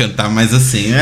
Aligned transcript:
cantar 0.00 0.30
mais 0.30 0.54
assim. 0.54 0.92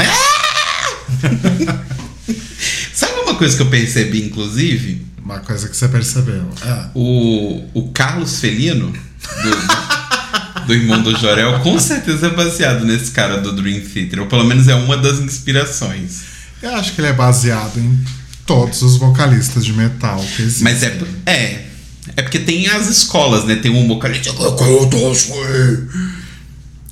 Sabe 2.93 3.21
uma 3.21 3.35
coisa 3.37 3.57
que 3.57 3.63
eu 3.63 3.67
percebi, 3.71 4.25
inclusive? 4.27 5.07
Uma 5.25 5.39
coisa 5.39 5.69
que 5.69 5.77
você 5.77 5.87
percebeu. 5.89 6.51
Ah, 6.63 6.91
O, 6.95 7.63
o 7.75 7.91
Carlos 7.93 8.41
Felino, 8.41 8.91
do, 8.91 9.51
do, 9.51 10.67
do 10.67 10.75
irmão 10.75 11.01
do 11.01 11.17
Jorel, 11.17 11.61
com 11.61 11.79
certeza 11.79 12.27
é 12.27 12.31
baseado 12.31 12.85
nesse 12.85 13.13
cara 13.13 13.41
do 13.41 13.53
Dream 13.53 13.81
Theater. 13.83 14.21
Ou 14.21 14.27
pelo 14.27 14.45
menos 14.45 14.67
é 14.67 14.75
uma 14.75 14.97
das 14.97 15.21
inspirações. 15.21 16.23
eu 16.61 16.75
acho 16.75 16.95
que 16.95 17.01
ele 17.01 17.09
é 17.09 17.13
baseado 17.13 17.79
em 17.79 17.97
todos 18.45 18.83
os 18.83 18.97
vocalistas 18.97 19.65
de 19.65 19.73
metal 19.73 20.19
que 20.35 20.43
existem. 20.43 20.65
Mas 20.65 20.83
é. 20.83 20.99
É. 21.27 21.69
É 22.17 22.23
porque 22.23 22.39
tem 22.41 22.67
as 22.69 22.89
escolas, 22.89 23.45
né? 23.45 23.55
Tem 23.57 23.71
um 23.71 23.87
vocalista 23.87 24.33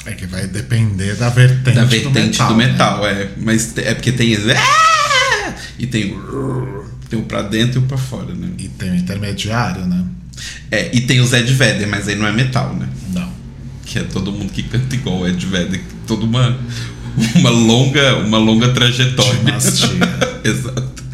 É 0.07 0.13
que 0.13 0.27
vai 0.27 0.47
depender 0.47 1.15
da 1.17 1.29
vertente, 1.31 1.75
da 1.77 1.83
do 1.85 1.89
vertente 1.89 2.15
metal. 2.39 2.49
do 2.49 2.57
né? 2.57 2.67
metal, 2.67 3.07
é. 3.07 3.29
Mas 3.39 3.77
é 3.77 3.95
porque 3.95 4.13
tem. 4.13 4.33
esse- 4.33 4.47
E 5.79 5.87
tem 5.87 6.13
o. 6.15 6.85
Tem 7.09 7.19
o 7.19 7.23
pra 7.23 7.43
dentro 7.43 7.81
e 7.81 7.85
o 7.85 7.87
pra 7.87 7.99
fora, 7.99 8.35
né? 8.35 8.49
E 8.59 8.69
tem 8.69 8.91
o 8.91 8.97
intermediário, 8.97 9.85
né? 9.87 10.05
É, 10.71 10.91
e 10.95 11.01
tem 11.03 11.21
o 11.21 11.27
Zed 11.27 11.53
Vedder, 11.53 11.87
mas 11.89 12.09
aí 12.09 12.15
não 12.17 12.27
é 12.27 12.33
metal, 12.33 12.75
né? 12.75 12.89
Não. 13.13 13.31
Que 13.85 14.01
é 14.01 14.03
todo 14.03 14.33
mundo 14.33 14.53
que 14.53 14.63
canta 14.65 14.95
igual 14.95 15.21
o 15.21 15.29
Ed 15.29 15.45
Vedder. 15.47 15.81
Toda 16.07 16.25
uma, 16.25 16.59
uma 17.37 17.51
longa 17.51 18.17
uma 18.19 18.39
longa 18.39 18.69
trajetória. 18.73 19.39
Dinastia. 19.41 19.89
Exato. 20.45 21.05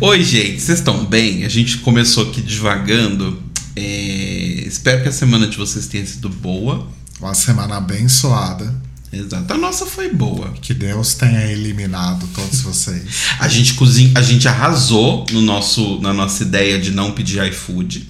Oi, 0.00 0.22
gente, 0.24 0.60
vocês 0.60 0.78
estão 0.78 1.04
bem? 1.04 1.44
A 1.44 1.48
gente 1.48 1.78
começou 1.78 2.28
aqui 2.28 2.40
devagando. 2.40 3.40
É, 3.76 4.64
espero 4.66 5.02
que 5.02 5.08
a 5.08 5.12
semana 5.12 5.46
de 5.46 5.56
vocês 5.56 5.86
tenha 5.86 6.04
sido 6.04 6.28
boa. 6.28 6.86
Uma 7.22 7.34
semana 7.34 7.76
abençoada. 7.76 8.74
Exato. 9.12 9.52
A 9.52 9.56
nossa 9.56 9.86
foi 9.86 10.12
boa. 10.12 10.52
Que 10.60 10.74
Deus 10.74 11.14
tenha 11.14 11.44
eliminado 11.46 12.26
todos 12.34 12.62
vocês. 12.62 13.04
A 13.38 13.46
gente 13.46 13.74
cozinha, 13.74 14.12
a 14.16 14.22
gente 14.22 14.48
arrasou 14.48 15.24
no 15.30 15.40
nosso, 15.40 16.00
na 16.00 16.12
nossa 16.12 16.42
ideia 16.42 16.80
de 16.80 16.90
não 16.90 17.12
pedir 17.12 17.46
iFood. 17.48 18.08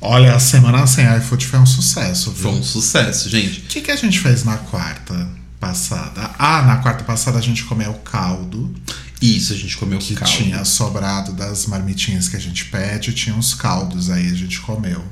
Olha, 0.00 0.34
a 0.34 0.38
semana 0.38 0.86
sem 0.86 1.04
iFood 1.16 1.46
foi 1.46 1.58
um 1.58 1.66
sucesso, 1.66 2.30
viu? 2.30 2.42
Foi 2.42 2.52
um 2.52 2.62
sucesso, 2.62 3.28
gente. 3.28 3.60
O 3.60 3.62
que, 3.62 3.80
que 3.80 3.90
a 3.90 3.96
gente 3.96 4.20
fez 4.20 4.44
na 4.44 4.56
quarta 4.58 5.28
passada? 5.58 6.30
Ah, 6.38 6.62
na 6.62 6.76
quarta 6.76 7.02
passada 7.02 7.38
a 7.38 7.42
gente 7.42 7.64
comeu 7.64 7.94
caldo 7.94 8.74
Isso, 9.20 9.52
a 9.52 9.56
gente 9.56 9.76
comeu 9.76 9.98
que 9.98 10.14
caldo. 10.14 10.32
tinha 10.32 10.64
sobrado 10.64 11.32
das 11.32 11.66
marmitinhas 11.66 12.28
que 12.28 12.36
a 12.36 12.40
gente 12.40 12.64
pede, 12.66 13.12
tinha 13.12 13.34
uns 13.34 13.54
caldos 13.54 14.10
aí, 14.10 14.28
a 14.28 14.34
gente 14.34 14.60
comeu. 14.60 15.02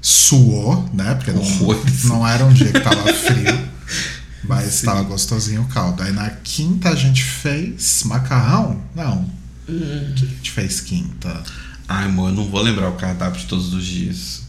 Suou, 0.00 0.88
né? 0.94 1.14
Porque 1.14 1.32
não, 1.32 1.42
Horrores. 1.42 2.04
não 2.04 2.26
era 2.26 2.44
um 2.44 2.52
dia 2.52 2.72
que 2.72 2.80
tava 2.80 3.12
frio, 3.12 3.68
mas 4.44 4.80
tava 4.82 5.02
gostosinho 5.02 5.62
o 5.62 5.66
caldo. 5.66 6.02
Aí 6.02 6.12
na 6.12 6.30
quinta 6.30 6.90
a 6.90 6.96
gente 6.96 7.22
fez 7.22 8.02
macarrão? 8.04 8.80
Não. 8.94 9.30
O 9.68 10.14
que 10.14 10.24
a 10.24 10.28
gente 10.28 10.50
fez 10.50 10.80
quinta? 10.80 11.42
Ai, 11.88 12.06
amor, 12.06 12.30
eu 12.30 12.36
não 12.36 12.48
vou 12.48 12.62
lembrar 12.62 12.88
o 12.88 12.96
cardápio 12.96 13.40
de 13.40 13.46
todos 13.46 13.74
os 13.74 13.84
dias. 13.84 14.42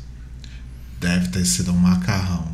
Deve 1.00 1.30
ter 1.30 1.46
sido 1.46 1.72
um 1.72 1.78
macarrão. 1.78 2.48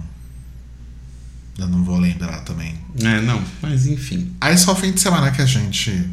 Eu 1.57 1.67
não 1.67 1.83
vou 1.83 1.97
lembrar 1.97 2.41
também. 2.41 2.75
É, 3.01 3.19
não, 3.21 3.44
mas 3.61 3.88
enfim. 3.88 4.31
Aí 4.39 4.57
só 4.57 4.73
o 4.73 4.75
fim 4.75 4.91
de 4.91 5.01
semana 5.01 5.31
que 5.31 5.41
a 5.41 5.45
gente 5.45 6.07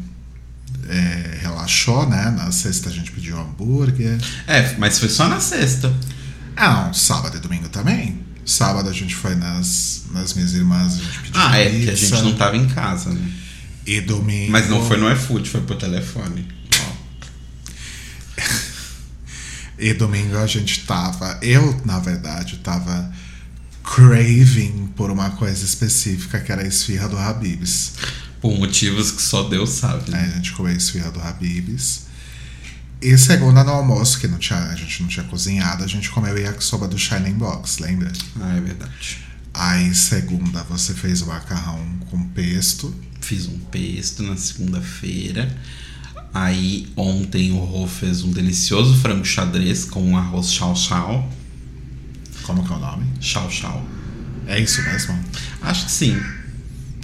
é, 0.89 1.39
relaxou, 1.41 2.09
né? 2.09 2.31
Na 2.31 2.51
sexta 2.51 2.89
a 2.89 2.91
gente 2.91 3.11
pediu 3.11 3.39
hambúrguer. 3.39 4.19
É, 4.47 4.75
mas 4.77 4.99
foi 4.99 5.09
só 5.09 5.27
na 5.27 5.39
sexta. 5.39 5.93
Ah, 6.55 6.85
não, 6.85 6.93
sábado 6.93 7.37
e 7.37 7.39
domingo 7.39 7.69
também. 7.69 8.23
Sábado 8.45 8.89
a 8.89 8.93
gente 8.93 9.15
foi 9.15 9.35
nas, 9.35 10.03
nas 10.11 10.33
minhas 10.33 10.53
irmãs, 10.53 10.93
a 10.93 10.97
gente 10.97 11.19
pediu 11.19 11.41
Ah, 11.41 11.57
é, 11.57 11.69
porque 11.69 11.89
a 11.89 11.95
gente 11.95 12.21
não 12.21 12.35
tava 12.35 12.55
em 12.55 12.67
casa, 12.67 13.11
né? 13.11 13.31
E 13.85 14.01
domingo. 14.01 14.51
Mas 14.51 14.69
não 14.69 14.85
foi 14.85 14.97
no 14.97 15.11
iFood, 15.11 15.49
foi 15.49 15.61
por 15.61 15.75
telefone. 15.77 16.47
E 19.77 19.93
domingo 19.93 20.37
a 20.37 20.47
gente 20.47 20.85
tava. 20.85 21.37
Eu, 21.41 21.81
na 21.83 21.99
verdade, 21.99 22.57
tava 22.57 23.11
craving 23.83 24.93
por 24.95 25.11
uma 25.11 25.31
coisa 25.31 25.65
específica 25.65 26.39
que 26.39 26.51
era 26.51 26.61
a 26.61 26.67
esfirra 26.67 27.09
do 27.09 27.17
Habibs. 27.17 27.93
Por 28.41 28.57
motivos 28.57 29.11
que 29.11 29.21
só 29.21 29.43
Deus 29.43 29.71
sabe. 29.71 30.11
Né? 30.11 30.31
A 30.33 30.37
gente 30.37 30.53
comeu 30.53 30.71
a 30.71 30.75
esfirra 30.75 31.11
do 31.11 31.19
Habibs. 31.19 32.04
E 33.01 33.17
segunda 33.17 33.63
no 33.63 33.71
almoço, 33.71 34.19
que 34.19 34.27
não 34.27 34.37
tinha, 34.37 34.59
a 34.59 34.75
gente 34.75 35.01
não 35.01 35.09
tinha 35.09 35.25
cozinhado, 35.25 35.83
a 35.83 35.87
gente 35.87 36.09
comeu 36.09 36.37
yakisoba 36.37 36.87
do 36.87 36.97
Shining 36.97 37.33
Box, 37.33 37.79
lembra? 37.79 38.11
Ah, 38.41 38.55
é 38.55 38.61
verdade. 38.61 39.25
Aí 39.53 39.95
segunda 39.95 40.63
você 40.63 40.93
fez 40.93 41.21
o 41.21 41.27
macarrão 41.27 41.79
com 42.09 42.21
pesto. 42.29 42.93
Fiz 43.21 43.47
um 43.47 43.57
pesto 43.59 44.21
na 44.21 44.35
segunda-feira. 44.35 45.55
Aí 46.33 46.91
ontem 46.97 47.53
o 47.53 47.59
Rô 47.59 47.87
fez 47.87 48.23
um 48.23 48.31
delicioso 48.31 48.97
frango 48.97 49.23
xadrez 49.23 49.85
com 49.85 50.03
um 50.03 50.17
arroz 50.17 50.51
chau 50.51 50.75
chau. 50.75 51.31
Como 52.43 52.65
que 52.65 52.73
é 52.73 52.75
o 52.75 52.79
nome? 52.79 53.05
Chau 53.21 53.49
chau. 53.49 53.85
É 54.45 54.59
isso 54.59 54.81
mesmo? 54.83 55.17
Acho 55.61 55.85
que 55.85 55.91
sim. 55.91 56.21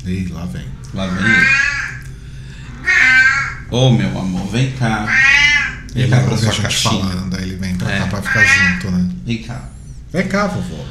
Ih, 0.06 0.28
lá 0.28 0.46
vem. 0.46 0.68
Lá 0.94 1.08
vem 1.08 1.24
ele. 1.24 1.48
Ô 3.72 3.92
meu 3.92 4.20
amor, 4.20 4.48
vem 4.52 4.72
cá. 4.74 5.08
Ele 5.96 6.08
pra 6.08 6.22
ouve 6.32 6.48
a 6.48 6.52
gente 6.52 6.62
caixinha. 6.62 7.04
falando, 7.04 7.36
aí 7.36 7.44
ele 7.44 7.56
vem 7.58 7.76
pra 7.76 7.92
É. 7.92 8.00
cá 8.00 8.08
pra 8.08 8.22
ficar 8.22 8.46
junto, 8.46 8.92
né? 8.92 9.10
Vem 9.26 9.44
cá. 9.44 9.70
Vem 10.14 10.28
cá, 10.28 10.48
vovô. 10.48 10.84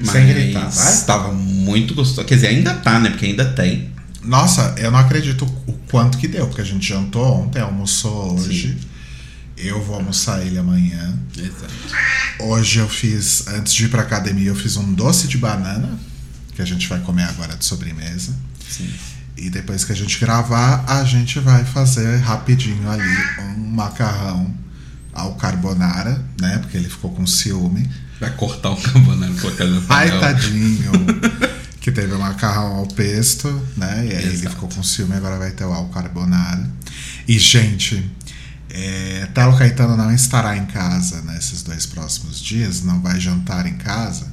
Mas 0.00 0.10
Sem 0.10 0.26
gritar, 0.26 0.68
vai. 0.68 1.00
Tava 1.04 1.32
muito 1.32 1.94
gostoso. 1.94 2.26
Quer 2.26 2.34
dizer, 2.36 2.46
ainda 2.48 2.74
tá, 2.74 2.98
né? 2.98 3.10
Porque 3.10 3.26
ainda 3.26 3.44
tem. 3.52 3.90
Nossa, 4.22 4.74
eu 4.78 4.90
não 4.90 4.98
acredito 4.98 5.44
o 5.66 5.72
quanto 5.90 6.18
que 6.18 6.26
deu, 6.28 6.46
porque 6.46 6.62
a 6.62 6.64
gente 6.64 6.86
jantou 6.86 7.42
ontem, 7.42 7.60
almoçou 7.60 8.34
hoje. 8.38 8.76
Eu 9.56 9.82
vou 9.82 9.96
almoçar 9.96 10.44
ele 10.44 10.58
amanhã. 10.58 11.18
Exato. 11.36 11.72
Hoje 12.40 12.78
eu 12.78 12.88
fiz, 12.88 13.46
antes 13.48 13.74
de 13.74 13.84
ir 13.84 13.88
pra 13.88 14.02
academia, 14.02 14.48
eu 14.48 14.54
fiz 14.54 14.76
um 14.78 14.92
doce 14.94 15.28
de 15.28 15.36
banana, 15.36 15.98
que 16.54 16.62
a 16.62 16.64
gente 16.64 16.88
vai 16.88 16.98
comer 17.00 17.24
agora 17.24 17.54
de 17.56 17.64
sobremesa. 17.64 18.34
Sim. 18.68 18.88
E 19.40 19.48
depois 19.48 19.86
que 19.86 19.92
a 19.92 19.96
gente 19.96 20.20
gravar, 20.20 20.84
a 20.86 21.02
gente 21.02 21.40
vai 21.40 21.64
fazer 21.64 22.18
rapidinho 22.18 22.90
ali 22.90 23.16
um 23.38 23.70
macarrão 23.70 24.54
ao 25.14 25.34
carbonara, 25.36 26.22
né? 26.38 26.58
Porque 26.58 26.76
ele 26.76 26.90
ficou 26.90 27.10
com 27.10 27.26
ciúme. 27.26 27.88
Vai 28.20 28.30
cortar 28.32 28.70
o 28.70 28.76
carbonara 28.76 29.32
e 29.32 29.40
colocar 29.40 29.64
no 29.64 29.82
Ai, 29.88 30.20
tadinho. 30.20 30.92
que 31.80 31.90
teve 31.90 32.12
o 32.12 32.18
macarrão 32.18 32.76
ao 32.76 32.86
pesto, 32.88 33.48
né? 33.78 34.06
E 34.06 34.14
aí 34.14 34.24
ele 34.24 34.34
Exato. 34.34 34.50
ficou 34.50 34.68
com 34.68 34.82
ciúme, 34.82 35.14
agora 35.14 35.38
vai 35.38 35.52
ter 35.52 35.64
o 35.64 35.72
ao 35.72 35.88
carbonara. 35.88 36.68
E, 37.26 37.38
gente, 37.38 38.10
é, 38.68 39.26
Telo 39.32 39.56
Caetano 39.56 39.96
não 39.96 40.12
estará 40.12 40.54
em 40.54 40.66
casa 40.66 41.22
nesses 41.22 41.62
dois 41.62 41.86
próximos 41.86 42.38
dias, 42.38 42.82
não 42.82 43.00
vai 43.00 43.18
jantar 43.18 43.66
em 43.66 43.78
casa, 43.78 44.26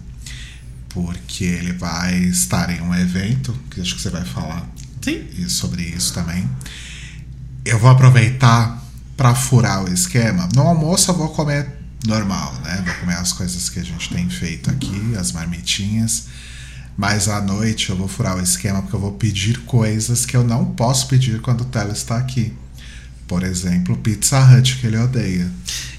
porque 0.90 1.46
ele 1.46 1.72
vai 1.72 2.18
estar 2.18 2.70
em 2.70 2.82
um 2.82 2.94
evento, 2.94 3.58
que 3.72 3.80
acho 3.80 3.96
que 3.96 4.02
você 4.02 4.10
vai 4.10 4.26
falar 4.26 4.68
Sim. 5.02 5.26
e 5.38 5.50
sobre 5.50 5.84
isso 5.84 6.14
também. 6.14 6.50
Eu 7.66 7.80
vou 7.80 7.90
aproveitar 7.90 8.84
para 9.16 9.34
furar 9.34 9.84
o 9.84 9.92
esquema. 9.92 10.48
No 10.56 10.62
almoço 10.62 11.12
eu 11.12 11.16
vou 11.16 11.30
comer 11.30 11.68
normal, 12.06 12.54
né? 12.64 12.84
Vou 12.86 12.94
comer 12.96 13.16
as 13.16 13.34
coisas 13.34 13.70
que 13.70 13.80
a 13.80 13.84
gente 13.84 14.10
tem 14.10 14.30
feito 14.30 14.70
aqui, 14.70 15.16
as 15.18 15.32
marmitinhas. 15.32 16.26
Mas 16.96 17.28
à 17.28 17.42
noite 17.42 17.90
eu 17.90 17.96
vou 17.96 18.08
furar 18.08 18.38
o 18.38 18.42
esquema 18.42 18.82
porque 18.82 18.96
eu 18.96 19.00
vou 19.00 19.14
pedir 19.14 19.60
coisas 19.60 20.26
que 20.26 20.36
eu 20.36 20.44
não 20.44 20.66
posso 20.66 21.08
pedir 21.08 21.42
quando 21.42 21.62
o 21.62 21.66
Telo 21.66 21.92
está 21.92 22.18
aqui. 22.18 22.54
Por 23.28 23.44
exemplo, 23.44 23.98
Pizza 23.98 24.40
Hut, 24.40 24.78
que 24.78 24.88
ele 24.88 24.98
odeia. 24.98 25.52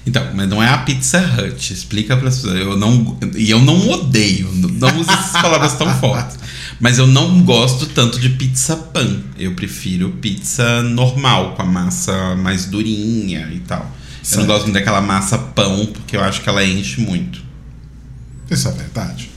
Então, 0.05 0.33
mas 0.33 0.49
não 0.49 0.63
é 0.63 0.67
a 0.67 0.79
Pizza 0.79 1.19
Hut. 1.19 1.71
Explica 1.71 2.17
para 2.17 2.29
as 2.29 2.37
pessoas. 2.37 2.55
Eu 2.55 2.75
não, 2.75 3.17
e 3.35 3.49
eu 3.51 3.61
não 3.61 3.87
odeio. 3.89 4.51
Não 4.51 4.99
use 4.99 5.09
essas 5.09 5.33
palavras 5.33 5.75
tão 5.75 5.93
fortes. 5.99 6.37
Mas 6.79 6.97
eu 6.97 7.05
não 7.05 7.41
gosto 7.43 7.85
tanto 7.87 8.19
de 8.19 8.29
pizza 8.29 8.75
pan. 8.75 9.21
Eu 9.37 9.53
prefiro 9.53 10.11
pizza 10.21 10.81
normal, 10.81 11.55
com 11.55 11.61
a 11.61 11.65
massa 11.65 12.35
mais 12.35 12.65
durinha 12.65 13.49
e 13.51 13.59
tal. 13.59 13.81
Eu 13.81 14.25
Certo. 14.25 14.39
não 14.39 14.47
gosto 14.47 14.63
muito 14.63 14.75
daquela 14.75 15.01
massa 15.01 15.37
pão, 15.37 15.85
porque 15.87 16.15
eu 16.15 16.23
acho 16.23 16.41
que 16.41 16.49
ela 16.49 16.63
enche 16.65 17.01
muito. 17.01 17.41
Isso 18.49 18.67
é 18.67 18.71
verdade. 18.71 19.29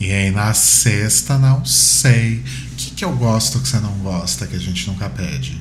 E 0.00 0.10
aí 0.10 0.30
na 0.30 0.54
sexta, 0.54 1.36
não 1.38 1.64
sei. 1.64 2.42
O 2.72 2.76
que, 2.76 2.90
que 2.92 3.04
eu 3.04 3.12
gosto 3.16 3.58
que 3.58 3.68
você 3.68 3.78
não 3.80 3.92
gosta, 3.98 4.46
que 4.46 4.56
a 4.56 4.60
gente 4.60 4.86
nunca 4.88 5.08
pede? 5.10 5.60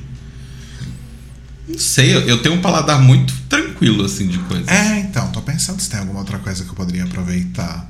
Não 1.68 1.78
sei, 1.78 2.16
eu, 2.16 2.22
eu 2.22 2.42
tenho 2.42 2.56
um 2.56 2.62
paladar 2.62 3.01
muito 3.01 3.33
tranquilo, 3.50 4.06
assim, 4.06 4.28
de 4.28 4.38
coisas. 4.40 4.68
É, 4.69 5.00
então, 5.00 5.30
tô 5.31 5.42
pensando 5.42 5.81
se 5.81 5.90
tem 5.90 6.00
alguma 6.00 6.19
outra 6.19 6.38
coisa 6.40 6.63
que 6.63 6.69
eu 6.69 6.75
poderia 6.75 7.04
aproveitar. 7.04 7.90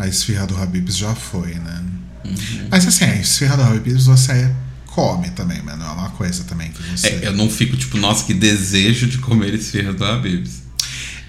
A 0.00 0.08
esfirra 0.08 0.46
do 0.46 0.56
Habibs 0.56 0.96
já 0.96 1.14
foi, 1.14 1.54
né? 1.56 1.84
Mas 2.70 2.86
assim, 2.86 3.04
a 3.04 3.16
esfirra 3.16 3.58
do 3.58 3.62
Habibs 3.62 4.06
você 4.06 4.50
come 4.86 5.28
também, 5.30 5.60
mas 5.62 5.78
não 5.78 5.86
é 5.86 5.90
uma 5.90 6.08
coisa 6.08 6.42
também 6.44 6.70
que 6.70 6.82
você. 6.82 7.08
É, 7.08 7.20
eu 7.24 7.34
não 7.34 7.50
fico 7.50 7.76
tipo, 7.76 7.98
nossa, 7.98 8.24
que 8.24 8.32
desejo 8.32 9.06
de 9.06 9.18
comer 9.18 9.52
esfirra 9.52 9.92
do 9.92 10.02
Habib's. 10.02 10.62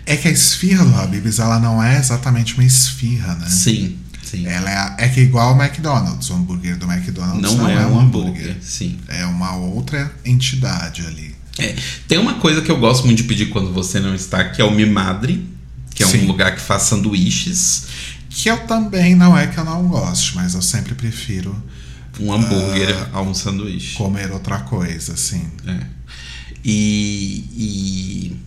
É 0.06 0.16
que 0.16 0.30
a 0.30 0.32
esfirra 0.32 0.86
do 0.86 0.96
Habib's, 0.96 1.40
ela 1.40 1.60
não 1.60 1.84
é 1.84 2.00
exatamente 2.00 2.54
uma 2.54 2.64
esfirra, 2.64 3.36
né? 3.36 3.50
Sim, 3.50 3.98
sim. 4.24 4.48
Ela 4.48 4.96
é, 4.98 5.06
é 5.06 5.10
que 5.10 5.20
igual 5.20 5.54
o 5.54 5.62
McDonald's. 5.62 6.30
O 6.30 6.34
hambúrguer 6.34 6.78
do 6.78 6.90
McDonald's 6.90 7.42
não, 7.42 7.58
não, 7.58 7.70
é, 7.70 7.86
um 7.86 8.00
hambúrguer, 8.00 8.56
sim. 8.62 8.98
É 9.10 9.26
uma 9.26 9.54
outra 9.54 10.10
entidade 10.24 11.06
ali. 11.06 11.36
É, 11.60 11.76
tem 12.08 12.18
uma 12.18 12.36
coisa 12.36 12.62
que 12.62 12.72
eu 12.72 12.80
gosto 12.80 13.06
muito 13.06 13.18
de 13.18 13.26
pedir 13.26 13.48
quando 13.48 13.74
você 13.74 14.00
não 14.00 14.16
está, 14.16 14.46
que 14.46 14.62
é 14.62 14.66
o 14.66 14.72
Mimadre, 14.72 15.46
que 15.94 16.04
é 16.04 16.08
Sim. 16.08 16.24
um 16.24 16.28
lugar 16.28 16.56
que 16.56 16.62
faz 16.62 16.84
sanduíches, 16.84 17.86
Que 18.33 18.50
eu 18.50 18.66
também 18.66 19.13
não 19.13 19.38
é 19.38 19.48
que 19.48 19.57
eu 19.57 19.66
não 19.66 19.88
goste, 19.89 20.36
mas 20.38 20.56
eu 20.56 20.62
sempre 20.62 20.95
prefiro 20.95 21.54
um 22.18 22.31
hambúrguer 22.31 22.95
a 23.12 23.22
um 23.22 23.33
sanduíche. 23.33 23.98
comer 23.98 24.31
outra 24.31 24.60
coisa, 24.60 25.13
assim. 25.13 25.45
É. 25.68 25.80
E, 26.63 27.45
e 27.57 28.38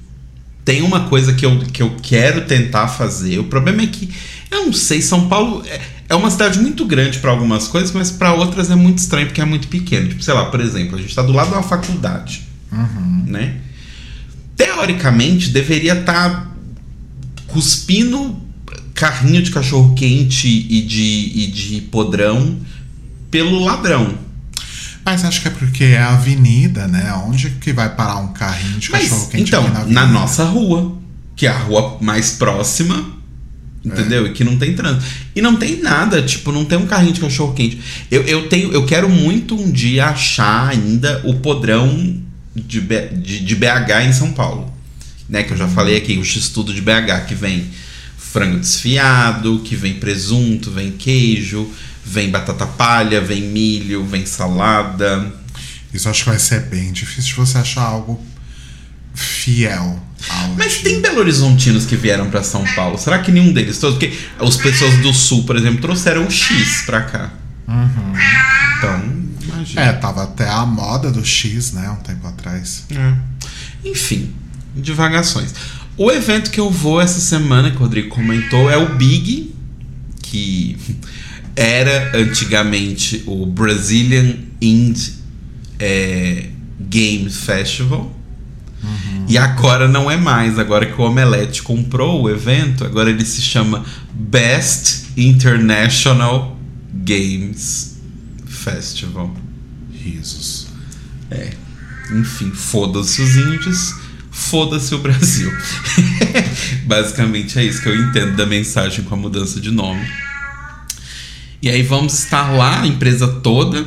tem 0.65 0.81
uma 0.81 1.09
coisa 1.09 1.35
que 1.35 1.45
eu, 1.45 1.59
que 1.59 1.83
eu 1.83 1.97
quero 2.03 2.47
tentar 2.47 2.89
fazer. 2.89 3.39
O 3.39 3.45
problema 3.45 3.83
é 3.83 3.87
que 3.87 4.11
eu 4.51 4.67
não 4.67 4.73
sei, 4.73 5.03
São 5.03 5.29
Paulo 5.29 5.63
é, 5.67 5.81
é 6.09 6.15
uma 6.15 6.31
cidade 6.31 6.59
muito 6.61 6.87
grande 6.87 7.19
para 7.19 7.31
algumas 7.31 7.69
coisas, 7.69 7.93
mas 7.93 8.11
para 8.11 8.33
outras 8.33 8.71
é 8.71 8.75
muito 8.75 8.99
estranho 8.99 9.27
porque 9.27 9.41
é 9.41 9.45
muito 9.45 9.69
pequeno. 9.69 10.09
Tipo, 10.09 10.23
sei 10.23 10.33
lá, 10.33 10.47
por 10.47 10.61
exemplo, 10.61 10.97
a 10.97 10.99
gente 10.99 11.11
está 11.11 11.23
do 11.23 11.33
lado 11.33 11.49
de 11.49 11.55
uma 11.55 11.63
faculdade, 11.63 12.43
né? 13.27 13.61
Teoricamente 14.57 15.51
deveria 15.51 15.95
estar 15.99 16.55
cuspindo 17.49 18.44
carrinho 18.95 19.43
de 19.43 19.51
cachorro 19.51 19.95
quente 19.95 20.49
e 20.49 20.81
de, 20.83 21.33
e 21.35 21.47
de 21.49 21.81
podrão 21.83 22.57
pelo 23.31 23.65
ladrão. 23.65 24.17
Mas 25.05 25.25
acho 25.25 25.43
que 25.43 25.49
é 25.49 25.51
porque 25.51 25.85
é 25.85 25.99
a 25.99 26.15
avenida, 26.15 26.87
né? 26.87 27.13
Onde 27.27 27.51
que 27.51 27.73
vai 27.73 27.95
parar 27.95 28.17
um 28.19 28.33
carrinho 28.33 28.79
de 28.79 28.89
cachorro 28.89 29.29
quente 29.29 29.49
então, 29.49 29.69
na 29.69 29.85
na, 29.85 30.07
nossa 30.07 30.45
rua, 30.45 30.97
que 31.37 31.47
é 31.47 31.51
a 31.51 31.59
rua 31.59 31.99
mais 32.01 32.31
próxima, 32.31 33.13
entendeu? 33.85 34.27
E 34.27 34.33
que 34.33 34.45
não 34.45 34.57
tem 34.57 34.75
trânsito. 34.75 35.05
E 35.35 35.43
não 35.43 35.57
tem 35.57 35.83
nada, 35.83 36.23
tipo, 36.23 36.51
não 36.53 36.65
tem 36.65 36.79
um 36.79 36.87
carrinho 36.87 37.13
de 37.13 37.21
cachorro 37.21 37.53
quente. 37.53 37.81
Eu, 38.11 38.23
eu 38.23 38.49
tenho, 38.49 38.73
eu 38.73 38.87
quero 38.87 39.11
muito 39.11 39.55
um 39.61 39.71
dia 39.71 40.07
achar 40.07 40.69
ainda 40.69 41.21
o 41.25 41.35
podrão 41.35 42.19
de, 42.55 42.81
de, 42.81 43.41
de 43.41 43.55
BH 43.57 44.07
em 44.07 44.13
São 44.13 44.33
Paulo. 44.33 44.73
Né, 45.29 45.43
que 45.43 45.53
eu 45.53 45.57
já 45.57 45.67
falei 45.67 45.97
aqui, 45.97 46.19
o 46.19 46.25
X-Tudo 46.25 46.73
de 46.73 46.83
BH, 46.83 47.27
que 47.27 47.35
vem 47.35 47.67
frango 48.35 48.59
desfiado, 48.59 49.61
que 49.61 49.77
vem 49.77 49.95
presunto, 49.95 50.69
vem 50.69 50.91
queijo, 50.91 51.71
vem 52.05 52.33
batata 52.33 52.67
palha, 52.67 53.21
vem 53.21 53.43
milho, 53.43 54.05
vem 54.05 54.27
salada. 54.27 55.33
Isso 55.93 56.09
acho 56.09 56.25
que 56.25 56.31
vai 56.31 56.39
ser 56.41 56.63
bem 56.63 56.91
difícil 56.91 57.31
de 57.31 57.35
você 57.37 57.59
achar 57.59 57.83
algo 57.83 58.21
fiel 59.15 60.03
ao 60.29 60.49
Mas 60.57 60.79
tem 60.79 61.01
Belo 61.01 61.21
Horizontinos 61.21 61.87
que 61.87 61.95
vieram 61.95 62.29
pra 62.29 62.43
São 62.43 62.65
Paulo. 62.75 62.99
Será 62.99 63.21
que 63.21 63.31
nenhum 63.31 63.53
deles 63.53 63.79
todos? 63.79 63.99
Porque 63.99 64.19
as 64.41 64.57
pessoas 64.57 64.97
do 64.97 65.15
Sul, 65.15 65.45
por 65.45 65.55
exemplo, 65.55 65.81
trouxeram 65.81 66.27
o 66.27 66.31
X 66.31 66.83
pra 66.87 67.03
cá. 67.03 67.31
Então, 68.79 69.13
imagina. 69.45 69.81
É, 69.81 69.93
tava 69.93 70.25
até 70.25 70.49
a 70.49 70.67
moda 70.67 71.13
do 71.13 71.25
X, 71.25 71.73
né? 71.73 71.89
Um 71.89 72.03
tempo 72.03 72.27
atrás. 72.27 72.83
É. 72.91 73.89
Enfim, 73.89 74.35
divagações. 74.75 75.55
O 75.97 76.11
evento 76.11 76.51
que 76.51 76.59
eu 76.59 76.71
vou 76.71 77.01
essa 77.01 77.21
semana, 77.21 77.71
que 77.71 77.77
o 77.77 77.81
Rodrigo 77.81 78.09
comentou, 78.09 78.71
é 78.71 78.77
o 78.77 78.97
Big, 78.97 79.55
que 80.23 80.77
era 81.55 82.17
antigamente 82.17 83.23
o 83.27 83.47
Brazilian 83.47 84.35
Indie 84.61 85.15
é, 85.79 86.49
Game 86.81 87.31
Festival. 87.31 88.13
E 89.29 89.39
agora 89.39 89.89
não 89.89 90.11
é 90.11 90.17
mais. 90.17 90.59
Agora 90.59 90.87
que 90.87 91.01
o 91.01 91.05
Omelete 91.05 91.63
comprou 91.63 92.23
o 92.23 92.31
evento, 92.31 92.85
agora 92.85 93.11
ele 93.11 93.25
se 93.25 93.41
chama 93.41 93.85
Best 94.13 95.07
International 95.17 96.59
Games 96.93 97.97
Festival. 98.47 99.35
Risos. 99.93 100.67
É. 101.31 101.53
Enfim, 102.13 102.51
foda-se 102.51 103.23
os 103.23 103.37
índios, 103.37 103.95
foda-se 104.35 104.93
o 104.95 104.99
Brasil. 104.99 105.51
Basicamente 106.85 107.59
é 107.59 107.65
isso 107.65 107.81
que 107.81 107.89
eu 107.89 107.97
entendo 107.97 108.37
da 108.37 108.45
mensagem 108.45 109.05
com 109.05 109.15
a 109.15 109.19
mudança 109.19 109.61
de 109.61 109.71
nome. 109.71 110.05
E 111.63 111.71
aí 111.71 111.83
vamos 111.83 112.19
estar 112.19 112.51
lá, 112.51 112.83
a 112.83 112.87
empresa 112.87 113.29
toda. 113.41 113.79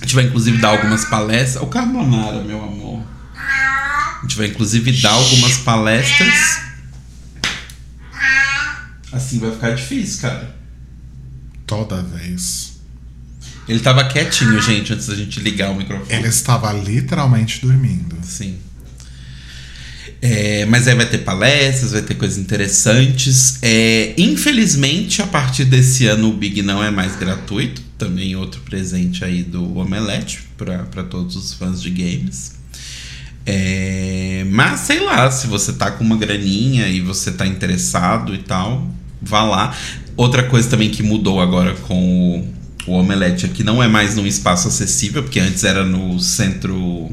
A 0.00 0.04
gente 0.04 0.14
vai 0.16 0.24
inclusive 0.24 0.58
dar 0.58 0.70
algumas 0.70 1.04
palestras. 1.04 1.62
O 1.62 1.68
Carbonara, 1.68 2.42
meu 2.42 2.62
amor. 2.62 3.02
A 3.36 4.20
gente 4.22 4.36
vai 4.36 4.48
inclusive 4.48 4.92
dar 5.00 5.12
algumas 5.12 5.56
palestras. 5.58 6.34
Assim 9.12 9.38
vai 9.38 9.52
ficar 9.52 9.70
difícil, 9.70 10.22
cara. 10.22 10.54
Toda 11.64 12.02
vez. 12.02 12.73
Ele 13.68 13.80
tava 13.80 14.04
quietinho, 14.04 14.60
gente, 14.60 14.92
antes 14.92 15.06
da 15.06 15.14
gente 15.14 15.40
ligar 15.40 15.70
o 15.70 15.74
microfone. 15.74 16.12
Ele 16.12 16.28
estava 16.28 16.72
literalmente 16.72 17.60
dormindo. 17.60 18.16
Sim. 18.22 18.58
É, 20.20 20.64
mas 20.66 20.88
aí 20.88 20.94
vai 20.94 21.06
ter 21.06 21.18
palestras, 21.18 21.92
vai 21.92 22.02
ter 22.02 22.14
coisas 22.14 22.38
interessantes. 22.38 23.58
É, 23.62 24.14
infelizmente, 24.16 25.20
a 25.20 25.26
partir 25.26 25.64
desse 25.66 26.06
ano, 26.06 26.30
o 26.30 26.32
Big 26.32 26.62
não 26.62 26.82
é 26.82 26.90
mais 26.90 27.16
gratuito. 27.16 27.82
Também 27.98 28.34
outro 28.34 28.60
presente 28.62 29.24
aí 29.24 29.42
do 29.42 29.76
Omelete 29.78 30.48
para 30.56 31.02
todos 31.04 31.36
os 31.36 31.52
fãs 31.54 31.80
de 31.80 31.90
games. 31.90 32.54
É, 33.46 34.46
mas 34.50 34.80
sei 34.80 35.00
lá, 35.00 35.30
se 35.30 35.46
você 35.46 35.74
tá 35.74 35.90
com 35.90 36.02
uma 36.02 36.16
graninha 36.16 36.88
e 36.88 37.00
você 37.00 37.30
tá 37.30 37.46
interessado 37.46 38.34
e 38.34 38.38
tal, 38.38 38.90
vá 39.20 39.42
lá. 39.42 39.76
Outra 40.16 40.42
coisa 40.44 40.68
também 40.70 40.90
que 40.90 41.02
mudou 41.02 41.40
agora 41.40 41.74
com 41.74 42.38
o, 42.38 42.54
o 42.86 42.92
Omelete 42.92 43.48
que 43.48 43.64
não 43.64 43.82
é 43.82 43.88
mais 43.88 44.14
num 44.14 44.26
espaço 44.26 44.68
acessível, 44.68 45.22
porque 45.22 45.40
antes 45.40 45.64
era 45.64 45.84
no 45.84 46.18
Centro 46.20 47.10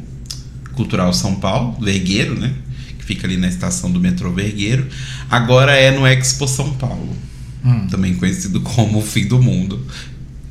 Cultural 0.74 1.14
São 1.14 1.36
Paulo, 1.36 1.78
Vergueiro, 1.80 2.40
né? 2.40 2.54
Que 2.98 3.06
fica 3.06 3.28
ali 3.28 3.38
na 3.38 3.48
estação 3.48 3.92
do 3.92 4.00
metrô 4.00 4.32
Vergueiro. 4.32 4.88
Agora 5.30 5.74
é 5.74 5.92
no 5.92 6.06
Expo 6.06 6.48
São 6.48 6.72
Paulo, 6.74 7.16
também 7.90 8.16
conhecido 8.16 8.62
como 8.62 9.00
o 9.00 9.02
Fim 9.02 9.28
do 9.28 9.42
Mundo. 9.42 9.86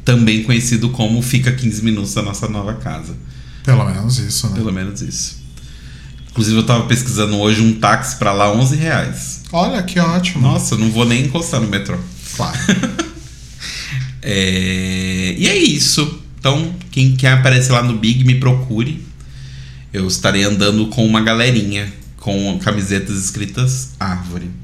Também 0.04 0.42
conhecido 0.42 0.88
como 0.90 1.20
Fica 1.22 1.52
15 1.52 1.84
Minutos 1.84 2.14
da 2.14 2.22
Nossa 2.22 2.48
Nova 2.48 2.74
Casa. 2.74 3.14
Pelo 3.62 3.84
menos 3.84 4.18
isso, 4.18 4.48
né? 4.48 4.54
Pelo 4.56 4.72
menos 4.72 5.02
isso. 5.02 5.40
Inclusive, 6.30 6.56
eu 6.56 6.64
tava 6.64 6.86
pesquisando 6.86 7.36
hoje 7.36 7.60
um 7.60 7.74
táxi 7.74 8.16
pra 8.16 8.32
lá, 8.32 8.52
11 8.52 8.76
reais. 8.76 9.42
Olha 9.52 9.82
que 9.82 9.98
ótimo. 9.98 10.42
Nossa, 10.42 10.74
eu 10.74 10.78
não 10.78 10.90
vou 10.90 11.04
nem 11.04 11.26
encostar 11.26 11.60
no 11.60 11.68
metrô. 11.68 11.98
Claro. 12.36 12.56
É, 14.22 15.34
E 15.38 15.46
é 15.48 15.56
isso. 15.56 16.20
Então, 16.38 16.74
quem 16.90 17.14
quer 17.16 17.32
aparecer 17.32 17.72
lá 17.72 17.82
no 17.82 17.98
Big, 17.98 18.24
me 18.24 18.36
procure. 18.36 19.04
Eu 19.92 20.06
estarei 20.06 20.42
andando 20.44 20.86
com 20.86 21.04
uma 21.06 21.20
galerinha 21.20 21.92
com 22.16 22.58
camisetas 22.58 23.22
escritas 23.24 23.90
árvore. 23.98 24.48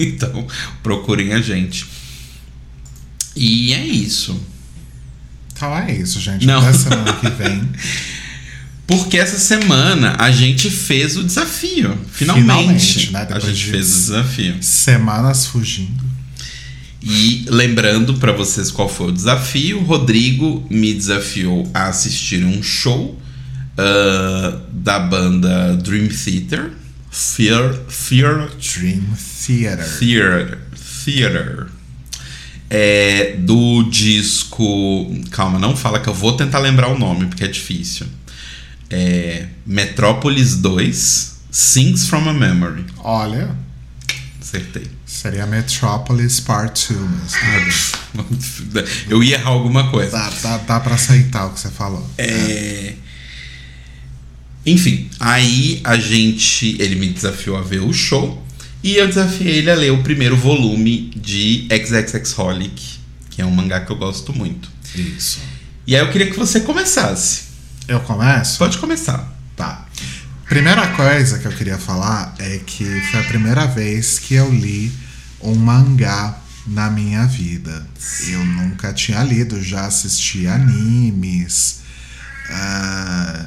Então, 0.00 0.46
procurem 0.80 1.32
a 1.32 1.40
gente. 1.40 1.84
E 3.34 3.72
é 3.72 3.84
isso. 3.84 4.40
Então 5.52 5.76
é 5.76 5.92
isso, 5.92 6.20
gente. 6.20 6.46
Não. 6.46 6.60
Até 6.60 6.72
semana 6.72 7.12
que 7.14 7.28
vem. 7.30 7.68
Porque 8.86 9.18
essa 9.18 9.38
semana 9.40 10.14
a 10.20 10.30
gente 10.30 10.70
fez 10.70 11.16
o 11.16 11.24
desafio. 11.24 11.98
Finalmente. 12.12 12.44
Finalmente, 12.44 13.10
né? 13.12 13.26
A 13.28 13.38
gente 13.40 13.56
de- 13.56 13.70
fez 13.72 13.86
o 13.90 13.94
desafio. 13.98 14.56
Semanas 14.62 15.46
fugindo. 15.46 16.04
E 17.10 17.46
lembrando 17.48 18.14
pra 18.14 18.32
vocês 18.32 18.70
qual 18.70 18.86
foi 18.86 19.08
o 19.08 19.12
desafio, 19.12 19.78
o 19.78 19.84
Rodrigo 19.84 20.66
me 20.68 20.92
desafiou 20.92 21.66
a 21.72 21.88
assistir 21.88 22.44
um 22.44 22.62
show 22.62 23.18
ah, 23.78 24.60
da 24.70 24.98
banda 24.98 25.74
Dream 25.76 26.08
Theater. 26.08 26.72
Fear, 27.10 27.74
Fear 27.88 28.50
Dream 28.56 29.02
Theater. 29.46 29.98
Theater. 29.98 30.58
Theater. 31.04 31.66
É, 32.68 33.36
do 33.38 33.84
disco. 33.84 35.10
Calma, 35.30 35.58
não 35.58 35.74
fala 35.74 36.00
que 36.00 36.08
eu 36.08 36.14
vou 36.14 36.36
tentar 36.36 36.58
lembrar 36.58 36.88
o 36.88 36.98
nome, 36.98 37.26
porque 37.26 37.44
é 37.44 37.48
difícil. 37.48 38.06
É, 38.90 39.46
Metrópolis 39.64 40.56
2 40.56 41.38
Sings 41.50 42.06
from 42.06 42.28
a 42.28 42.34
Memory. 42.34 42.84
Olha, 42.98 43.56
Acertei. 44.40 44.97
Seria 45.08 45.46
Metropolis 45.46 46.38
Part 46.38 46.92
2, 46.92 47.02
mas 48.14 48.56
tudo 48.56 48.70
bem. 48.72 48.84
Eu 49.08 49.24
ia 49.24 49.36
errar 49.36 49.50
alguma 49.50 49.90
coisa. 49.90 50.12
Dá, 50.12 50.30
dá, 50.42 50.58
dá 50.58 50.80
pra 50.80 50.94
aceitar 50.94 51.46
o 51.46 51.50
que 51.54 51.60
você 51.60 51.70
falou. 51.70 52.06
É... 52.18 52.94
Enfim, 54.66 55.08
aí 55.18 55.80
a 55.82 55.96
gente. 55.96 56.76
Ele 56.80 56.96
me 56.96 57.08
desafiou 57.08 57.56
a 57.56 57.62
ver 57.62 57.80
o 57.80 57.92
show. 57.92 58.44
E 58.82 58.96
eu 58.96 59.08
desafiei 59.08 59.56
ele 59.56 59.70
a 59.70 59.74
ler 59.74 59.90
o 59.90 60.02
primeiro 60.02 60.36
volume 60.36 61.10
de 61.16 61.66
XXX 61.68 62.38
Holic, 62.38 62.80
que 63.30 63.42
é 63.42 63.46
um 63.46 63.50
mangá 63.50 63.80
que 63.80 63.90
eu 63.90 63.96
gosto 63.96 64.32
muito. 64.32 64.70
Isso. 64.94 65.40
E 65.86 65.96
aí 65.96 66.02
eu 66.02 66.10
queria 66.12 66.30
que 66.30 66.38
você 66.38 66.60
começasse. 66.60 67.48
Eu 67.88 67.98
começo? 68.00 68.58
Pode 68.58 68.78
começar. 68.78 69.37
Primeira 70.48 70.88
coisa 70.88 71.38
que 71.38 71.46
eu 71.46 71.52
queria 71.52 71.76
falar 71.76 72.34
é 72.38 72.58
que 72.64 72.84
foi 73.10 73.20
a 73.20 73.24
primeira 73.24 73.66
vez 73.66 74.18
que 74.18 74.34
eu 74.34 74.50
li 74.50 74.90
um 75.42 75.54
mangá 75.54 76.38
na 76.66 76.90
minha 76.90 77.26
vida. 77.26 77.86
Eu 78.28 78.44
nunca 78.44 78.92
tinha 78.92 79.22
lido, 79.22 79.62
já 79.62 79.86
assisti 79.86 80.46
animes. 80.46 81.80
ah, 82.50 83.46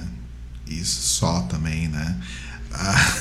isso 0.68 1.02
só 1.02 1.42
também, 1.42 1.88
né? 1.88 2.16
Ah, 2.72 3.14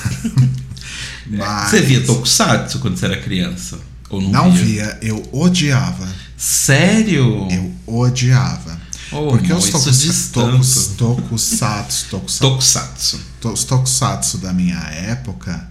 mas 1.27 1.69
Você 1.71 1.81
via 1.81 2.01
Tokusatsu 2.01 2.79
quando 2.79 2.97
você 2.97 3.05
era 3.05 3.19
criança? 3.19 3.79
Ou 4.09 4.21
não, 4.21 4.29
não 4.29 4.51
via? 4.51 4.63
via, 4.63 4.97
eu 5.01 5.27
odiava. 5.31 6.07
Sério? 6.37 7.47
Eu 7.51 7.73
odiava. 7.87 8.79
Oh, 9.11 9.27
Porque 9.29 9.51
amor, 9.51 9.57
os 9.63 9.69
tokus, 9.69 10.29
tokus, 10.31 10.87
tanto. 10.87 10.97
tokusatsu, 10.97 12.05
tokusatsu, 12.09 12.39
Tokusatsu. 12.39 13.19
to- 13.41 13.51
os 13.53 13.63
tokusatsu 13.65 14.37
da 14.37 14.53
minha 14.53 14.77
época 14.79 15.69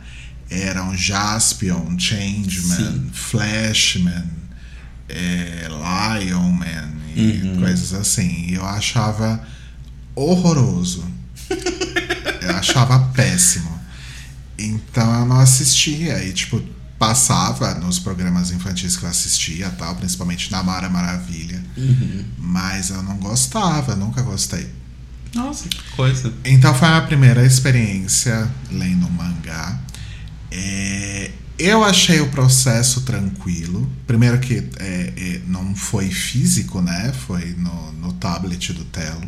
eram 0.51 0.95
Jaspion, 0.97 1.99
Changeman, 1.99 2.77
Sim. 2.77 3.11
Flashman, 3.13 4.25
é, 5.09 5.69
Lionman 5.69 6.93
e 7.17 7.41
Uhum. 7.47 7.61
coisas 7.61 7.95
assim. 7.95 8.47
E 8.49 8.55
eu 8.55 8.65
achava 8.67 9.43
horroroso. 10.15 11.05
eu 12.43 12.51
achava 12.57 12.99
péssimo. 13.15 13.81
Então 14.59 15.21
eu 15.21 15.27
não 15.27 15.41
assistia. 15.41 16.23
E, 16.23 16.33
tipo, 16.33 16.63
passava 17.01 17.73
nos 17.77 17.99
programas 17.99 18.51
infantis 18.51 18.95
que 18.95 19.05
eu 19.05 19.09
assistia, 19.09 19.71
tal, 19.71 19.97
principalmente 19.97 20.53
na 20.53 20.63
Mara 20.63 20.91
Maravilha. 20.91 21.65
Uhum. 21.75 22.27
Mas 22.37 22.91
eu 22.91 23.03
não 23.03 23.17
gostava, 23.17 23.97
nunca 23.97 24.21
gostei. 24.21 24.69
Nossa, 25.35 25.67
que 25.67 25.83
coisa. 25.93 26.31
Então 26.45 26.75
foi 26.75 26.89
a 26.89 27.01
primeira 27.01 27.43
experiência 27.43 28.47
lendo 28.71 29.07
um 29.07 29.11
mangá. 29.11 29.81
É, 30.51 31.31
eu 31.59 31.83
achei 31.83 32.21
o 32.21 32.29
processo 32.29 33.01
tranquilo. 33.01 33.91
Primeiro 34.07 34.39
que 34.39 34.69
é, 34.79 35.13
é, 35.17 35.41
não 35.47 35.75
foi 35.75 36.11
físico, 36.11 36.83
né? 36.83 37.15
Foi 37.27 37.55
no, 37.57 37.93
no 37.93 38.13
tablet 38.13 38.75
do 38.75 38.85
Telo. 38.85 39.27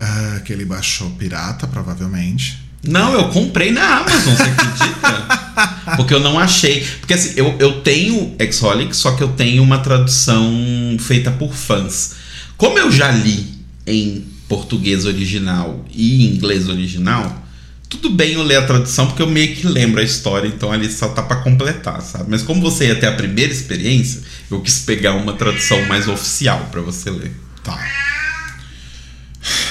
Ah, 0.00 0.40
que 0.46 0.50
ele 0.50 0.64
baixou 0.64 1.10
pirata, 1.10 1.66
provavelmente. 1.66 2.58
Não, 2.82 3.12
eu 3.12 3.28
comprei 3.28 3.70
na 3.70 3.98
Amazon, 3.98 4.34
você 4.34 4.42
acredita? 4.44 5.38
Porque 5.96 6.14
eu 6.14 6.20
não 6.20 6.38
achei. 6.38 6.84
Porque 7.00 7.14
assim, 7.14 7.34
eu, 7.36 7.56
eu 7.58 7.80
tenho 7.80 8.34
Exholic, 8.38 8.96
só 8.96 9.12
que 9.12 9.22
eu 9.22 9.28
tenho 9.28 9.62
uma 9.62 9.78
tradução 9.78 10.96
feita 10.98 11.30
por 11.30 11.52
fãs. 11.54 12.14
Como 12.56 12.78
eu 12.78 12.90
já 12.90 13.10
li 13.10 13.46
em 13.86 14.24
português 14.48 15.04
original 15.04 15.84
e 15.90 16.26
inglês 16.26 16.68
original, 16.68 17.42
tudo 17.88 18.10
bem 18.10 18.32
eu 18.32 18.42
ler 18.42 18.56
a 18.56 18.66
tradução, 18.66 19.06
porque 19.06 19.22
eu 19.22 19.28
meio 19.28 19.54
que 19.54 19.66
lembro 19.66 20.00
a 20.00 20.04
história, 20.04 20.48
então 20.48 20.72
ali 20.72 20.90
só 20.90 21.08
tá 21.08 21.22
pra 21.22 21.36
completar, 21.36 22.00
sabe? 22.00 22.26
Mas 22.28 22.42
como 22.42 22.60
você 22.60 22.86
ia 22.86 22.94
ter 22.94 23.06
a 23.06 23.12
primeira 23.12 23.52
experiência, 23.52 24.22
eu 24.50 24.60
quis 24.60 24.80
pegar 24.80 25.14
uma 25.14 25.34
tradução 25.34 25.84
mais 25.86 26.08
oficial 26.08 26.68
pra 26.70 26.80
você 26.80 27.10
ler. 27.10 27.32
Tá. 27.62 27.78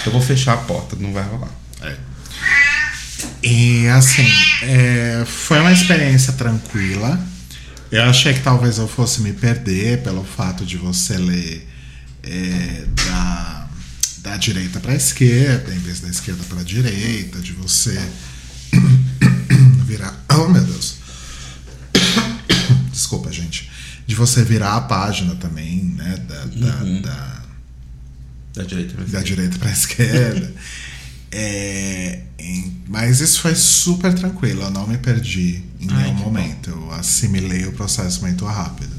Eu 0.05 0.11
vou 0.11 0.21
fechar 0.21 0.53
a 0.53 0.57
porta, 0.57 0.95
não 0.99 1.13
vai 1.13 1.23
rolar. 1.23 1.51
E 3.43 3.87
assim, 3.87 4.27
é, 4.61 5.23
foi 5.25 5.59
uma 5.59 5.71
experiência 5.71 6.33
tranquila. 6.33 7.19
Eu 7.91 8.03
achei 8.03 8.33
que 8.33 8.39
talvez 8.41 8.77
eu 8.77 8.87
fosse 8.87 9.21
me 9.21 9.33
perder 9.33 10.01
pelo 10.03 10.23
fato 10.23 10.65
de 10.65 10.77
você 10.77 11.17
ler 11.17 11.67
é, 12.23 12.85
da, 13.05 13.67
da 14.19 14.37
direita 14.37 14.79
para 14.79 14.93
a 14.93 14.95
esquerda, 14.95 15.73
em 15.73 15.79
vez 15.79 15.99
da 15.99 16.07
esquerda 16.07 16.43
para 16.47 16.61
a 16.61 16.63
direita, 16.63 17.39
de 17.39 17.51
você 17.53 17.99
virar. 19.85 20.23
Oh 20.31 20.47
meu 20.47 20.63
Deus! 20.63 20.97
Desculpa, 22.93 23.31
gente. 23.31 23.69
De 24.07 24.15
você 24.15 24.43
virar 24.43 24.75
a 24.75 24.81
página 24.81 25.35
também, 25.35 25.83
né? 25.95 26.17
Da, 26.27 26.45
da- 26.45 26.83
da, 27.01 27.41
Da 28.53 28.63
da 29.05 29.21
direita 29.21 29.57
para 29.57 29.69
a 29.69 29.73
esquerda. 29.73 30.53
É, 31.31 32.23
em- 32.37 32.81
mas 32.87 33.21
isso 33.21 33.39
foi 33.41 33.55
super 33.55 34.13
tranquilo, 34.13 34.63
eu 34.63 34.71
não 34.71 34.85
me 34.85 34.97
perdi 34.97 35.63
em 35.79 35.89
Ai, 35.89 36.03
nenhum 36.03 36.15
que 36.17 36.23
bom. 36.23 36.29
momento. 36.29 36.69
Eu 36.69 36.91
assimilei 36.91 37.65
o 37.65 37.71
processo 37.71 38.21
muito 38.21 38.45
rápido. 38.45 38.91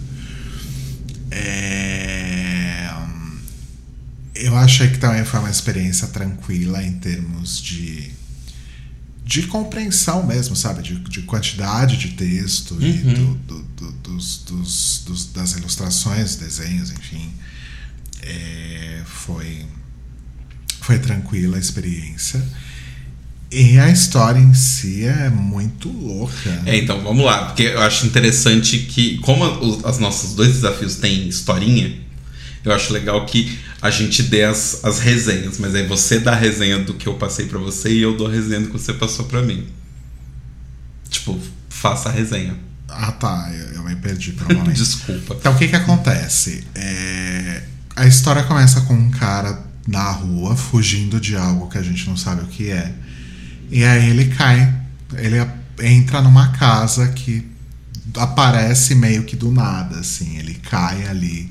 É, 1.30 2.90
eu 4.34 4.56
achei 4.56 4.88
que 4.90 4.98
também 4.98 5.24
foi 5.24 5.40
uma 5.40 5.50
experiência 5.50 6.08
tranquila 6.08 6.82
em 6.82 6.92
termos 6.98 7.60
de, 7.60 8.10
de 9.24 9.42
compreensão 9.44 10.26
mesmo, 10.26 10.56
sabe? 10.56 10.82
De, 10.82 10.98
de 10.98 11.22
quantidade 11.22 11.96
de 11.96 12.08
texto 12.10 12.76
e 12.80 12.90
Uhum. 13.02 13.14
do, 13.14 13.34
do- 13.34 13.62
do- 13.62 13.92
dos, 13.92 14.38
dos- 14.44 15.02
dos- 15.06 15.26
das 15.32 15.52
ilustrações, 15.52 16.36
desenhos, 16.36 16.90
enfim. 16.90 17.30
É, 18.22 19.02
foi, 19.04 19.66
foi 20.82 20.98
tranquila 20.98 21.56
a 21.56 21.60
experiência. 21.60 22.42
E 23.50 23.78
a 23.78 23.90
história 23.90 24.38
em 24.38 24.54
si 24.54 25.04
é 25.04 25.28
muito 25.28 25.90
louca. 25.90 26.62
É, 26.64 26.76
então 26.78 27.02
vamos 27.02 27.24
lá, 27.24 27.46
porque 27.46 27.64
eu 27.64 27.82
acho 27.82 28.06
interessante 28.06 28.78
que, 28.78 29.18
como 29.18 29.44
os 29.44 29.84
as 29.84 29.98
nossos 29.98 30.34
dois 30.34 30.54
desafios 30.54 30.96
têm 30.96 31.28
historinha, 31.28 32.00
eu 32.64 32.72
acho 32.72 32.92
legal 32.92 33.26
que 33.26 33.58
a 33.80 33.90
gente 33.90 34.22
dê 34.22 34.44
as, 34.44 34.82
as 34.84 35.00
resenhas, 35.00 35.58
mas 35.58 35.74
aí 35.74 35.86
você 35.86 36.18
dá 36.18 36.32
a 36.32 36.36
resenha 36.36 36.78
do 36.78 36.94
que 36.94 37.06
eu 37.06 37.14
passei 37.14 37.46
pra 37.46 37.58
você 37.58 37.92
e 37.92 38.00
eu 38.00 38.16
dou 38.16 38.26
a 38.26 38.30
resenha 38.30 38.60
do 38.60 38.68
que 38.68 38.72
você 38.72 38.94
passou 38.94 39.26
pra 39.26 39.42
mim. 39.42 39.66
Tipo, 41.10 41.38
faça 41.68 42.08
a 42.08 42.12
resenha. 42.12 42.56
Ah 42.88 43.12
tá, 43.12 43.50
eu, 43.52 43.74
eu 43.74 43.82
me 43.84 43.96
perdi 43.96 44.32
provavelmente. 44.32 44.78
Desculpa. 44.80 45.36
Então 45.38 45.52
o 45.52 45.58
que 45.58 45.68
que 45.68 45.76
acontece? 45.76 46.64
É, 46.74 47.62
a 47.94 48.06
história 48.06 48.44
começa 48.44 48.80
com 48.82 48.94
um 48.94 49.10
cara 49.10 49.71
na 49.86 50.10
rua 50.10 50.54
fugindo 50.56 51.20
de 51.20 51.36
algo 51.36 51.68
que 51.68 51.78
a 51.78 51.82
gente 51.82 52.08
não 52.08 52.16
sabe 52.16 52.42
o 52.42 52.46
que 52.46 52.70
é. 52.70 52.94
E 53.70 53.84
aí 53.84 54.10
ele 54.10 54.26
cai, 54.34 54.74
ele 55.14 55.38
a- 55.38 55.54
entra 55.80 56.20
numa 56.20 56.48
casa 56.52 57.08
que 57.08 57.50
aparece 58.16 58.94
meio 58.94 59.24
que 59.24 59.36
do 59.36 59.50
nada, 59.50 59.98
assim. 60.00 60.38
Ele 60.38 60.54
cai 60.54 61.06
ali, 61.08 61.50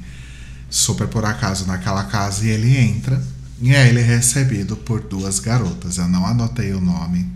super 0.69 1.07
por 1.07 1.25
acaso, 1.25 1.65
naquela 1.65 2.03
casa 2.05 2.45
e 2.45 2.49
ele 2.49 2.77
entra. 2.77 3.21
E 3.61 3.75
aí 3.75 3.89
ele 3.89 3.99
é 3.99 4.03
recebido 4.03 4.75
por 4.75 5.01
duas 5.01 5.39
garotas. 5.39 5.97
Eu 5.97 6.07
não 6.07 6.25
anotei 6.25 6.73
o 6.73 6.81
nome. 6.81 7.29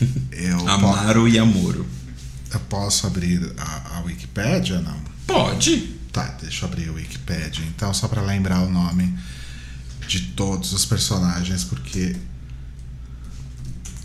Eu, 0.32 0.66
Amaro 0.68 1.28
e 1.28 1.38
Amoro. 1.38 1.86
eu 2.50 2.60
posso 2.60 3.06
abrir 3.06 3.52
a, 3.58 3.98
a 3.98 4.00
Wikipédia? 4.00 4.80
Não. 4.80 4.96
Pode. 5.26 5.76
Tá, 6.10 6.34
deixa 6.40 6.64
eu 6.64 6.68
abrir 6.70 6.88
o 6.88 6.94
Wikipedia. 6.94 7.62
Então, 7.66 7.92
só 7.92 8.08
pra 8.08 8.22
lembrar 8.22 8.60
o 8.62 8.70
nome 8.70 9.14
de 10.10 10.22
todos 10.32 10.72
os 10.72 10.84
personagens, 10.84 11.62
porque 11.62 12.16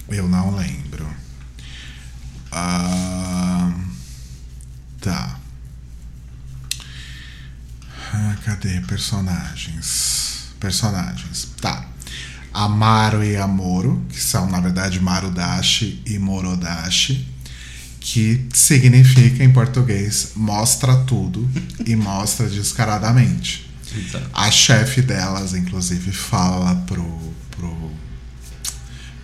eu 0.08 0.30
não 0.30 0.56
lembro. 0.56 1.10
Ah, 2.52 3.74
tá. 5.02 5.40
Ah, 8.14 8.38
cadê 8.46 8.82
personagens? 8.82 10.54
Personagens. 10.60 11.48
Tá. 11.60 11.88
Amaro 12.54 13.24
e 13.24 13.36
Amoro, 13.36 14.06
que 14.08 14.22
são 14.22 14.48
na 14.48 14.60
verdade 14.60 15.00
Marudashi 15.00 16.04
e 16.06 16.20
Morodashi, 16.20 17.28
que 18.00 18.48
significa 18.54 19.44
em 19.44 19.52
português 19.52 20.34
mostra 20.36 20.98
tudo 20.98 21.50
e 21.84 21.96
mostra 21.96 22.48
descaradamente. 22.48 23.64
Exato. 23.98 24.30
A 24.34 24.52
chefe 24.52 25.02
delas, 25.02 25.54
inclusive, 25.54 26.12
fala 26.12 26.75
pro, 26.88 27.34
pro, 27.52 27.92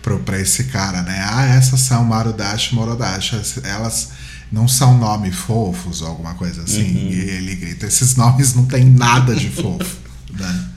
pro, 0.02 0.18
pra 0.20 0.40
esse 0.40 0.64
cara, 0.64 1.02
né? 1.02 1.22
Ah, 1.24 1.46
essas 1.46 1.80
são 1.80 2.04
Marudashi 2.04 2.72
e 2.72 2.74
Morodashi. 2.74 3.40
Elas 3.64 4.10
não 4.50 4.68
são 4.68 4.98
nomes 4.98 5.34
fofos 5.34 6.02
ou 6.02 6.08
alguma 6.08 6.34
coisa 6.34 6.62
assim. 6.62 7.08
E 7.10 7.18
ele 7.18 7.54
grita: 7.56 7.86
esses 7.86 8.16
nomes 8.16 8.54
não 8.54 8.66
tem 8.66 8.84
nada 8.84 9.34
de 9.34 9.48
fofo, 9.48 9.96
né? 10.32 10.68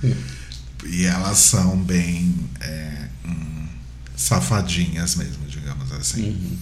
E 0.86 1.06
elas 1.06 1.40
são 1.40 1.78
bem 1.78 2.36
é, 2.62 3.08
hum, 3.26 3.68
safadinhas 4.16 5.16
mesmo, 5.16 5.46
digamos 5.48 5.92
assim. 5.92 6.58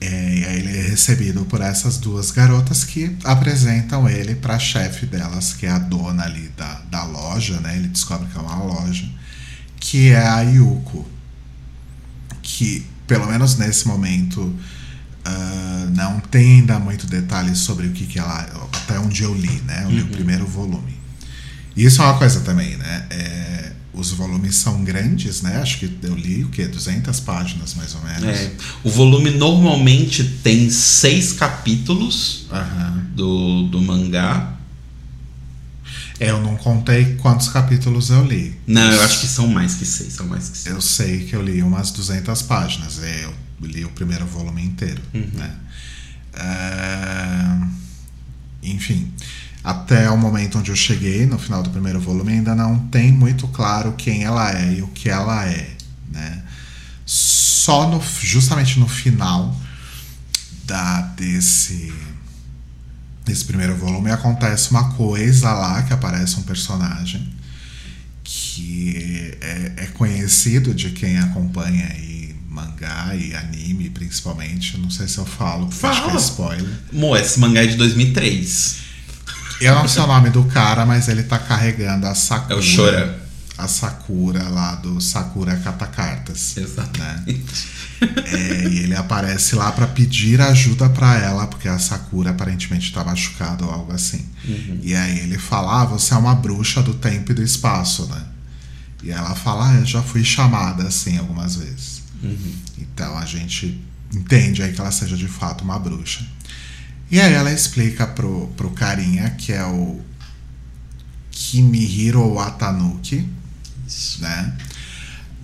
É, 0.00 0.34
e 0.34 0.44
aí 0.46 0.58
ele 0.60 0.78
é 0.78 0.82
recebido 0.82 1.44
por 1.44 1.60
essas 1.60 1.98
duas 1.98 2.30
garotas 2.30 2.84
que 2.84 3.14
apresentam 3.22 4.08
ele 4.08 4.34
pra 4.34 4.58
chefe 4.58 5.04
delas, 5.04 5.52
que 5.52 5.66
é 5.66 5.70
a 5.70 5.78
dona 5.78 6.24
ali 6.24 6.48
da, 6.56 6.80
da 6.90 7.04
loja, 7.04 7.60
né? 7.60 7.76
Ele 7.76 7.88
descobre 7.88 8.26
que 8.28 8.38
é 8.38 8.40
uma 8.40 8.56
loja, 8.56 9.06
que 9.78 10.10
é 10.10 10.26
a 10.26 10.40
Yuko. 10.40 11.06
Que, 12.42 12.86
pelo 13.06 13.26
menos 13.26 13.56
nesse 13.56 13.86
momento, 13.86 14.58
ah, 15.24 15.86
não 15.94 16.18
tem 16.18 16.60
ainda 16.60 16.78
muito 16.78 17.06
detalhes 17.06 17.58
sobre 17.58 17.86
o 17.86 17.92
que, 17.92 18.06
que 18.06 18.18
ela. 18.18 18.48
Até 18.72 18.98
onde 18.98 19.22
eu 19.22 19.34
li, 19.34 19.60
né? 19.66 19.82
Eu 19.84 19.90
li 19.90 20.02
o 20.02 20.08
primeiro 20.08 20.46
volume. 20.46 20.98
E 21.76 21.84
isso 21.84 22.00
é 22.02 22.04
uma 22.06 22.18
coisa 22.18 22.40
também, 22.40 22.76
né? 22.76 23.06
É, 23.10 23.72
os 23.92 24.12
volumes 24.12 24.56
são 24.56 24.84
grandes, 24.84 25.42
né? 25.42 25.56
Acho 25.56 25.78
que 25.78 25.90
eu 26.02 26.14
li 26.14 26.44
o 26.44 26.48
quê? 26.48 26.66
200 26.66 27.20
páginas 27.20 27.74
mais 27.74 27.94
ou 27.94 28.02
menos. 28.02 28.24
É. 28.24 28.52
O 28.84 28.90
volume 28.90 29.30
normalmente 29.30 30.22
tem 30.42 30.70
seis 30.70 31.32
capítulos 31.32 32.46
Aham. 32.52 33.06
do, 33.14 33.64
do 33.64 33.82
mangá. 33.82 34.56
Eu 36.20 36.40
não 36.40 36.54
contei 36.56 37.16
quantos 37.16 37.48
capítulos 37.48 38.10
eu 38.10 38.24
li. 38.24 38.54
Não, 38.66 38.92
eu 38.92 39.02
acho 39.02 39.20
que 39.20 39.26
são 39.26 39.48
mais 39.48 39.74
que 39.74 39.86
seis. 39.86 40.12
São 40.12 40.26
mais 40.26 40.50
que 40.50 40.58
seis. 40.58 40.74
Eu 40.74 40.80
sei 40.80 41.24
que 41.24 41.34
eu 41.34 41.42
li 41.42 41.62
umas 41.62 41.90
200 41.90 42.42
páginas. 42.42 43.00
Eu 43.02 43.34
li 43.62 43.84
o 43.84 43.90
primeiro 43.90 44.26
volume 44.26 44.62
inteiro. 44.62 45.00
Né? 45.14 45.56
É, 46.34 47.56
Enfim, 48.62 49.12
até 49.62 50.10
o 50.10 50.16
momento 50.16 50.58
onde 50.58 50.70
eu 50.70 50.76
cheguei, 50.76 51.26
no 51.26 51.38
final 51.38 51.62
do 51.62 51.70
primeiro 51.70 52.00
volume, 52.00 52.32
ainda 52.32 52.54
não 52.54 52.78
tem 52.88 53.12
muito 53.12 53.46
claro 53.48 53.92
quem 53.92 54.24
ela 54.24 54.50
é 54.52 54.74
e 54.74 54.82
o 54.82 54.88
que 54.88 55.10
ela 55.10 55.46
é. 55.46 55.76
Né? 56.10 56.42
Só 57.04 57.88
no, 57.88 58.02
justamente 58.20 58.78
no 58.78 58.88
final 58.88 59.54
da, 60.64 61.02
desse, 61.16 61.92
desse 63.24 63.44
primeiro 63.44 63.76
volume 63.76 64.10
acontece 64.10 64.70
uma 64.70 64.92
coisa 64.94 65.52
lá 65.52 65.82
que 65.82 65.92
aparece 65.92 66.38
um 66.38 66.42
personagem 66.42 67.28
que 68.24 69.36
é, 69.40 69.72
é 69.76 69.86
conhecido 69.86 70.72
de 70.72 70.90
quem 70.90 71.18
acompanha 71.18 71.86
aí 71.86 72.36
mangá 72.48 73.14
e 73.14 73.34
anime 73.34 73.90
principalmente. 73.90 74.78
Não 74.78 74.90
sei 74.90 75.08
se 75.08 75.18
eu 75.18 75.26
falo, 75.26 75.66
porque 75.66 75.86
acho 75.86 76.00
que 76.02 76.06
é 76.06 76.10
Fala. 76.10 76.20
spoiler. 76.20 76.78
Mo, 76.92 77.16
esse 77.16 77.38
mangá 77.38 77.62
é 77.62 77.66
de 77.66 77.76
2003. 77.76 78.89
Eu 79.60 79.74
não 79.74 79.88
sei 79.88 80.02
o 80.02 80.06
nome 80.06 80.30
do 80.30 80.44
cara, 80.44 80.86
mas 80.86 81.08
ele 81.08 81.22
tá 81.22 81.38
carregando 81.38 82.06
a 82.06 82.14
Sakura. 82.14 82.54
É 82.54 82.58
o 82.58 82.76
Chora. 82.76 83.20
A 83.58 83.68
Sakura 83.68 84.48
lá 84.48 84.74
do 84.76 85.00
Sakura 85.00 85.56
Catacartas. 85.56 86.56
Exatamente. 86.56 87.80
É, 88.00 88.68
e 88.68 88.78
ele 88.78 88.94
aparece 88.96 89.54
lá 89.54 89.70
pra 89.72 89.86
pedir 89.86 90.40
ajuda 90.40 90.88
pra 90.88 91.18
ela, 91.18 91.46
porque 91.46 91.68
a 91.68 91.78
Sakura 91.78 92.30
aparentemente 92.30 92.90
tá 92.92 93.04
machucada 93.04 93.64
ou 93.66 93.70
algo 93.70 93.92
assim. 93.92 94.24
E 94.82 94.94
aí 94.94 95.18
ele 95.18 95.36
fala: 95.36 95.82
ah, 95.82 95.84
você 95.84 96.14
é 96.14 96.16
uma 96.16 96.34
bruxa 96.34 96.82
do 96.82 96.94
tempo 96.94 97.32
e 97.32 97.34
do 97.34 97.42
espaço, 97.42 98.06
né? 98.06 98.22
E 99.02 99.10
ela 99.10 99.34
fala: 99.34 99.70
ah, 99.70 99.74
eu 99.74 99.84
já 99.84 100.02
fui 100.02 100.24
chamada 100.24 100.84
assim 100.84 101.18
algumas 101.18 101.56
vezes. 101.56 102.02
Então 102.78 103.18
a 103.18 103.26
gente 103.26 103.78
entende 104.14 104.62
aí 104.62 104.72
que 104.72 104.80
ela 104.80 104.90
seja 104.90 105.16
de 105.16 105.28
fato 105.28 105.62
uma 105.62 105.78
bruxa. 105.78 106.24
E 107.10 107.20
aí 107.20 107.32
ela 107.32 107.52
explica 107.52 108.06
pro, 108.06 108.46
pro 108.56 108.70
carinha 108.70 109.30
que 109.30 109.52
é 109.52 109.64
o 109.64 110.00
Kimihiro 111.30 112.34
Watanuki, 112.34 113.28
Isso. 113.86 114.22
né? 114.22 114.56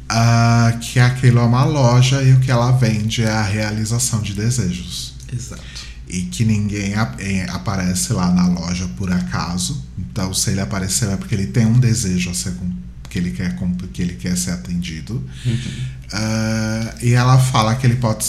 Ah, 0.09 0.79
que 0.81 1.01
aquilo 1.01 1.41
é 1.41 1.43
uma 1.43 1.65
loja 1.65 2.23
e 2.23 2.33
o 2.33 2.39
que 2.41 2.51
ela 2.51 2.71
vende 2.73 3.23
é 3.25 3.31
a 3.31 3.43
realização 3.43 4.23
de 4.23 4.35
desejos. 4.35 5.15
Exato. 5.33 5.63
E 6.07 6.23
que 6.23 6.45
ninguém 6.45 6.95
ap- 6.95 7.19
eh, 7.21 7.45
aparece 7.51 8.13
lá 8.13 8.31
na 8.31 8.47
loja 8.47 8.87
por 8.97 9.11
acaso. 9.13 9.85
Então, 9.99 10.33
se 10.33 10.51
ele 10.51 10.61
apareceu 10.61 11.11
é 11.11 11.17
porque 11.17 11.35
ele 11.35 11.49
tem 11.49 11.67
um 11.67 11.81
desejo 11.81 12.31
a 12.31 12.35
ser 12.35 12.55
que 13.11 13.19
ele 13.19 13.33
quer 13.33 13.57
que 13.93 14.03
ele 14.03 14.15
quer 14.15 14.37
ser 14.37 14.53
atendido. 14.53 15.29
Ah, 16.13 16.95
e 17.03 17.13
ela 17.13 17.39
fala 17.39 17.75
que 17.75 17.85
ele 17.85 17.97
pode 17.97 18.25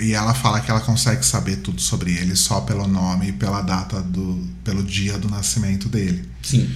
e 0.00 0.12
ela 0.12 0.34
fala 0.34 0.60
que 0.60 0.70
ela 0.70 0.80
consegue 0.80 1.24
saber 1.24 1.56
tudo 1.56 1.80
sobre 1.80 2.12
ele 2.12 2.34
só 2.34 2.60
pelo 2.60 2.86
nome 2.86 3.28
e 3.28 3.32
pela 3.32 3.62
data 3.62 4.02
do 4.02 4.44
pelo 4.64 4.82
dia 4.82 5.16
do 5.18 5.28
nascimento 5.28 5.88
dele. 5.88 6.28
Sim. 6.42 6.70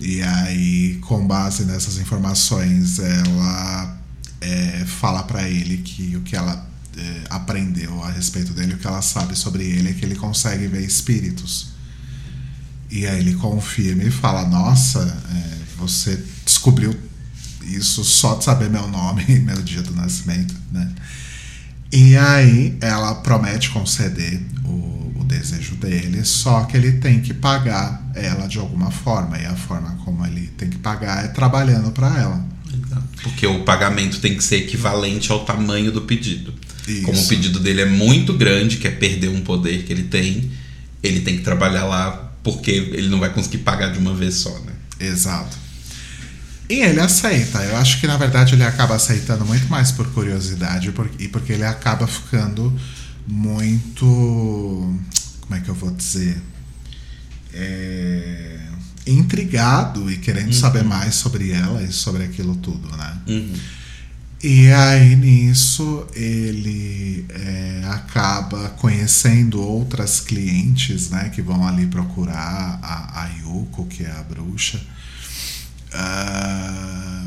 E 0.00 0.20
aí, 0.20 0.98
com 1.02 1.26
base 1.26 1.64
nessas 1.64 1.96
informações, 1.98 2.98
ela 2.98 3.98
é, 4.40 4.84
fala 4.84 5.22
pra 5.22 5.48
ele 5.48 5.78
que 5.78 6.16
o 6.16 6.20
que 6.20 6.36
ela 6.36 6.68
é, 6.96 7.22
aprendeu 7.30 8.02
a 8.02 8.10
respeito 8.10 8.52
dele, 8.52 8.74
o 8.74 8.78
que 8.78 8.86
ela 8.86 9.00
sabe 9.00 9.36
sobre 9.36 9.64
ele 9.64 9.90
é 9.90 9.92
que 9.92 10.04
ele 10.04 10.16
consegue 10.16 10.66
ver 10.66 10.82
espíritos. 10.82 11.68
E 12.90 13.06
aí 13.06 13.20
ele 13.20 13.34
confirma 13.34 14.02
e 14.02 14.10
fala: 14.10 14.46
Nossa, 14.46 15.00
é, 15.00 15.58
você 15.78 16.22
descobriu 16.44 16.94
isso 17.62 18.04
só 18.04 18.36
de 18.36 18.44
saber 18.44 18.68
meu 18.68 18.86
nome 18.88 19.24
e 19.28 19.38
meu 19.38 19.62
dia 19.62 19.82
do 19.82 19.94
nascimento, 19.94 20.54
né? 20.72 20.92
E 21.92 22.16
aí 22.16 22.76
ela 22.80 23.14
promete 23.16 23.70
conceder 23.70 24.40
o, 24.64 25.20
o 25.20 25.24
desejo 25.24 25.76
dele, 25.76 26.24
só 26.24 26.64
que 26.64 26.76
ele 26.76 26.92
tem 26.92 27.20
que 27.20 27.32
pagar 27.32 28.10
ela 28.14 28.46
de 28.46 28.58
alguma 28.58 28.90
forma. 28.90 29.38
E 29.38 29.46
a 29.46 29.54
forma 29.54 29.96
como 30.04 30.24
ele 30.26 30.48
tem 30.58 30.68
que 30.68 30.78
pagar 30.78 31.24
é 31.24 31.28
trabalhando 31.28 31.90
para 31.92 32.08
ela. 32.18 32.44
Exato. 32.66 33.08
Porque 33.22 33.46
o 33.46 33.64
pagamento 33.64 34.20
tem 34.20 34.36
que 34.36 34.42
ser 34.42 34.56
equivalente 34.56 35.30
ao 35.30 35.44
tamanho 35.44 35.92
do 35.92 36.02
pedido. 36.02 36.52
Isso. 36.86 37.02
Como 37.02 37.20
o 37.20 37.26
pedido 37.26 37.60
dele 37.60 37.82
é 37.82 37.86
muito 37.86 38.34
grande, 38.34 38.76
que 38.76 38.86
é 38.86 38.90
perder 38.90 39.28
um 39.28 39.40
poder 39.40 39.84
que 39.84 39.92
ele 39.92 40.04
tem, 40.04 40.50
ele 41.02 41.20
tem 41.20 41.36
que 41.36 41.42
trabalhar 41.42 41.84
lá 41.84 42.32
porque 42.42 42.70
ele 42.70 43.08
não 43.08 43.18
vai 43.18 43.30
conseguir 43.30 43.58
pagar 43.58 43.92
de 43.92 43.98
uma 43.98 44.14
vez 44.14 44.34
só, 44.34 44.56
né? 44.60 44.72
Exato. 45.00 45.56
E 46.68 46.80
ele 46.80 47.00
aceita. 47.00 47.62
Eu 47.62 47.76
acho 47.76 48.00
que 48.00 48.06
na 48.06 48.16
verdade 48.16 48.54
ele 48.54 48.64
acaba 48.64 48.94
aceitando 48.94 49.44
muito 49.44 49.68
mais 49.68 49.92
por 49.92 50.06
curiosidade 50.12 50.92
e 51.18 51.28
porque 51.28 51.52
ele 51.52 51.64
acaba 51.64 52.06
ficando 52.06 52.76
muito. 53.26 54.04
Como 55.40 55.54
é 55.54 55.60
que 55.60 55.68
eu 55.68 55.74
vou 55.74 55.90
dizer? 55.90 56.40
É, 57.52 58.58
intrigado 59.06 60.10
e 60.10 60.18
querendo 60.18 60.52
saber 60.52 60.82
mais 60.82 61.14
sobre 61.14 61.52
ela 61.52 61.82
e 61.82 61.92
sobre 61.92 62.24
aquilo 62.24 62.56
tudo, 62.56 62.94
né? 62.96 63.18
Uhum. 63.28 63.54
E 64.42 64.70
aí 64.70 65.16
nisso 65.16 66.06
ele 66.14 67.24
é, 67.30 67.82
acaba 67.86 68.68
conhecendo 68.70 69.62
outras 69.62 70.20
clientes, 70.20 71.10
né, 71.10 71.30
que 71.30 71.40
vão 71.40 71.66
ali 71.66 71.86
procurar 71.86 72.78
a, 72.82 73.22
a 73.22 73.28
Yuko, 73.38 73.86
que 73.86 74.04
é 74.04 74.10
a 74.10 74.22
bruxa. 74.22 74.80
Ah, 75.96 77.26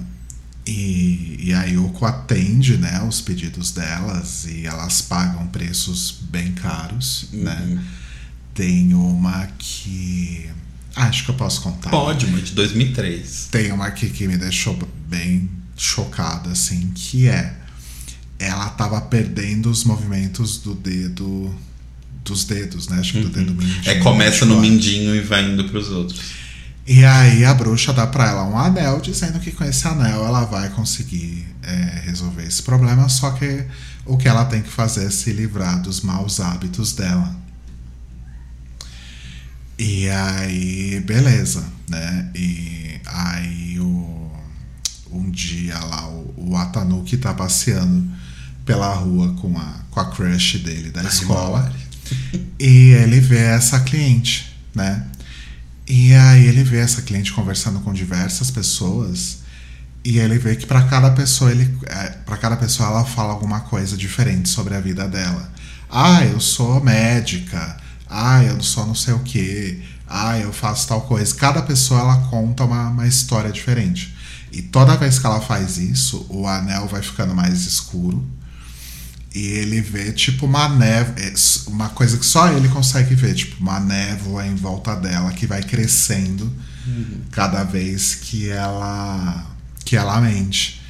e, 0.66 1.38
e 1.40 1.54
a 1.54 1.64
Yuko 1.64 2.06
atende, 2.06 2.78
né, 2.78 3.04
os 3.08 3.22
pedidos 3.22 3.72
delas 3.72 4.46
e 4.46 4.66
elas 4.66 5.02
pagam 5.02 5.48
preços 5.48 6.20
bem 6.30 6.52
caros, 6.54 7.28
né? 7.34 7.60
Uhum. 7.68 7.80
Tem 8.54 8.94
uma 8.94 9.48
que 9.58 10.50
ah, 10.96 11.06
acho 11.06 11.24
que 11.24 11.32
eu 11.32 11.36
posso 11.36 11.62
contar. 11.62 11.90
Pode, 11.90 12.28
mas 12.28 12.50
de 12.50 12.52
2003. 12.54 13.48
Tem 13.52 13.72
uma 13.72 13.88
aqui 13.88 14.10
que 14.10 14.28
me 14.28 14.38
deixou 14.38 14.78
bem 15.08 15.50
chocado, 15.78 16.50
assim, 16.50 16.92
que 16.94 17.28
é 17.28 17.56
ela 18.38 18.70
tava 18.70 19.02
perdendo 19.02 19.70
os 19.70 19.84
movimentos 19.84 20.58
do 20.58 20.74
dedo 20.74 21.54
dos 22.24 22.46
dedos, 22.46 22.88
né? 22.88 23.00
Acho 23.00 23.14
que 23.14 23.22
do 23.22 23.30
dedo 23.30 23.54
mindinho. 23.54 23.82
É, 23.86 23.96
começa 23.96 24.46
no 24.46 24.60
mindinho 24.60 25.16
e 25.16 25.22
vai 25.22 25.44
indo 25.44 25.66
pros 25.66 25.90
outros. 25.90 26.20
E 26.90 27.06
aí 27.06 27.46
a 27.46 27.54
bruxa 27.54 27.94
dá 27.94 28.08
pra 28.08 28.30
ela 28.30 28.44
um 28.46 28.58
anel, 28.58 29.00
dizendo 29.00 29.40
que 29.40 29.52
com 29.52 29.64
esse 29.64 29.88
anel 29.88 30.26
ela 30.26 30.44
vai 30.46 30.70
conseguir 30.70 31.46
é, 31.62 32.02
resolver 32.04 32.42
esse 32.42 32.64
problema, 32.64 33.08
só 33.08 33.30
que 33.30 33.64
o 34.08 34.18
que 34.18 34.28
ela 34.28 34.44
tem 34.46 34.64
que 34.64 34.72
fazer 34.72 35.06
é 35.06 35.12
se 35.12 35.32
livrar 35.32 35.80
dos 35.84 36.02
maus 36.02 36.40
hábitos 36.40 36.94
dela. 36.94 37.36
E 39.78 40.10
aí, 40.10 41.00
beleza, 41.02 41.64
né? 41.88 42.32
E 42.34 43.00
aí 43.06 43.80
o, 43.80 44.32
um 45.12 45.30
dia 45.30 45.78
lá 45.78 46.10
o, 46.10 46.34
o 46.38 46.58
Atanuki 46.58 47.18
tá 47.18 47.36
passeando 47.36 48.12
pela 48.66 48.92
rua 48.96 49.36
com 49.36 49.56
a, 49.56 49.76
com 49.92 50.00
a 50.00 50.06
crush 50.10 50.58
dele 50.58 50.90
da 50.90 51.04
escola. 51.04 51.72
E 52.60 52.94
ele 52.94 53.20
vê 53.20 53.44
essa 53.44 53.80
cliente, 53.82 54.58
né? 54.74 55.06
E 55.90 56.14
aí 56.14 56.46
ele 56.46 56.64
vê 56.64 56.78
essa 56.78 57.02
cliente 57.02 57.34
conversando 57.34 57.80
com 57.80 57.92
diversas 57.92 58.52
pessoas 58.52 59.40
e 60.06 60.20
ele 60.20 60.38
vê 60.38 60.56
que 60.56 60.68
para 60.68 60.84
cada 60.84 61.10
pessoa 61.10 61.50
ele 61.50 61.66
para 62.28 62.38
cada 62.38 62.56
pessoa 62.56 62.90
ela 62.90 63.04
fala 63.04 63.34
alguma 63.34 63.62
coisa 63.62 63.98
diferente 63.98 64.50
sobre 64.50 64.76
a 64.76 64.80
vida 64.80 65.08
dela. 65.08 65.52
Ah, 65.90 66.24
eu 66.24 66.40
sou 66.40 66.80
médica. 66.80 67.76
Ah, 68.08 68.44
eu 68.44 68.62
sou 68.62 68.86
não 68.86 68.94
sei 68.94 69.16
o 69.16 69.20
que. 69.20 69.84
Ah, 70.08 70.38
eu 70.38 70.54
faço 70.54 70.88
tal 70.88 71.02
coisa. 71.02 71.34
Cada 71.34 71.64
pessoa 71.64 72.02
ela 72.02 72.18
conta 72.30 72.66
uma, 72.66 72.90
uma 72.90 73.08
história 73.08 73.52
diferente. 73.52 74.16
E 74.52 74.62
toda 74.62 74.96
vez 74.96 75.18
que 75.18 75.26
ela 75.26 75.42
faz 75.42 75.80
isso, 75.80 76.24
o 76.30 76.48
anel 76.48 76.88
vai 76.88 77.02
ficando 77.02 77.34
mais 77.34 77.66
escuro 77.66 78.24
e 79.34 79.48
ele 79.48 79.80
vê 79.80 80.12
tipo 80.12 80.46
uma 80.46 80.68
névoa, 80.70 81.16
uma 81.68 81.90
coisa 81.90 82.18
que 82.18 82.26
só 82.26 82.52
ele 82.52 82.68
consegue 82.70 83.14
ver, 83.14 83.36
tipo 83.36 83.62
uma 83.62 83.80
névoa 83.80 84.46
em 84.46 84.56
volta 84.56 84.96
dela 84.96 85.32
que 85.32 85.46
vai 85.46 85.62
crescendo 85.62 86.52
cada 87.32 87.64
vez 87.64 88.16
que 88.16 88.50
ela 88.50 89.46
que 89.86 89.96
ela 89.96 90.20
mente. 90.20 90.82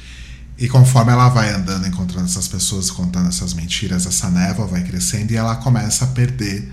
E 0.58 0.68
conforme 0.68 1.10
ela 1.10 1.28
vai 1.30 1.50
andando, 1.54 1.86
encontrando 1.86 2.26
essas 2.26 2.46
pessoas, 2.46 2.90
contando 2.90 3.28
essas 3.28 3.54
mentiras, 3.54 4.04
essa 4.04 4.28
névoa 4.28 4.66
vai 4.66 4.82
crescendo 4.84 5.32
e 5.32 5.36
ela 5.36 5.56
começa 5.56 6.04
a 6.04 6.08
perder 6.08 6.70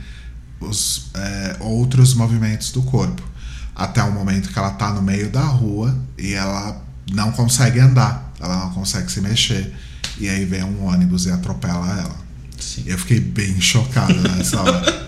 os 0.59 1.09
é, 1.13 1.55
outros 1.61 2.13
movimentos 2.13 2.71
do 2.71 2.81
corpo. 2.81 3.23
Até 3.73 4.03
o 4.03 4.11
momento 4.11 4.49
que 4.49 4.59
ela 4.59 4.71
tá 4.71 4.91
no 4.91 5.01
meio 5.01 5.29
da 5.29 5.43
rua 5.43 5.97
e 6.17 6.33
ela 6.33 6.81
não 7.13 7.31
consegue 7.31 7.79
andar, 7.79 8.33
ela 8.39 8.65
não 8.65 8.71
consegue 8.71 9.09
se 9.09 9.21
mexer. 9.21 9.73
E 10.19 10.27
aí 10.29 10.45
vem 10.45 10.63
um 10.63 10.85
ônibus 10.85 11.25
e 11.25 11.31
atropela 11.31 11.87
ela. 11.87 12.17
Sim. 12.59 12.83
Eu 12.85 12.97
fiquei 12.97 13.19
bem 13.19 13.59
chocado 13.61 14.13
nessa 14.13 14.61
hora. 14.61 15.07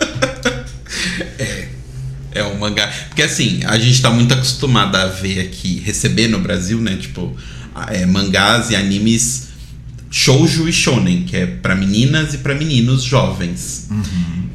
É 2.32 2.44
um 2.44 2.58
mangá. 2.58 2.86
Porque 3.08 3.22
assim, 3.22 3.60
a 3.64 3.76
gente 3.76 4.00
tá 4.00 4.08
muito 4.08 4.32
acostumado 4.32 4.94
a 4.96 5.06
ver 5.06 5.40
aqui, 5.40 5.80
receber 5.84 6.28
no 6.28 6.38
Brasil, 6.38 6.80
né? 6.80 6.96
Tipo, 6.96 7.36
é, 7.88 8.06
mangás 8.06 8.70
e 8.70 8.76
animes 8.76 9.48
shoujo 10.10 10.68
e 10.68 10.72
shonen, 10.72 11.24
que 11.24 11.36
é 11.36 11.46
pra 11.46 11.74
meninas 11.74 12.34
e 12.34 12.38
pra 12.38 12.54
meninos 12.54 13.02
jovens. 13.02 13.88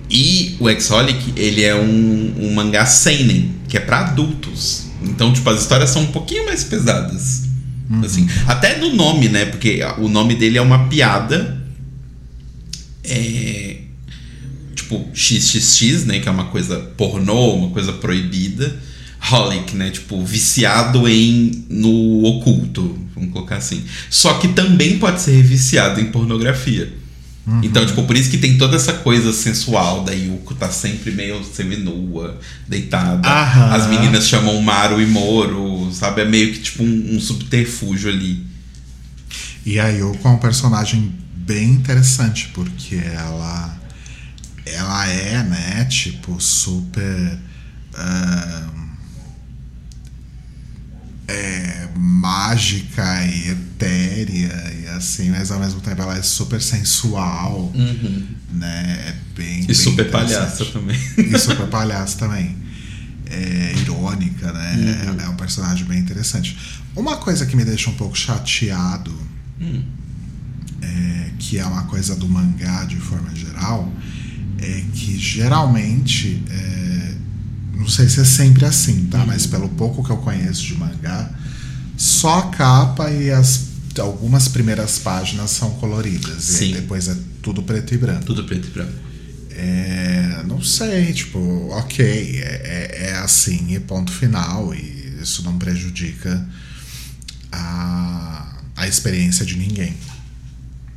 E 0.09 0.55
o 0.59 0.69
Exholic, 0.69 1.33
ele 1.35 1.63
é 1.63 1.75
um, 1.75 2.35
um 2.39 2.53
mangá 2.53 2.85
seinen, 2.85 3.53
que 3.67 3.77
é 3.77 3.79
pra 3.79 3.99
adultos. 3.99 4.85
Então, 5.01 5.33
tipo, 5.33 5.49
as 5.49 5.61
histórias 5.61 5.89
são 5.89 6.03
um 6.03 6.11
pouquinho 6.11 6.45
mais 6.45 6.63
pesadas. 6.63 7.44
Assim, 8.04 8.28
até 8.48 8.78
no 8.78 8.93
nome, 8.93 9.30
né? 9.30 9.45
Porque 9.45 9.80
o 10.00 10.08
nome 10.08 10.36
dele 10.36 10.58
é 10.58 10.62
uma 10.62 10.88
piada. 10.88 11.63
É, 13.04 13.78
tipo, 14.76 15.08
XXX, 15.13 16.06
né? 16.06 16.19
Que 16.19 16.28
é 16.28 16.32
uma 16.32 16.45
coisa 16.45 16.80
pornô, 16.98 17.56
uma 17.56 17.69
coisa 17.69 17.93
proibida. 17.93 18.76
Holic, 19.32 19.76
né? 19.76 19.89
Tipo, 19.89 20.24
viciado 20.24 21.08
em 21.08 21.65
no 21.69 22.24
oculto, 22.24 22.98
vamos 23.13 23.32
colocar 23.32 23.58
assim. 23.58 23.84
Só 24.10 24.36
que 24.36 24.50
também 24.50 25.00
pode 25.00 25.21
ser 25.21 25.41
viciado 25.41 26.00
em 26.00 26.06
pornografia. 26.06 26.91
Então, 27.62 27.86
tipo, 27.86 28.03
por 28.03 28.15
isso 28.15 28.31
que 28.31 28.39
tem 28.39 28.58
toda 28.58 28.75
essa 28.75 28.93
coisa 28.93 29.31
sensual 29.31 30.03
da 30.03 30.12
Yuko 30.12 30.55
tá 30.55 30.71
sempre 30.71 31.12
meio 31.12 31.43
seminua, 31.43 32.39
deitada. 32.67 33.27
Aham. 33.27 33.71
As 33.71 33.88
meninas 33.88 34.27
chamam 34.27 34.60
Maru 34.62 34.99
e 34.99 35.05
Moro, 35.05 35.91
sabe? 35.93 36.21
É 36.21 36.25
meio 36.25 36.53
que 36.53 36.60
tipo 36.60 36.84
um, 36.84 37.15
um 37.15 37.19
subterfúgio 37.19 38.10
ali. 38.10 38.43
E 39.63 39.79
a 39.79 39.89
Yoko 39.89 40.27
é 40.27 40.31
um 40.31 40.38
personagem 40.38 41.13
bem 41.36 41.71
interessante, 41.71 42.49
porque 42.53 42.95
ela 42.95 43.79
ela 44.65 45.08
é, 45.08 45.43
né, 45.43 45.86
tipo, 45.86 46.41
super 46.41 47.38
ahn, 47.93 48.74
é, 51.27 51.88
mágica 51.95 53.25
e 53.25 53.49
etérea 53.49 54.73
e 54.81 54.88
assim, 54.89 55.29
mas 55.31 55.51
ao 55.51 55.59
mesmo 55.59 55.81
tempo 55.81 56.01
ela 56.01 56.17
é 56.17 56.21
super 56.21 56.61
sensual, 56.61 57.71
né? 58.53 59.05
É 59.07 59.15
bem 59.35 59.61
E 59.61 59.65
bem 59.65 59.75
super 59.75 60.09
palhaça 60.09 60.65
também. 60.65 60.99
E 61.17 61.38
super 61.38 61.67
palhaça 61.67 62.17
também. 62.17 62.55
É 63.27 63.73
irônica, 63.81 64.51
né? 64.53 65.15
É, 65.19 65.23
é 65.25 65.29
um 65.29 65.35
personagem 65.35 65.85
bem 65.85 65.99
interessante. 65.99 66.55
Uma 66.95 67.17
coisa 67.17 67.45
que 67.45 67.55
me 67.55 67.65
deixa 67.65 67.89
um 67.89 67.95
pouco 67.95 68.15
chateado, 68.15 69.13
é, 70.81 71.31
que 71.39 71.57
é 71.57 71.65
uma 71.65 71.83
coisa 71.83 72.15
do 72.15 72.27
mangá 72.29 72.85
de 72.85 72.97
forma 72.97 73.33
geral, 73.35 73.91
é 74.59 74.83
que 74.93 75.17
geralmente, 75.17 76.41
é, 76.49 76.85
não 77.75 77.88
sei 77.88 78.07
se 78.09 78.21
é 78.21 78.25
sempre 78.25 78.65
assim, 78.65 79.05
tá? 79.05 79.25
Mas 79.25 79.45
pelo 79.45 79.69
pouco 79.69 80.03
que 80.03 80.09
eu 80.09 80.17
conheço 80.17 80.63
de 80.63 80.75
mangá, 80.75 81.29
só 81.97 82.39
a 82.39 82.47
capa 82.49 83.11
e 83.11 83.31
as 83.31 83.75
algumas 83.99 84.47
primeiras 84.47 84.99
páginas 84.99 85.51
são 85.51 85.71
coloridas. 85.71 86.49
E 86.49 86.51
aí 86.51 86.67
Sim. 86.67 86.73
depois 86.73 87.07
é 87.07 87.15
tudo 87.41 87.63
preto 87.63 87.93
e 87.93 87.97
branco. 87.97 88.25
Tudo 88.25 88.43
preto 88.43 88.67
e 88.67 88.71
branco. 88.71 88.93
É, 89.51 90.43
não 90.45 90.61
sei, 90.61 91.13
tipo, 91.13 91.39
ok, 91.71 92.05
é, 92.05 92.41
é, 92.43 93.07
é 93.07 93.17
assim 93.19 93.73
e 93.73 93.79
ponto 93.79 94.11
final, 94.11 94.75
e 94.75 95.17
isso 95.21 95.43
não 95.43 95.57
prejudica 95.57 96.45
a, 97.51 98.57
a 98.75 98.88
experiência 98.88 99.45
de 99.45 99.55
ninguém. 99.55 99.95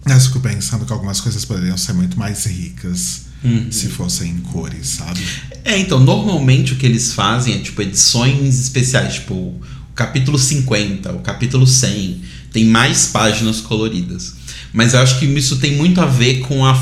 Mas 0.08 0.26
fico 0.26 0.40
pensando 0.40 0.84
que 0.84 0.92
algumas 0.92 1.20
coisas 1.20 1.44
poderiam 1.44 1.76
ser 1.76 1.92
muito 1.92 2.18
mais 2.18 2.44
ricas 2.44 3.28
se 3.70 3.88
fossem 3.88 4.30
em 4.32 4.38
cores, 4.38 4.88
sabe? 4.88 5.20
É, 5.64 5.78
então, 5.78 6.00
normalmente 6.00 6.72
o 6.72 6.76
que 6.76 6.86
eles 6.86 7.12
fazem 7.12 7.54
é 7.54 7.58
tipo 7.58 7.80
edições 7.82 8.58
especiais, 8.58 9.14
tipo 9.14 9.34
o 9.34 9.60
capítulo 9.94 10.38
50, 10.38 11.12
o 11.12 11.20
capítulo 11.20 11.66
100, 11.66 12.22
tem 12.52 12.64
mais 12.64 13.06
páginas 13.06 13.60
coloridas. 13.60 14.34
Mas 14.72 14.94
eu 14.94 15.00
acho 15.00 15.18
que 15.18 15.26
isso 15.26 15.58
tem 15.58 15.76
muito 15.76 16.00
a 16.00 16.06
ver 16.06 16.40
com 16.40 16.64
a, 16.64 16.80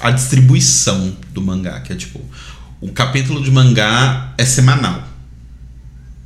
a 0.00 0.10
distribuição 0.10 1.16
do 1.32 1.40
mangá, 1.40 1.80
que 1.80 1.92
é 1.92 1.96
tipo, 1.96 2.20
o 2.80 2.92
capítulo 2.92 3.42
de 3.42 3.50
mangá 3.50 4.34
é 4.36 4.44
semanal. 4.44 5.08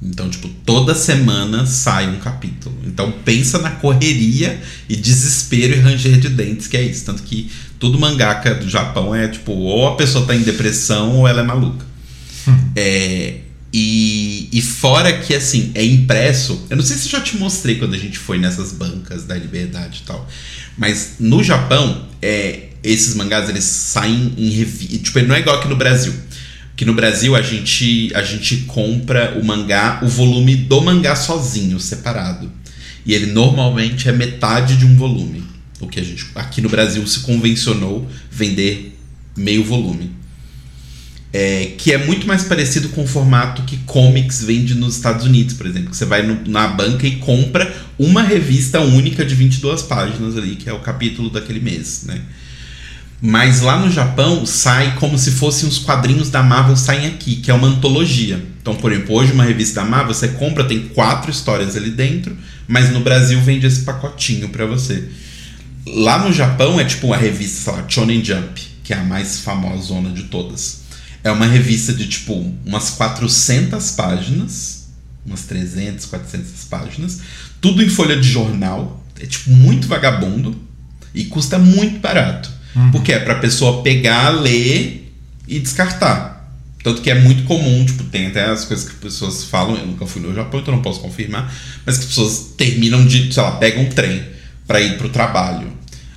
Então, 0.01 0.31
tipo, 0.31 0.49
toda 0.65 0.95
semana 0.95 1.67
sai 1.67 2.09
um 2.09 2.19
capítulo. 2.19 2.77
Então, 2.87 3.13
pensa 3.25 3.59
na 3.59 3.71
correria 3.71 4.61
e 4.89 4.95
desespero 4.95 5.75
e 5.75 5.81
ranger 5.81 6.19
de 6.19 6.29
dentes, 6.29 6.69
que 6.69 6.77
é 6.77 6.83
isso. 6.83 7.05
Tanto 7.05 7.25
que 7.25 7.51
todo 7.81 7.99
mangaka 7.99 8.55
do 8.55 8.69
Japão 8.69 9.15
é 9.15 9.27
tipo, 9.27 9.53
ou 9.53 9.89
a 9.89 9.97
pessoa 9.97 10.25
tá 10.25 10.37
em 10.37 10.43
depressão 10.43 11.17
ou 11.17 11.29
ela 11.29 11.41
é 11.41 11.45
maluca. 11.45 11.85
É, 12.77 13.41
e, 13.73 14.49
e 14.53 14.63
fora 14.63 15.13
que, 15.19 15.35
assim, 15.35 15.73
é 15.75 15.85
impresso. 15.85 16.65
Eu 16.71 16.77
não 16.77 16.85
sei 16.85 16.97
se 16.97 17.07
eu 17.07 17.13
já 17.13 17.21
te 17.21 17.37
mostrei 17.37 17.75
quando 17.75 17.95
a 17.95 17.99
gente 17.99 18.19
foi 18.19 18.39
nessas 18.39 18.73
bancas 18.73 19.25
da 19.25 19.35
liberdade 19.35 20.03
e 20.03 20.07
tal. 20.07 20.29
Mas 20.77 21.17
no 21.19 21.43
Japão, 21.43 22.07
é, 22.23 22.69
esses 22.83 23.15
mangás 23.15 23.49
eles 23.49 23.65
saem 23.65 24.33
em 24.39 24.51
revista. 24.51 24.99
Tipo, 24.99 25.19
ele 25.19 25.27
não 25.27 25.35
é 25.35 25.41
igual 25.41 25.59
aqui 25.59 25.69
no 25.69 25.77
Brasil. 25.77 26.15
Que 26.79 26.85
no 26.85 26.95
Brasil 26.95 27.35
a 27.35 27.43
gente, 27.43 28.09
a 28.15 28.23
gente 28.23 28.59
compra 28.59 29.37
o 29.37 29.45
mangá, 29.45 29.99
o 30.01 30.07
volume 30.07 30.55
do 30.55 30.81
mangá 30.81 31.17
sozinho, 31.17 31.81
separado. 31.81 32.53
E 33.05 33.13
ele 33.13 33.27
normalmente 33.33 34.09
é 34.09 34.13
metade 34.13 34.77
de 34.77 34.87
um 34.87 34.95
volume. 34.95 35.43
O 35.81 35.89
que 35.89 35.99
a 35.99 36.05
gente 36.05 36.25
aqui 36.37 36.61
no 36.61 36.69
Brasil 36.69 37.05
se 37.05 37.19
convencionou 37.21 38.09
vender 38.31 38.97
meio 39.37 39.65
volume. 39.65 40.13
É, 41.33 41.73
que 41.77 41.93
é 41.93 41.99
muito 41.99 42.29
mais 42.29 42.45
parecido 42.45 42.91
com 42.91 43.03
o 43.03 43.07
formato 43.09 43.63
que 43.63 43.79
comics 43.79 44.45
vende 44.45 44.77
nos 44.77 44.95
Estados 44.95 45.27
Unidos, 45.27 45.55
por 45.55 45.67
exemplo. 45.67 45.91
Que 45.91 45.97
você 45.97 46.05
vai 46.05 46.23
no- 46.25 46.47
na 46.47 46.69
banca 46.69 47.09
e 47.09 47.17
compra 47.17 47.75
uma 47.99 48.23
revista 48.23 48.79
única 48.81 49.25
de 49.25 49.35
22 49.35 49.83
páginas 49.83 50.37
ali, 50.37 50.55
que 50.55 50.69
é 50.69 50.73
o 50.73 50.79
capítulo 50.79 51.29
daquele 51.29 51.59
mês, 51.59 52.05
né? 52.07 52.23
Mas 53.21 53.61
lá 53.61 53.77
no 53.79 53.91
Japão 53.91 54.47
sai 54.47 54.95
como 54.97 55.19
se 55.19 55.33
fossem 55.33 55.69
os 55.69 55.79
quadrinhos 55.79 56.31
da 56.31 56.41
Marvel 56.41 56.77
saem 56.77 57.07
aqui, 57.07 57.37
que 57.37 57.51
é 57.51 57.55
uma 57.55 57.67
antologia. 57.67 58.41
Então, 58.61 58.77
por 58.77 58.93
exemplo, 58.93 59.17
hoje 59.17 59.33
uma 59.33 59.45
revista 59.45 59.81
da 59.81 59.87
Marvel 59.87 60.15
você 60.15 60.29
compra, 60.29 60.65
tem 60.65 60.89
quatro 60.89 61.31
histórias 61.31 61.77
ali 61.77 61.91
dentro, 61.91 62.37
mas 62.69 62.91
no 62.91 63.01
Brasil 63.01 63.41
vende 63.41 63.67
esse 63.67 63.83
pacotinho 63.83 64.49
pra 64.51 64.67
você. 64.67 65.09
Lá 65.87 66.19
no 66.19 66.33
Japão 66.33 66.79
é 66.79 66.85
tipo 66.85 67.13
a 67.13 67.17
revista, 67.17 67.73
sei 67.73 67.73
lá, 67.73 67.89
Shonen 67.89 68.25
Jump, 68.25 68.61
que 68.85 68.93
é 68.93 68.97
a 68.99 69.03
mais 69.03 69.41
famosona 69.41 70.11
de 70.11 70.25
todas. 70.25 70.83
É 71.25 71.31
uma 71.33 71.47
revista 71.47 71.93
de 71.93 72.07
tipo 72.07 72.55
umas 72.65 72.91
400 72.91 73.91
páginas, 73.93 74.91
umas 75.27 75.43
300, 75.43 76.07
400 76.07 76.65
páginas, 76.67 77.21
tudo 77.61 77.83
em 77.83 77.89
folha 77.89 78.17
de 78.17 78.29
jornal, 78.29 79.05
é 79.19 79.27
tipo 79.27 79.51
muito 79.51 79.89
vagabundo 79.89 80.57
e 81.13 81.25
custa 81.25 81.59
muito 81.59 81.99
barato. 81.99 82.58
Porque 82.93 83.13
é 83.13 83.19
pra 83.19 83.37
pessoa 83.37 83.83
pegar, 83.83 84.31
ler 84.31 85.13
e 85.47 85.59
descartar. 85.59 86.39
Tanto 86.83 87.03
que 87.03 87.11
é 87.11 87.15
muito 87.15 87.45
comum, 87.45 87.85
tipo, 87.85 88.05
tem 88.05 88.29
até 88.29 88.45
as 88.47 88.65
coisas 88.65 88.87
que 88.87 88.95
as 88.95 89.01
pessoas 89.01 89.45
falam, 89.45 89.77
eu 89.77 89.87
nunca 89.87 90.07
fui 90.07 90.23
no 90.23 90.35
Japão, 90.35 90.61
então 90.61 90.75
não 90.75 90.83
posso 90.83 91.01
confirmar, 91.01 91.53
mas 91.85 91.97
que 91.97 92.05
as 92.05 92.09
pessoas 92.09 92.55
terminam 92.57 93.05
de, 93.05 93.33
sei 93.33 93.43
lá, 93.43 93.53
pegam 93.53 93.83
um 93.83 93.89
trem 93.89 94.23
pra 94.67 94.81
ir 94.81 94.97
pro 94.97 95.09
trabalho. 95.09 95.73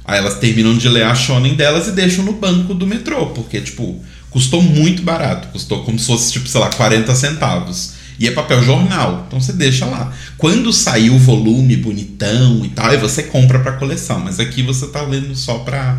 Aí 0.06 0.17
elas 0.17 0.36
terminam 0.39 0.78
de 0.78 0.88
ler 0.88 1.04
a 1.04 1.15
shonen 1.15 1.56
delas 1.56 1.88
e 1.88 1.91
deixam 1.91 2.24
no 2.24 2.34
banco 2.34 2.74
do 2.74 2.86
metrô, 2.86 3.28
porque, 3.28 3.60
tipo, 3.62 4.04
custou 4.30 4.62
muito 4.62 5.02
barato, 5.02 5.47
custou 5.50 5.84
como 5.84 5.97
se 5.97 6.08
fosse, 6.08 6.32
tipo, 6.32 6.47
sei 6.47 6.62
lá, 6.62 6.69
40 6.69 7.13
centavos. 7.15 7.93
E 8.19 8.28
é 8.28 8.32
papel 8.32 8.63
jornal, 8.63 9.26
então 9.28 9.41
você 9.41 9.52
deixa 9.52 9.86
lá. 9.86 10.13
Quando 10.38 10.71
sair 10.71 11.10
o 11.10 11.17
volume 11.17 11.76
bonitão 11.76 12.63
e 12.63 12.69
tal, 12.69 12.88
aí 12.88 12.97
você 12.97 13.24
compra 13.24 13.60
pra 13.60 13.74
coleção, 13.74 14.19
mas 14.19 14.39
aqui 14.39 14.62
você 14.62 14.88
tá 14.88 15.02
lendo 15.02 15.36
só 15.36 15.60
pra. 15.60 15.97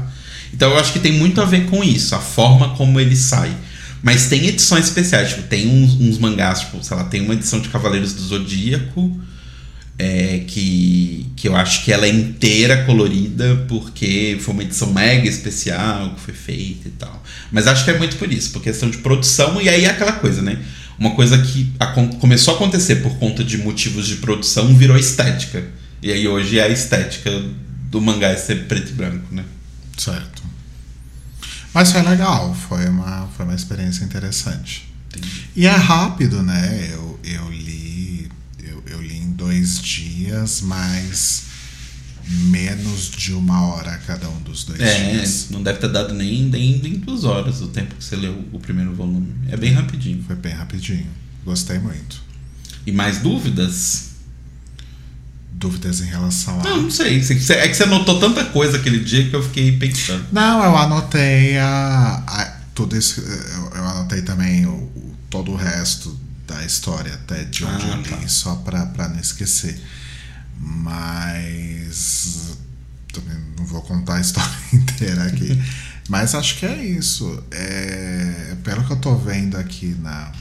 Então 0.53 0.71
eu 0.71 0.79
acho 0.79 0.93
que 0.93 0.99
tem 0.99 1.13
muito 1.13 1.41
a 1.41 1.45
ver 1.45 1.67
com 1.67 1.83
isso, 1.83 2.15
a 2.15 2.19
forma 2.19 2.71
como 2.77 3.01
ele 3.01 3.17
sai. 3.17 3.55
Mas 4.03 4.27
tem 4.29 4.47
edições 4.47 4.87
especiais, 4.87 5.31
tipo, 5.31 5.43
tem 5.45 5.69
uns, 5.69 5.95
uns 5.95 6.19
mangás, 6.19 6.61
tipo, 6.61 6.83
sei 6.83 6.97
lá, 6.97 7.05
tem 7.05 7.21
uma 7.23 7.35
edição 7.35 7.61
de 7.61 7.69
Cavaleiros 7.69 8.13
do 8.15 8.23
Zodíaco, 8.23 9.17
é, 9.99 10.43
que, 10.49 11.29
que 11.37 11.47
eu 11.47 11.55
acho 11.55 11.85
que 11.85 11.93
ela 11.93 12.07
é 12.07 12.09
inteira 12.11 12.85
colorida, 12.85 13.65
porque 13.69 14.37
foi 14.41 14.55
uma 14.55 14.63
edição 14.65 14.93
mega 14.93 15.29
especial 15.29 16.15
que 16.15 16.21
foi 16.21 16.35
feita 16.35 16.89
e 16.89 16.91
tal. 16.93 17.23
Mas 17.53 17.69
acho 17.69 17.85
que 17.85 17.91
é 17.93 17.99
muito 17.99 18.17
por 18.17 18.33
isso, 18.33 18.51
por 18.51 18.61
questão 18.63 18.91
de 18.91 18.99
produção, 18.99 19.61
e 19.63 19.69
aí 19.69 19.85
é 19.85 19.91
aquela 19.91 20.13
coisa, 20.13 20.43
né? 20.43 20.59
Uma 20.99 21.13
coisa 21.15 21.39
que 21.39 21.71
acon- 21.79 22.09
começou 22.19 22.55
a 22.55 22.57
acontecer 22.57 22.97
por 22.97 23.15
conta 23.19 23.45
de 23.45 23.59
motivos 23.59 24.07
de 24.09 24.17
produção 24.17 24.75
virou 24.75 24.97
estética. 24.97 25.65
E 26.03 26.11
aí 26.11 26.27
hoje 26.27 26.59
é 26.59 26.65
a 26.65 26.69
estética 26.69 27.31
do 27.91 28.01
mangá 28.01 28.29
é 28.29 28.37
ser 28.37 28.65
preto 28.65 28.91
e 28.91 28.95
branco, 28.95 29.27
né? 29.33 29.45
Certo. 29.97 30.42
Mas 31.75 31.93
foi 31.93 32.03
legal, 32.03 32.55
foi 32.55 32.87
uma, 32.89 33.29
foi 33.37 33.45
uma 33.47 33.55
experiência 33.55 34.05
interessante. 34.05 34.89
E 35.57 35.67
é 35.67 35.71
rápido, 35.75 36.43
né? 36.43 36.89
Eu, 36.93 37.19
eu 37.25 37.51
li. 37.51 38.31
Eu, 38.63 38.83
eu 38.87 39.03
li 39.03 39.19
em 39.19 39.33
dois 39.33 39.43
dois 39.53 39.83
dias, 39.83 40.61
mas 40.63 41.43
menos 42.29 43.11
de 43.11 43.33
uma 43.35 43.61
hora 43.67 43.99
cada 44.07 44.29
um 44.29 44.41
dos 44.43 44.65
dois 44.65 44.81
É, 44.81 45.11
dias. 45.13 45.49
não 45.51 45.63
deve 45.63 45.79
ter 45.81 45.89
dado 45.91 46.15
nem, 46.15 46.45
nem, 46.45 46.79
nem 46.79 46.95
duas 46.95 47.25
horas 47.25 47.61
o 47.61 47.67
tempo 47.69 47.95
que 47.97 48.05
você 48.05 48.15
leu 48.17 48.45
o 48.53 48.59
primeiro 48.61 48.95
volume. 48.95 49.35
É 49.49 49.57
bem 49.57 49.73
rapidinho. 49.73 50.23
Foi 50.25 50.37
bem 50.37 50.53
rapidinho. 50.55 51.07
Gostei 51.45 51.79
muito. 51.81 52.23
E 52.87 52.93
mais 52.93 53.19
dúvidas? 53.19 54.12
Dúvidas 55.63 56.01
em 56.01 56.07
relação 56.07 56.59
a. 56.61 56.65
Não, 56.65 56.83
não 56.83 56.91
sei. 56.91 57.19
É 57.21 57.69
que 57.69 57.75
você 57.75 57.87
notou 57.87 58.19
tanta 58.19 58.45
coisa 58.47 58.77
aquele 58.79 58.99
dia 58.99 59.29
que 59.31 59.37
eu 59.37 59.43
fiquei 59.45 59.79
pensando. 59.79 60.27
Não, 60.33 60.65
eu 60.65 60.77
anotei 60.77 61.57
a, 61.57 62.23
a- 62.27 62.57
tudo 62.75 62.97
isso. 62.97 63.21
Eu, 63.21 63.71
eu 63.77 63.85
anotei 63.87 64.23
também 64.23 64.67
o, 64.67 64.71
o- 64.73 65.17
todo 65.31 65.53
o 65.53 65.57
resto 65.57 66.19
da 66.49 66.65
história, 66.65 67.15
até 67.15 67.45
de 67.45 67.65
onde 67.65 67.85
Ah, 67.87 67.91
eu 67.91 67.97
li, 68.03 68.09
tá. 68.23 68.29
só 68.29 68.57
pra, 68.57 68.87
pra 68.87 69.09
não 69.09 69.21
esquecer. 69.21 69.81
Mas. 70.59 72.57
Também 73.13 73.37
não 73.59 73.65
vou 73.67 73.83
contar 73.83 74.17
a 74.17 74.21
história 74.21 74.51
inteira 74.73 75.25
aqui. 75.25 75.61
Mas 76.09 76.35
acho 76.35 76.57
que 76.59 76.67
é 76.67 76.85
isso. 76.85 77.43
É, 77.53 78.57
pelo 78.65 78.85
que 78.85 78.93
eu 78.93 78.97
tô 78.97 79.15
vendo 79.17 79.57
aqui 79.57 79.95
na, 80.01 80.33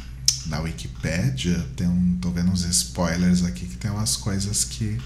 na 0.47 0.59
Wikipédia, 0.59 1.65
tem 1.75 1.87
um, 1.87 2.17
tô 2.21 2.29
vendo 2.31 2.51
uns 2.51 2.63
spoilers 2.65 3.43
aqui 3.43 3.65
que 3.65 3.77
tem 3.77 3.89
umas 3.91 4.15
coisas 4.17 4.63
que 4.63 4.97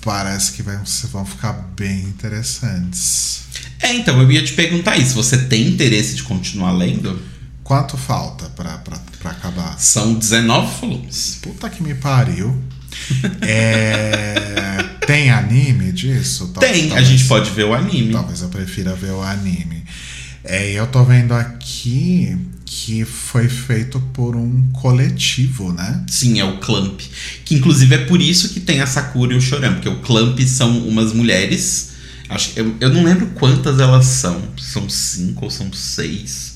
parece 0.00 0.52
que 0.52 0.62
vai, 0.62 0.78
vão 1.12 1.24
ficar 1.26 1.52
bem 1.76 2.00
interessantes. 2.04 3.42
É, 3.80 3.92
então, 3.94 4.20
eu 4.20 4.30
ia 4.30 4.42
te 4.42 4.52
perguntar 4.54 4.96
isso. 4.96 5.14
Você 5.14 5.36
tem 5.44 5.66
interesse 5.68 6.14
de 6.14 6.22
continuar 6.22 6.72
lendo? 6.72 7.20
Quanto 7.62 7.96
falta 7.96 8.46
pra 8.50 8.82
acabar? 9.24 9.78
São 9.78 10.14
19 10.14 10.80
volumes. 10.80 11.38
Puta 11.42 11.68
que 11.70 11.82
me 11.82 11.94
pariu. 11.94 12.60
É, 13.42 14.82
tem 15.06 15.30
anime 15.30 15.92
disso? 15.92 16.48
Tal- 16.48 16.60
Tem, 16.62 16.86
a 16.86 16.88
talvez- 16.88 17.08
gente 17.08 17.24
pode 17.26 17.50
ver 17.50 17.64
o 17.64 17.74
anime. 17.74 18.12
Talvez 18.12 18.42
eu 18.42 18.48
prefira 18.48 18.94
ver 18.94 19.12
o 19.12 19.22
anime. 19.22 19.84
É, 20.42 20.72
eu 20.72 20.86
tô 20.86 21.04
vendo 21.04 21.32
aqui 21.34 22.36
que 22.72 23.04
foi 23.04 23.48
feito 23.48 23.98
por 24.12 24.36
um 24.36 24.70
coletivo, 24.72 25.72
né? 25.72 26.04
Sim, 26.08 26.38
é 26.38 26.44
o 26.44 26.58
Clamp. 26.58 27.00
Que 27.44 27.56
inclusive 27.56 27.96
é 27.96 27.98
por 28.06 28.22
isso 28.22 28.50
que 28.50 28.60
tem 28.60 28.80
a 28.80 28.86
Sakura 28.86 29.34
e 29.34 29.36
o 29.36 29.40
Choran, 29.40 29.72
porque 29.74 29.88
o 29.88 29.98
Clamp 29.98 30.38
são 30.42 30.78
umas 30.86 31.12
mulheres. 31.12 31.90
Acho, 32.28 32.52
eu, 32.54 32.76
eu 32.78 32.90
não 32.90 33.02
lembro 33.02 33.26
quantas 33.34 33.80
elas 33.80 34.06
são. 34.06 34.40
São 34.56 34.88
cinco 34.88 35.46
ou 35.46 35.50
são 35.50 35.72
seis. 35.72 36.49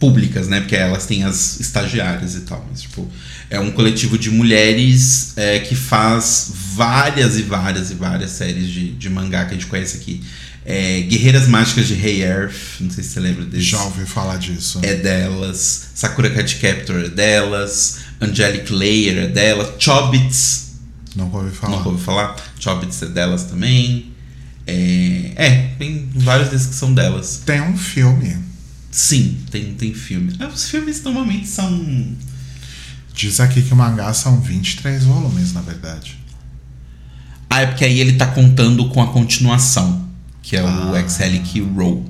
Públicas, 0.00 0.48
né? 0.48 0.60
Porque 0.60 0.74
elas 0.74 1.06
têm 1.06 1.22
as 1.24 1.60
estagiárias 1.60 2.34
e 2.34 2.40
tal. 2.40 2.66
Mas, 2.70 2.82
tipo, 2.82 3.06
é 3.48 3.60
um 3.60 3.70
coletivo 3.70 4.18
de 4.18 4.30
mulheres 4.30 5.34
é, 5.36 5.58
que 5.60 5.76
faz 5.76 6.50
várias 6.74 7.36
e 7.38 7.42
várias 7.42 7.90
e 7.90 7.94
várias 7.94 8.30
séries 8.30 8.68
de, 8.68 8.92
de 8.92 9.10
mangá 9.10 9.44
que 9.44 9.50
a 9.50 9.54
gente 9.54 9.66
conhece 9.66 9.98
aqui. 9.98 10.22
É, 10.64 11.00
Guerreiras 11.02 11.46
Mágicas 11.48 11.86
de 11.86 11.94
Rei 11.94 12.22
Earth, 12.22 12.80
não 12.80 12.90
sei 12.90 13.04
se 13.04 13.10
você 13.10 13.20
lembra 13.20 13.44
desse. 13.44 13.62
Já 13.64 13.82
ouvi 13.84 14.06
falar 14.06 14.36
disso. 14.38 14.80
é 14.82 14.94
delas. 14.94 15.88
Sakura 15.94 16.30
Card 16.30 16.54
Captor 16.56 17.04
é 17.04 17.08
delas. 17.08 17.98
Angelic 18.20 18.72
Layer 18.72 19.24
é 19.24 19.26
delas. 19.28 19.68
Chobits, 19.78 20.70
Nunca 21.14 21.38
ouvi 21.38 21.50
falar. 21.54 21.76
não 21.76 21.84
ouviu 21.86 21.98
falar? 22.04 22.36
Chobits 22.58 23.02
é 23.02 23.06
delas 23.06 23.44
também. 23.44 24.12
É, 24.66 25.32
é, 25.36 25.70
tem 25.78 26.08
vários 26.14 26.48
desses 26.50 26.68
que 26.68 26.74
são 26.74 26.94
delas. 26.94 27.42
Tem 27.44 27.60
um 27.60 27.76
filme. 27.76 28.36
Sim, 28.90 29.38
tem, 29.50 29.74
tem 29.74 29.94
filme. 29.94 30.34
Ah, 30.40 30.48
Os 30.48 30.68
filmes 30.68 31.02
normalmente 31.02 31.46
são. 31.46 32.16
Diz 33.14 33.38
aqui 33.40 33.62
que 33.62 33.72
o 33.72 33.76
mangá 33.76 34.12
são 34.14 34.40
23 34.40 35.04
volumes, 35.04 35.52
na 35.52 35.60
verdade. 35.60 36.18
Ah, 37.48 37.60
é 37.62 37.66
porque 37.66 37.84
aí 37.84 38.00
ele 38.00 38.14
tá 38.14 38.26
contando 38.26 38.88
com 38.88 39.02
a 39.02 39.12
continuação, 39.12 40.08
que 40.42 40.56
é 40.56 40.62
o 40.62 40.94
Ah. 40.94 41.00
Exhalic 41.00 41.60
Row. 41.60 42.08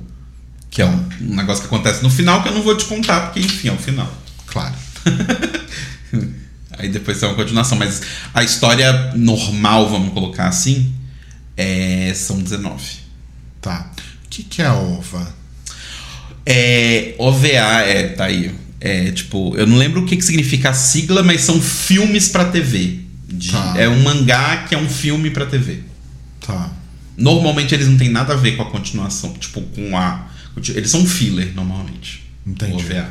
Que 0.69 0.81
é 0.81 0.85
um, 0.85 1.09
um 1.21 1.35
negócio 1.35 1.61
que 1.61 1.67
acontece 1.67 2.01
no 2.01 2.09
final 2.09 2.41
que 2.41 2.47
eu 2.49 2.53
não 2.53 2.63
vou 2.63 2.77
te 2.77 2.85
contar, 2.85 3.21
porque 3.25 3.41
enfim, 3.41 3.67
é 3.67 3.73
o 3.73 3.77
final. 3.77 4.11
Claro. 4.47 4.73
Aí 6.77 6.89
depois 6.89 7.19
tem 7.19 7.27
uma 7.29 7.35
continuação, 7.35 7.77
mas 7.77 8.01
a 8.33 8.43
história 8.43 9.13
normal, 9.15 9.89
vamos 9.89 10.13
colocar 10.13 10.47
assim, 10.47 10.93
é, 11.57 12.11
são 12.15 12.39
19. 12.41 12.83
Tá. 13.61 13.91
O 14.25 14.29
que, 14.29 14.43
que 14.43 14.61
é 14.61 14.71
OVA? 14.71 15.35
É, 16.51 17.15
OVA 17.17 17.47
é, 17.47 18.07
tá 18.09 18.25
aí. 18.25 18.51
É 18.79 19.11
tipo, 19.11 19.55
eu 19.55 19.65
não 19.67 19.77
lembro 19.77 20.01
o 20.01 20.05
que, 20.05 20.17
que 20.17 20.23
significa 20.25 20.71
a 20.71 20.73
sigla, 20.73 21.21
mas 21.23 21.41
são 21.41 21.61
filmes 21.61 22.27
pra 22.29 22.45
TV. 22.45 22.99
De- 23.27 23.51
Tá. 23.51 23.73
É 23.77 23.87
um 23.87 24.01
mangá 24.03 24.65
que 24.67 24.75
é 24.75 24.77
um 24.77 24.89
filme 24.89 25.29
pra 25.31 25.45
TV. 25.45 25.79
Tá. 26.45 26.71
Normalmente 27.17 27.73
eles 27.73 27.87
não 27.87 27.97
têm 27.97 28.09
nada 28.09 28.33
a 28.33 28.35
ver 28.35 28.55
com 28.57 28.63
a 28.63 28.69
continuação, 28.69 29.33
tipo, 29.33 29.61
com 29.61 29.95
a. 29.97 30.27
Eles 30.69 30.89
são 30.91 31.05
filler, 31.05 31.53
normalmente. 31.55 32.23
Entendi. 32.45 32.73
OVA. 32.73 33.09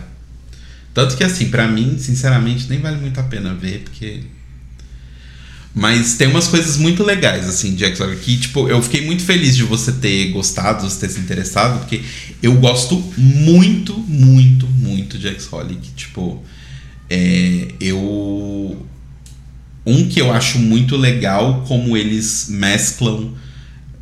Tanto 0.93 1.17
que, 1.17 1.23
assim, 1.25 1.49
pra 1.49 1.67
mim, 1.69 1.97
sinceramente, 1.99 2.67
nem 2.69 2.81
vale 2.81 2.97
muito 3.01 3.19
a 3.21 3.23
pena 3.23 3.55
ver, 3.55 3.83
porque. 3.85 4.21
Mas 5.75 6.15
tem 6.15 6.27
umas 6.27 6.49
coisas 6.49 6.77
muito 6.77 7.05
legais, 7.05 7.49
assim, 7.49 7.75
de 7.75 7.85
X 7.85 8.01
que, 8.23 8.37
tipo, 8.39 8.69
eu 8.69 8.83
fiquei 8.83 9.07
muito 9.07 9.23
feliz 9.23 9.57
de 9.57 9.63
você 9.63 9.93
ter 9.93 10.31
gostado, 10.33 10.83
você 10.83 11.07
ter 11.07 11.13
se 11.13 11.21
interessado, 11.21 11.79
porque 11.79 12.03
eu 12.43 12.55
gosto 12.55 12.97
muito, 13.17 13.97
muito, 13.99 14.67
muito 14.67 15.17
de 15.17 15.29
X-Holic. 15.29 15.91
Tipo, 15.95 16.43
é, 17.09 17.69
eu. 17.81 18.87
Um 19.87 20.09
que 20.09 20.21
eu 20.21 20.33
acho 20.33 20.59
muito 20.59 20.97
legal 20.97 21.65
como 21.67 21.97
eles 21.97 22.49
mesclam 22.51 23.33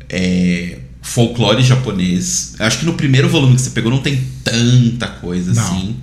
é, 0.09 0.79
folclore 1.01 1.63
japonês. 1.63 2.55
Eu 2.59 2.65
acho 2.65 2.79
que 2.79 2.85
no 2.85 2.93
primeiro 2.93 3.29
volume 3.29 3.55
que 3.55 3.61
você 3.61 3.69
pegou 3.69 3.91
não 3.91 3.99
tem 3.99 4.21
tanta 4.43 5.07
coisa 5.07 5.53
Não. 5.53 5.63
assim. 5.63 5.95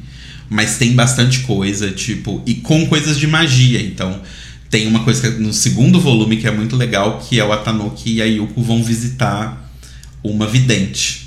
Mas 0.48 0.79
tem 0.79 0.92
bastante 0.94 1.40
coisa, 1.40 1.90
tipo, 1.90 2.40
e 2.46 2.55
com 2.55 2.87
coisas 2.87 3.18
de 3.18 3.26
magia. 3.26 3.81
Então, 3.83 4.20
tem 4.70 4.87
uma 4.87 5.00
coisa 5.05 5.31
que- 5.31 5.38
no 5.40 5.52
segundo 5.52 6.00
volume 6.00 6.37
que 6.37 6.46
é 6.46 6.50
muito 6.50 6.76
legal, 6.76 7.18
que 7.20 7.38
é 7.38 7.44
o 7.44 7.52
Atanoki 7.52 8.14
e 8.14 8.22
a 8.22 8.24
Yuko 8.24 8.62
vão 8.62 8.83
visitar 8.83 9.70
uma 10.22 10.46
vidente. 10.46 11.26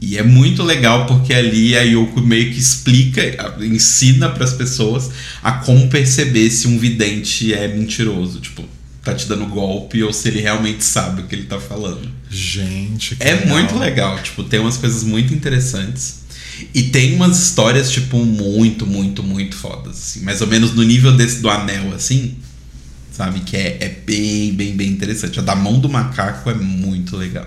E 0.00 0.16
é 0.16 0.22
muito 0.22 0.62
legal 0.62 1.06
porque 1.06 1.34
ali 1.34 1.76
a 1.76 1.82
Yoko 1.82 2.20
meio 2.20 2.52
que 2.52 2.58
explica, 2.60 3.20
ensina 3.60 4.28
para 4.28 4.44
as 4.44 4.52
pessoas 4.52 5.10
a 5.42 5.50
como 5.52 5.88
perceber 5.88 6.48
se 6.50 6.68
um 6.68 6.78
vidente 6.78 7.52
é 7.52 7.66
mentiroso, 7.66 8.38
tipo, 8.40 8.64
tá 9.04 9.12
te 9.12 9.26
dando 9.26 9.46
golpe 9.46 10.02
ou 10.04 10.12
se 10.12 10.28
ele 10.28 10.40
realmente 10.40 10.84
sabe 10.84 11.22
o 11.22 11.26
que 11.26 11.34
ele 11.34 11.44
tá 11.44 11.58
falando. 11.58 12.08
Gente, 12.30 13.16
que 13.16 13.22
É 13.24 13.32
legal. 13.34 13.48
muito 13.48 13.76
legal, 13.76 14.22
tipo, 14.22 14.44
tem 14.44 14.60
umas 14.60 14.76
coisas 14.76 15.02
muito 15.02 15.34
interessantes. 15.34 16.19
E 16.74 16.84
tem 16.84 17.14
umas 17.14 17.38
histórias, 17.40 17.90
tipo, 17.90 18.18
muito, 18.24 18.86
muito, 18.86 19.22
muito 19.22 19.56
fodas, 19.56 19.96
assim. 19.98 20.20
Mais 20.20 20.40
ou 20.40 20.46
menos 20.46 20.74
no 20.74 20.82
nível 20.82 21.16
desse 21.16 21.40
do 21.40 21.48
anel, 21.50 21.92
assim. 21.94 22.36
Sabe? 23.12 23.40
Que 23.40 23.56
é, 23.56 23.78
é 23.80 23.88
bem, 23.88 24.52
bem, 24.54 24.76
bem 24.76 24.88
interessante. 24.90 25.38
A 25.38 25.42
da 25.42 25.54
mão 25.54 25.78
do 25.78 25.88
macaco 25.88 26.48
é 26.50 26.54
muito 26.54 27.16
legal. 27.16 27.46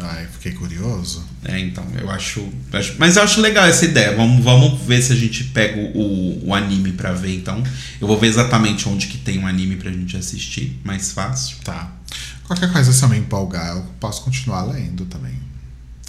Ai, 0.00 0.26
fiquei 0.32 0.52
curioso. 0.52 1.24
É, 1.44 1.58
então, 1.58 1.84
eu 2.00 2.08
acho, 2.10 2.40
eu 2.72 2.78
acho- 2.78 2.94
Mas 2.98 3.16
eu 3.16 3.22
acho 3.22 3.40
legal 3.40 3.66
essa 3.66 3.84
ideia. 3.84 4.14
Vamos, 4.16 4.44
vamos 4.44 4.80
ver 4.82 5.02
se 5.02 5.12
a 5.12 5.16
gente 5.16 5.42
pega 5.44 5.76
o, 5.94 6.48
o 6.48 6.54
anime 6.54 6.92
pra 6.92 7.12
ver, 7.12 7.34
então. 7.34 7.62
Eu 8.00 8.06
vou 8.06 8.18
ver 8.18 8.28
exatamente 8.28 8.88
onde 8.88 9.08
que 9.08 9.18
tem 9.18 9.38
um 9.40 9.46
anime 9.46 9.74
pra 9.76 9.90
gente 9.90 10.16
assistir. 10.16 10.78
Mais 10.84 11.10
fácil. 11.12 11.56
Tá. 11.64 11.92
Qualquer 12.44 12.72
coisa, 12.72 12.92
se 12.92 13.02
eu 13.02 13.08
me 13.08 13.18
empolgar, 13.18 13.76
eu 13.76 13.82
posso 14.00 14.22
continuar 14.22 14.62
lendo 14.62 15.04
também. 15.06 15.34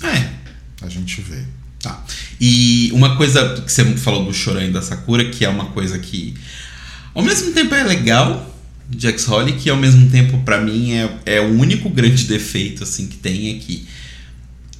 É, 0.03 0.29
A 0.85 0.87
gente 0.87 1.19
vê. 1.21 1.43
Tá. 1.81 2.03
E 2.41 2.89
uma 2.93 3.15
coisa 3.15 3.61
que 3.65 3.71
você 3.71 3.85
falou 3.95 4.25
do 4.25 4.33
Choran 4.33 4.65
e 4.65 4.71
da 4.71 4.81
Sakura, 4.81 5.29
que 5.29 5.45
é 5.45 5.49
uma 5.49 5.65
coisa 5.67 5.97
que 5.97 6.33
ao 7.15 7.23
mesmo 7.23 7.51
tempo 7.53 7.73
é 7.73 7.83
legal 7.83 8.45
de 8.89 9.07
X-Holic 9.07 9.65
e 9.65 9.69
ao 9.69 9.77
mesmo 9.77 10.09
tempo 10.09 10.39
pra 10.39 10.59
mim 10.59 10.91
é, 10.93 11.09
é 11.25 11.39
o 11.41 11.57
único 11.57 11.89
grande 11.89 12.25
defeito 12.25 12.83
assim 12.83 13.07
que 13.07 13.17
tem 13.17 13.51
é 13.55 13.59
que 13.59 13.87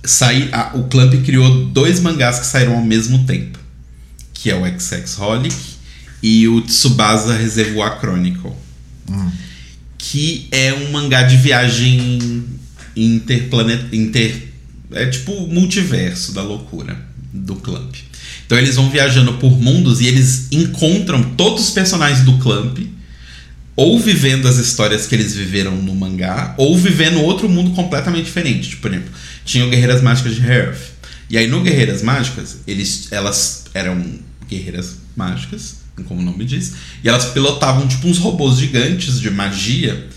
sai, 0.03 0.49
a- 0.51 0.71
o 0.75 0.85
Clamp 0.85 1.13
criou 1.23 1.65
dois 1.67 1.99
mangás 1.99 2.39
que 2.39 2.45
saíram 2.47 2.75
ao 2.75 2.83
mesmo 2.83 3.23
tempo, 3.25 3.59
que 4.33 4.49
é 4.49 4.55
o 4.55 4.65
XX-Holic 4.65 5.55
e 6.23 6.47
o 6.47 6.61
Tsubasa 6.61 7.33
Reservoir 7.35 7.97
Chronicle 7.99 8.51
Hum. 9.09 9.31
que 9.97 10.47
é 10.51 10.73
um 10.73 10.91
mangá 10.91 11.23
de 11.23 11.37
viagem 11.37 12.43
interplanet 12.95 13.85
inter 13.95 14.48
é 14.91 15.05
tipo 15.05 15.31
o 15.31 15.47
multiverso 15.47 16.33
da 16.33 16.41
loucura 16.41 16.97
do 17.33 17.55
Clamp. 17.55 17.95
Então 18.45 18.57
eles 18.57 18.75
vão 18.75 18.89
viajando 18.89 19.33
por 19.33 19.51
mundos 19.51 20.01
e 20.01 20.07
eles 20.07 20.47
encontram 20.51 21.21
todos 21.35 21.65
os 21.65 21.69
personagens 21.71 22.25
do 22.25 22.37
Clamp 22.39 22.79
ou 23.75 23.99
vivendo 23.99 24.47
as 24.47 24.57
histórias 24.57 25.07
que 25.07 25.15
eles 25.15 25.35
viveram 25.35 25.75
no 25.75 25.95
mangá 25.95 26.55
ou 26.57 26.77
vivendo 26.77 27.21
outro 27.21 27.47
mundo 27.47 27.71
completamente 27.71 28.25
diferente. 28.25 28.69
Tipo, 28.69 28.81
por 28.83 28.91
exemplo, 28.91 29.11
tinha 29.45 29.65
o 29.65 29.69
Guerreiras 29.69 30.01
Mágicas 30.01 30.35
de 30.35 30.41
Hearth. 30.41 30.79
E 31.29 31.37
aí 31.37 31.47
no 31.47 31.61
Guerreiras 31.61 32.01
Mágicas, 32.01 32.57
eles 32.67 33.11
elas 33.11 33.65
eram 33.73 34.03
guerreiras 34.49 34.97
mágicas 35.15 35.79
como 36.03 36.21
o 36.21 36.23
nome 36.23 36.45
diz. 36.45 36.73
E 37.03 37.09
elas 37.09 37.25
pilotavam 37.25 37.87
tipo 37.87 38.07
uns 38.07 38.17
robôs 38.17 38.57
gigantes 38.57 39.19
de 39.19 39.29
magia, 39.29 40.07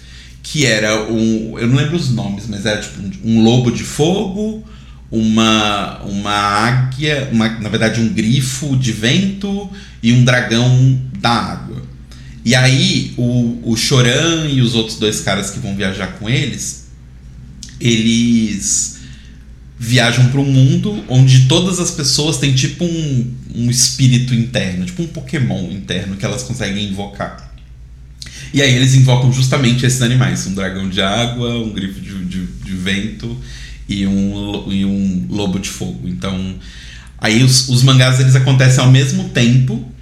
que 0.43 0.67
era 0.67 1.05
um. 1.11 1.59
Eu 1.59 1.69
não 1.69 1.77
lembro 1.77 1.97
os 1.97 2.11
nomes, 2.11 2.47
mas 2.49 2.67
era 2.67 2.81
tipo 2.81 3.01
um 3.25 3.43
lobo 3.43 3.71
de 3.71 3.85
fogo, 3.85 4.65
uma, 5.11 6.03
uma 6.03 6.33
águia, 6.33 7.29
uma, 7.33 7.49
na 7.49 7.69
verdade 7.69 8.01
um 8.01 8.09
grifo 8.09 8.77
de 8.77 8.93
vento 8.93 9.71
e 10.03 10.13
um 10.13 10.25
dragão 10.25 11.01
da 11.19 11.31
água. 11.31 11.83
E 12.45 12.55
aí 12.55 13.15
o, 13.17 13.61
o 13.63 13.77
Choran 13.77 14.49
e 14.49 14.61
os 14.61 14.75
outros 14.75 14.99
dois 14.99 15.21
caras 15.21 15.51
que 15.51 15.61
vão 15.61 15.77
viajar 15.77 16.19
com 16.19 16.29
eles, 16.29 16.89
eles 17.79 18.99
viajam 19.79 20.29
para 20.29 20.41
um 20.41 20.45
mundo 20.45 21.05
onde 21.09 21.47
todas 21.47 21.79
as 21.79 21.91
pessoas 21.91 22.39
têm 22.39 22.55
tipo 22.55 22.85
um, 22.85 23.35
um 23.55 23.71
espírito 23.71 24.35
interno, 24.35 24.87
tipo 24.87 25.03
um 25.03 25.09
Pokémon 25.09 25.71
interno 25.71 26.17
que 26.17 26.25
elas 26.25 26.43
conseguem 26.43 26.89
invocar. 26.89 27.52
E 28.53 28.61
aí 28.61 28.75
eles 28.75 28.95
invocam 28.95 29.33
justamente 29.33 29.87
esses 29.87 30.03
animais: 30.03 30.47
um 30.47 30.55
dragão 30.55 30.89
de 30.89 31.01
água, 31.01 31.59
um 31.59 31.71
grifo 31.71 32.01
de, 32.01 32.25
de, 32.25 32.47
de 32.47 32.73
vento 32.73 33.37
e 33.89 34.07
um, 34.07 34.65
e 34.71 34.85
um 34.85 35.27
lobo 35.31 35.59
de 35.59 35.69
fogo. 35.69 36.09
Então, 36.09 36.55
aí 37.19 37.43
os, 37.43 37.69
os 37.69 37.83
mangás 37.83 38.21
eles 38.21 38.37
acontecem 38.37 38.83
ao 38.83 38.91
mesmo 38.91 39.29
tempo 39.31 39.93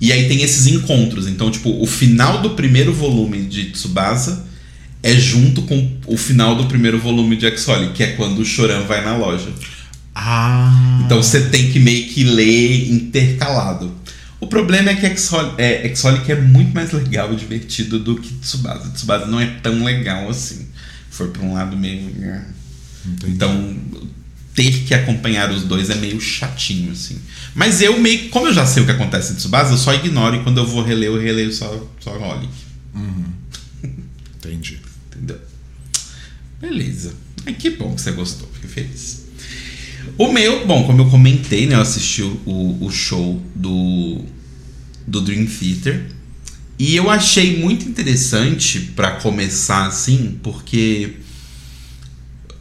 e 0.00 0.12
aí 0.12 0.28
tem 0.28 0.42
esses 0.42 0.66
encontros. 0.66 1.28
Então, 1.28 1.50
tipo, 1.50 1.70
o 1.82 1.86
final 1.86 2.40
do 2.40 2.50
primeiro 2.50 2.92
volume 2.92 3.42
de 3.42 3.66
Tsubasa 3.66 4.46
é 5.02 5.14
junto 5.14 5.62
com 5.62 5.90
o 6.06 6.16
final 6.16 6.54
do 6.54 6.66
primeiro 6.66 6.98
volume 6.98 7.36
de 7.36 7.46
Exoli, 7.46 7.90
que 7.92 8.02
é 8.02 8.08
quando 8.12 8.38
o 8.40 8.44
Choran 8.44 8.82
vai 8.82 9.04
na 9.04 9.16
loja. 9.16 9.48
Ah. 10.14 11.02
Então 11.04 11.22
você 11.22 11.48
tem 11.48 11.70
que 11.70 11.78
meio 11.78 12.08
que 12.08 12.24
ler 12.24 12.90
intercalado. 12.90 13.92
O 14.40 14.46
problema 14.46 14.90
é 14.90 14.94
que 14.96 15.06
é, 15.58 15.86
Exolic 15.86 16.32
é 16.32 16.40
muito 16.40 16.74
mais 16.74 16.92
legal 16.92 17.32
e 17.32 17.36
divertido 17.36 17.98
do 17.98 18.16
que 18.18 18.32
Tsubasa. 18.36 18.90
Tsubasa 18.90 19.26
não 19.26 19.38
é 19.38 19.46
tão 19.62 19.84
legal 19.84 20.30
assim. 20.30 20.66
Foi 21.10 21.28
pra 21.28 21.42
um 21.42 21.52
lado 21.54 21.76
meio. 21.76 22.10
né? 22.16 22.46
Entendi. 23.04 23.32
Então, 23.34 23.76
ter 24.54 24.84
que 24.84 24.94
acompanhar 24.94 25.50
os 25.50 25.64
dois 25.64 25.90
é 25.90 25.94
meio 25.96 26.20
chatinho, 26.20 26.92
assim. 26.92 27.20
Mas 27.54 27.82
eu 27.82 27.98
meio. 28.00 28.30
Como 28.30 28.46
eu 28.46 28.54
já 28.54 28.64
sei 28.66 28.82
o 28.82 28.86
que 28.86 28.92
acontece 28.92 29.32
em 29.32 29.36
Tsubasa, 29.36 29.74
eu 29.74 29.78
só 29.78 29.94
ignoro 29.94 30.36
e 30.36 30.42
quando 30.42 30.58
eu 30.58 30.66
vou 30.66 30.82
reler, 30.82 31.10
eu 31.10 31.20
releio 31.20 31.52
só, 31.52 31.86
só 32.00 32.16
Holic. 32.16 32.52
Entendi. 34.36 34.80
Entendeu? 35.08 35.38
Beleza. 36.60 37.12
Ai, 37.46 37.54
que 37.54 37.70
bom 37.70 37.94
que 37.94 38.00
você 38.00 38.12
gostou, 38.12 38.48
fico 38.52 38.68
feliz. 38.68 39.26
O 40.18 40.32
meu, 40.32 40.66
bom, 40.66 40.84
como 40.84 41.02
eu 41.02 41.10
comentei, 41.10 41.66
né? 41.66 41.74
Eu 41.74 41.80
assisti 41.80 42.22
o, 42.22 42.78
o 42.80 42.90
show 42.90 43.40
do, 43.54 44.24
do 45.06 45.20
Dream 45.20 45.46
Theater. 45.46 46.06
E 46.78 46.96
eu 46.96 47.10
achei 47.10 47.58
muito 47.58 47.86
interessante 47.86 48.80
pra 48.96 49.12
começar 49.12 49.86
assim, 49.86 50.38
porque 50.42 51.16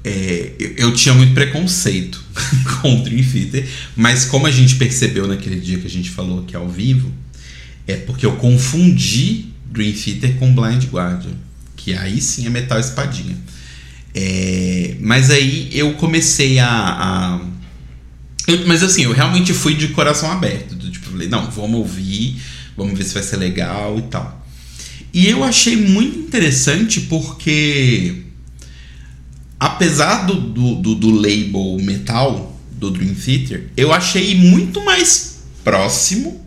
é, 0.04 0.54
eu, 0.78 0.94
tinha 0.94 1.14
muito 1.14 1.34
preconceito 1.34 2.24
com 2.82 3.00
o 3.00 3.04
Dream 3.04 3.24
Theater, 3.24 3.68
mas 3.96 4.26
como 4.26 4.48
a 4.48 4.52
gente 4.52 4.76
percebeu 4.76 5.28
naquele 5.28 5.60
dia 5.60 5.78
que 5.78 5.88
a 5.88 5.90
gente 5.90 6.10
falou 6.10 6.42
aqui 6.42 6.56
ao 6.56 6.68
vivo, 6.68 7.12
é 7.88 7.96
porque 7.96 8.26
eu 8.26 8.34
confundi 8.38 9.46
Dream 9.72 9.94
Theater 9.94 10.36
com 10.36 10.54
Blind 10.54 10.86
Guardian, 10.86 11.34
que 11.76 11.94
aí 11.94 12.22
sim 12.22 12.46
é 12.46 12.50
metal 12.50 12.80
espadinha. 12.80 13.38
É, 14.14 14.96
mas 15.00 15.30
aí 15.30 15.70
eu 15.72 15.94
comecei 15.94 16.60
a. 16.60 16.68
a- 16.68 17.42
eu- 18.48 18.66
mas 18.68 18.82
assim, 18.84 19.04
eu 19.04 19.12
realmente 19.14 19.54
fui 19.54 19.76
de 19.76 19.90
coração 19.90 20.32
aberto. 20.32 20.76
Tipo, 20.90 21.12
falei, 21.12 21.28
não, 21.28 21.50
vamos 21.52 21.80
ouvir, 21.80 22.42
vamos 22.76 22.98
ver 22.98 23.04
se 23.04 23.14
vai 23.14 23.24
ser 23.24 23.38
legal 23.38 23.98
e 24.00 24.02
tal. 24.04 24.46
E 25.14 25.28
eu 25.28 25.44
achei 25.44 25.76
muito 25.76 26.18
interessante 26.20 27.02
porque, 27.02 28.24
apesar 29.60 30.26
do, 30.26 30.36
do, 30.36 30.76
do, 30.76 30.96
do 30.96 31.12
label 31.12 31.78
metal 31.84 32.58
do 32.72 32.90
Dream 32.92 33.14
Theater, 33.14 33.70
eu 33.76 33.92
achei 33.92 34.36
muito 34.36 34.84
mais 34.86 35.40
próximo 35.64 36.46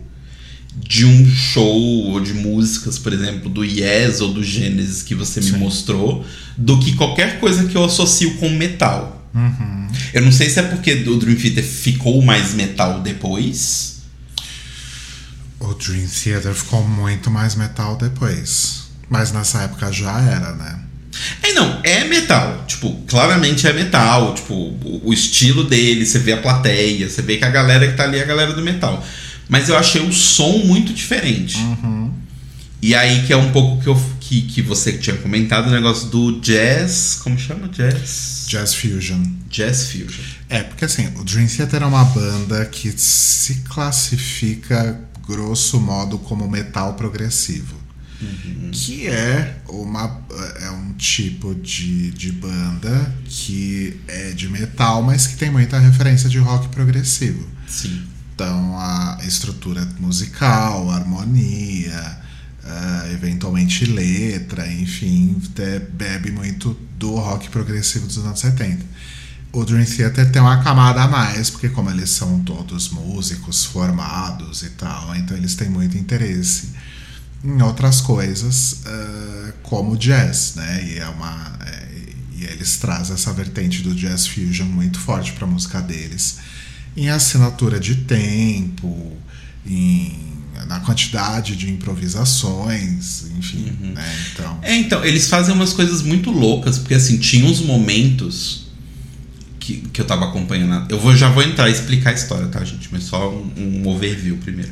de 0.75 1.05
um 1.05 1.29
show 1.29 2.09
ou 2.09 2.19
de 2.19 2.33
músicas, 2.33 2.97
por 2.97 3.13
exemplo, 3.13 3.49
do 3.49 3.63
Yes 3.63 4.21
ou 4.21 4.33
do 4.33 4.43
Genesis 4.43 5.03
que 5.03 5.13
você 5.13 5.39
me 5.39 5.51
Sim. 5.51 5.57
mostrou, 5.57 6.25
do 6.57 6.79
que 6.79 6.95
qualquer 6.95 7.39
coisa 7.39 7.65
que 7.65 7.75
eu 7.75 7.83
associo 7.83 8.35
com 8.35 8.49
metal. 8.49 9.29
Uhum. 9.33 9.87
Eu 10.13 10.21
não 10.21 10.31
sei 10.31 10.49
se 10.49 10.59
é 10.59 10.63
porque 10.63 10.93
o 10.93 11.17
Dream 11.17 11.35
Theater 11.35 11.63
ficou 11.63 12.21
mais 12.21 12.53
metal 12.53 13.01
depois. 13.01 14.01
O 15.59 15.73
Dream 15.73 16.07
Theater 16.07 16.53
ficou 16.53 16.87
muito 16.87 17.31
mais 17.31 17.55
metal 17.55 17.95
depois. 17.95 18.83
Mas 19.09 19.31
nessa 19.31 19.61
época 19.61 19.91
já 19.91 20.19
era, 20.19 20.53
né? 20.53 20.79
É, 21.41 21.53
não, 21.53 21.79
é 21.83 22.03
metal. 22.05 22.63
Tipo, 22.67 22.91
claramente 23.07 23.67
é 23.67 23.73
metal. 23.73 24.33
Tipo, 24.33 24.53
o, 24.53 25.01
o 25.05 25.13
estilo 25.13 25.63
dele, 25.63 26.05
você 26.05 26.19
vê 26.19 26.33
a 26.33 26.37
plateia, 26.37 27.09
você 27.09 27.21
vê 27.21 27.37
que 27.37 27.45
a 27.45 27.49
galera 27.49 27.87
que 27.87 27.95
tá 27.95 28.03
ali 28.03 28.17
é 28.17 28.23
a 28.23 28.25
galera 28.25 28.53
do 28.53 28.61
metal. 28.61 29.05
Mas 29.53 29.69
eu 29.69 29.77
achei 29.77 30.01
o 30.01 30.11
som 30.11 30.65
muito 30.65 30.91
diferente. 30.91 31.59
E 32.81 32.95
aí 32.95 33.23
que 33.27 33.31
é 33.31 33.37
um 33.37 33.51
pouco 33.51 33.83
que, 33.83 33.87
eu, 33.87 33.95
que, 34.19 34.41
que 34.41 34.63
você 34.63 34.93
tinha 34.93 35.15
comentado, 35.15 35.67
o 35.67 35.69
negócio 35.69 36.07
do 36.09 36.39
jazz. 36.39 37.19
Como 37.21 37.37
chama? 37.37 37.67
Jazz. 37.67 38.45
Jazz 38.47 38.73
Fusion. 38.73 39.21
Jazz 39.51 39.91
Fusion. 39.91 40.23
É, 40.49 40.63
porque 40.63 40.85
assim, 40.85 41.05
o 41.19 41.23
Dream 41.23 41.45
Theater 41.45 41.83
é 41.83 41.85
uma 41.85 42.03
banda 42.03 42.65
que 42.65 42.91
se 42.97 43.61
classifica, 43.69 44.99
grosso 45.27 45.79
modo, 45.79 46.17
como 46.17 46.49
metal 46.49 46.95
progressivo. 46.95 47.75
Que 48.71 49.05
é, 49.07 49.57
uma, 49.69 50.25
é 50.61 50.71
um 50.71 50.93
tipo 50.93 51.53
de, 51.53 52.09
de 52.09 52.31
banda 52.31 53.13
que 53.25 53.99
é 54.07 54.31
de 54.31 54.49
metal, 54.49 55.03
mas 55.03 55.27
que 55.27 55.35
tem 55.35 55.51
muita 55.51 55.77
referência 55.77 56.27
de 56.27 56.39
rock 56.39 56.69
progressivo. 56.69 57.47
Sim. 57.67 58.12
Então, 58.43 58.77
a 58.77 59.19
estrutura 59.25 59.87
musical, 60.01 60.91
a 60.91 60.95
harmonia, 60.95 62.19
ah, 62.65 63.07
eventualmente 63.13 63.85
letra, 63.85 64.67
enfim, 64.67 65.41
bebe 65.93 66.29
muito 66.29 66.77
do 66.99 67.15
rock 67.15 67.47
progressivo 67.49 68.05
dos 68.05 68.17
anos 68.17 68.41
70. 68.41 68.85
O 69.53 69.63
Dream 69.63 69.85
Theater 69.85 70.29
tem 70.29 70.41
uma 70.41 70.61
camada 70.61 71.03
a 71.03 71.07
mais, 71.07 71.49
porque 71.49 71.69
como 71.69 71.89
eles 71.89 72.09
são 72.09 72.39
todos 72.39 72.89
músicos 72.89 73.63
formados 73.63 74.61
e 74.63 74.71
tal, 74.71 75.15
então 75.15 75.37
eles 75.37 75.55
têm 75.55 75.69
muito 75.69 75.97
interesse 75.97 76.71
em 77.45 77.61
outras 77.61 78.01
coisas, 78.01 78.81
ah, 78.85 79.53
como 79.63 79.95
jazz, 79.95 80.55
né? 80.55 80.83
E, 80.83 80.99
é 80.99 81.07
uma, 81.07 81.57
é, 81.65 81.87
e 82.35 82.43
eles 82.43 82.75
trazem 82.75 83.13
essa 83.13 83.31
vertente 83.31 83.81
do 83.81 83.95
jazz 83.95 84.27
fusion 84.27 84.67
muito 84.67 84.99
forte 84.99 85.31
para 85.31 85.45
a 85.45 85.49
música 85.49 85.79
deles, 85.79 86.39
em 86.95 87.09
assinatura 87.09 87.79
de 87.79 87.95
tempo, 87.95 89.13
em, 89.65 90.15
na 90.67 90.79
quantidade 90.81 91.55
de 91.55 91.69
improvisações, 91.69 93.25
enfim, 93.37 93.71
né? 93.81 94.15
Então, 94.31 94.59
É, 94.61 94.75
então, 94.75 95.03
eles 95.03 95.27
fazem 95.27 95.53
umas 95.53 95.73
coisas 95.73 96.01
muito 96.01 96.31
loucas, 96.31 96.77
porque 96.77 96.93
assim, 96.93 97.17
tinha 97.17 97.45
uns 97.45 97.59
momentos 97.59 98.67
que, 99.59 99.77
que 99.93 100.01
eu 100.01 100.05
tava 100.05 100.25
acompanhando. 100.25 100.85
Eu 100.89 100.99
vou, 100.99 101.15
já 101.15 101.29
vou 101.29 101.41
entrar 101.41 101.69
e 101.69 101.71
explicar 101.71 102.11
a 102.11 102.13
história, 102.13 102.47
tá, 102.47 102.63
gente? 102.63 102.89
Mas 102.91 103.03
só 103.03 103.29
um, 103.29 103.81
um 103.83 103.87
overview 103.87 104.37
primeiro. 104.37 104.71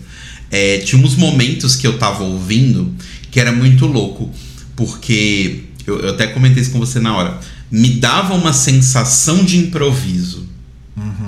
É, 0.51 0.79
tinha 0.79 1.01
uns 1.03 1.15
momentos 1.15 1.75
que 1.75 1.87
eu 1.87 1.97
tava 1.97 2.23
ouvindo 2.23 2.93
que 3.31 3.39
era 3.39 3.53
muito 3.53 3.87
louco, 3.87 4.29
porque 4.75 5.63
eu, 5.87 5.99
eu 6.01 6.09
até 6.09 6.27
comentei 6.27 6.61
isso 6.61 6.71
com 6.71 6.79
você 6.79 6.99
na 6.99 7.15
hora. 7.15 7.39
Me 7.71 7.89
dava 7.91 8.33
uma 8.33 8.51
sensação 8.51 9.45
de 9.45 9.57
improviso 9.57 10.50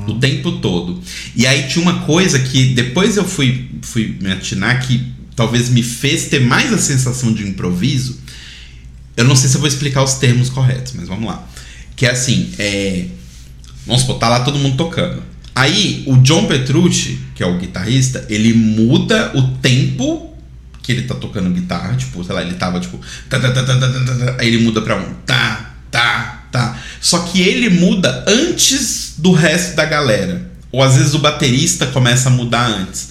o 0.08 0.16
tempo 0.16 0.54
todo. 0.54 1.02
E 1.36 1.48
aí 1.48 1.68
tinha 1.68 1.82
uma 1.82 2.02
coisa 2.02 2.40
que 2.40 2.74
depois 2.74 3.18
eu 3.18 3.26
fui, 3.26 3.70
fui 3.82 4.18
me 4.22 4.32
atinar 4.32 4.86
que 4.86 5.12
talvez 5.36 5.70
me 5.70 5.82
fez 5.82 6.26
ter 6.26 6.40
mais 6.40 6.72
a 6.74 6.78
sensação 6.78 7.34
de 7.34 7.48
improviso. 7.48 8.20
Eu 9.16 9.26
não 9.26 9.36
sei 9.36 9.50
se 9.50 9.56
eu 9.56 9.62
vou 9.62 9.68
explicar 9.68 10.04
os 10.04 10.16
termos 10.16 10.50
corretos, 10.50 10.94
mas 10.94 11.08
vamos 11.08 11.26
lá. 11.26 11.48
Que 11.96 12.06
é 12.06 12.12
assim, 12.12 12.52
é. 12.58 13.06
Vamos 13.86 14.02
supor, 14.02 14.18
tá 14.18 14.30
lá 14.30 14.42
todo 14.42 14.60
mundo 14.60 14.78
tocando. 14.78 15.22
Aí 15.56 16.04
o 16.08 16.18
John 16.18 16.46
Petrucci, 16.48 17.20
que 17.36 17.44
é 17.44 17.46
o 17.46 17.58
guitarrista, 17.58 18.26
ele 18.30 18.54
muda 18.54 19.32
o 19.36 19.56
tempo 19.58 20.34
que 20.82 20.92
ele 20.92 21.04
tá 21.04 21.16
tocando 21.16 21.50
guitarra, 21.50 21.96
tipo, 21.96 22.24
sei 22.24 22.36
lá, 22.36 22.42
ele 22.42 22.56
tava 22.56 22.80
tipo. 22.80 23.00
tá, 23.30 23.40
tá, 23.40 23.52
tá, 23.52 24.36
aí 24.40 24.48
ele 24.48 24.64
muda 24.64 24.82
pra 24.82 24.98
um 24.98 25.14
tá, 25.26 25.76
tá, 25.92 26.48
tá. 26.52 26.80
Só 27.00 27.20
que 27.20 27.42
ele 27.42 27.70
muda 27.70 28.26
antes 28.28 29.03
do 29.18 29.32
resto 29.32 29.76
da 29.76 29.86
galera. 29.86 30.52
Ou 30.72 30.82
às 30.82 30.98
vezes 30.98 31.14
o 31.14 31.20
baterista 31.20 31.88
começa 31.88 32.30
a 32.30 32.32
mudar 32.32 32.66
antes. 32.68 33.10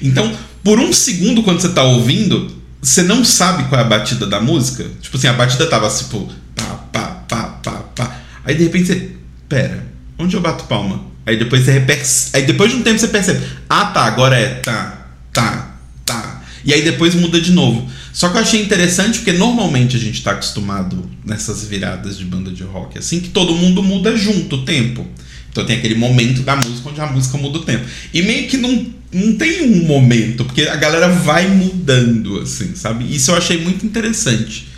Então, 0.00 0.32
por 0.64 0.78
um 0.78 0.92
segundo, 0.92 1.42
quando 1.42 1.60
você 1.60 1.68
tá 1.68 1.82
ouvindo, 1.82 2.50
você 2.80 3.02
não 3.02 3.24
sabe 3.24 3.64
qual 3.68 3.80
é 3.80 3.84
a 3.84 3.86
batida 3.86 4.26
da 4.26 4.40
música. 4.40 4.84
Tipo 5.00 5.16
assim, 5.16 5.28
a 5.28 5.32
batida 5.32 5.66
tava 5.66 5.88
tipo. 5.90 6.28
Pá, 6.54 6.64
pá, 6.92 7.06
pá, 7.28 7.42
pá, 7.62 7.72
pá. 7.94 8.20
Aí 8.44 8.54
de 8.54 8.64
repente 8.64 8.86
você. 8.86 9.10
Pera, 9.48 9.86
onde 10.18 10.34
eu 10.34 10.40
bato 10.40 10.64
palma? 10.64 11.04
Aí 11.26 11.36
depois 11.36 11.64
você 11.64 11.72
repete. 11.72 12.08
Aí 12.32 12.42
depois 12.44 12.70
de 12.70 12.78
um 12.78 12.82
tempo 12.82 12.98
você 12.98 13.08
percebe. 13.08 13.44
Ah 13.68 13.86
tá, 13.86 14.04
agora 14.04 14.36
é 14.36 14.54
tá, 14.54 15.06
tá, 15.32 15.76
tá. 16.04 16.42
E 16.64 16.72
aí 16.72 16.82
depois 16.82 17.14
muda 17.14 17.40
de 17.40 17.52
novo. 17.52 17.88
Só 18.12 18.28
que 18.28 18.36
eu 18.36 18.42
achei 18.42 18.62
interessante 18.62 19.18
porque 19.18 19.32
normalmente 19.32 19.96
a 19.96 20.00
gente 20.00 20.22
tá 20.22 20.32
acostumado 20.32 21.08
nessas 21.24 21.64
viradas 21.64 22.18
de 22.18 22.24
banda 22.24 22.50
de 22.50 22.62
rock, 22.62 22.98
assim, 22.98 23.20
que 23.20 23.30
todo 23.30 23.54
mundo 23.54 23.82
muda 23.82 24.16
junto 24.16 24.56
o 24.56 24.64
tempo. 24.64 25.06
Então 25.52 25.66
tem 25.66 25.76
aquele 25.76 25.94
momento 25.94 26.42
da 26.42 26.56
música 26.56 26.88
onde 26.88 27.00
a 27.00 27.06
música 27.06 27.36
muda 27.36 27.58
o 27.58 27.62
tempo. 27.62 27.84
E 28.12 28.22
meio 28.22 28.48
que 28.48 28.56
não, 28.56 28.86
não 29.12 29.36
tem 29.36 29.62
um 29.62 29.86
momento, 29.86 30.46
porque 30.46 30.62
a 30.62 30.76
galera 30.76 31.08
vai 31.08 31.46
mudando, 31.46 32.40
assim, 32.40 32.74
sabe? 32.74 33.14
Isso 33.14 33.30
eu 33.30 33.36
achei 33.36 33.62
muito 33.62 33.84
interessante 33.84 34.68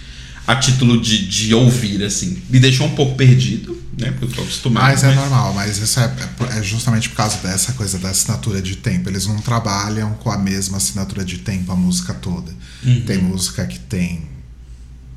a 0.45 0.57
título 0.57 1.01
de, 1.01 1.27
de 1.29 1.55
ouvir, 1.55 2.03
assim. 2.03 2.43
Me 2.51 2.59
deixou 2.59 2.89
um 2.89 2.95
pouco 2.97 3.15
perdido, 3.15 3.81
né? 3.97 4.11
Porque 4.11 4.25
eu 4.25 4.31
tô 4.31 4.43
acostumado. 4.43 4.83
Mas 4.83 5.05
é 5.05 5.15
normal, 5.15 5.55
mas 5.55 5.79
isso 5.79 6.01
é, 6.01 6.13
é 6.59 6.63
justamente 6.63 7.09
por 7.09 7.17
causa 7.17 7.37
dessa 7.39 7.73
coisa 7.75 7.97
da 7.99 8.11
assinatura 8.11 8.61
de 8.61 8.75
tempo. 8.75 9.09
Eles 9.09 9.27
não 9.27 9.39
trabalham 9.39 10.13
com 10.15 10.31
a 10.31 10.37
mesma 10.37 10.79
assinatura 10.79 11.25
de 11.25 11.39
tempo 11.39 11.71
a 11.71 11.77
música 11.77 12.13
toda. 12.13 12.53
Uhum. 12.83 13.03
Tem 13.03 13.19
música 13.19 13.65
que 13.65 13.79
tem, 13.79 14.23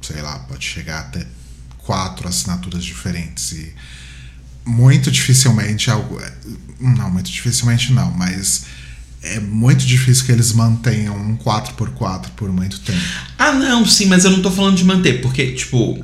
sei 0.03 0.21
lá, 0.21 0.37
pode 0.39 0.63
chegar 0.63 0.99
até 0.99 1.25
quatro 1.79 2.27
assinaturas 2.27 2.85
diferentes 2.85 3.53
e 3.53 3.73
muito 4.67 5.09
dificilmente 5.09 5.89
algo. 5.89 6.21
Não, 6.79 7.09
muito 7.09 7.31
dificilmente 7.31 7.91
não, 7.93 8.11
mas 8.11 8.65
é 9.23 9.39
muito 9.39 9.85
difícil 9.85 10.25
que 10.25 10.31
eles 10.31 10.53
mantenham 10.53 11.15
um 11.15 11.37
4x4 11.37 12.27
por 12.35 12.51
muito 12.51 12.79
tempo. 12.81 12.99
Ah, 13.37 13.53
não, 13.53 13.85
sim, 13.85 14.05
mas 14.05 14.25
eu 14.25 14.31
não 14.31 14.41
tô 14.41 14.51
falando 14.51 14.75
de 14.75 14.83
manter, 14.83 15.21
porque, 15.21 15.53
tipo. 15.53 16.03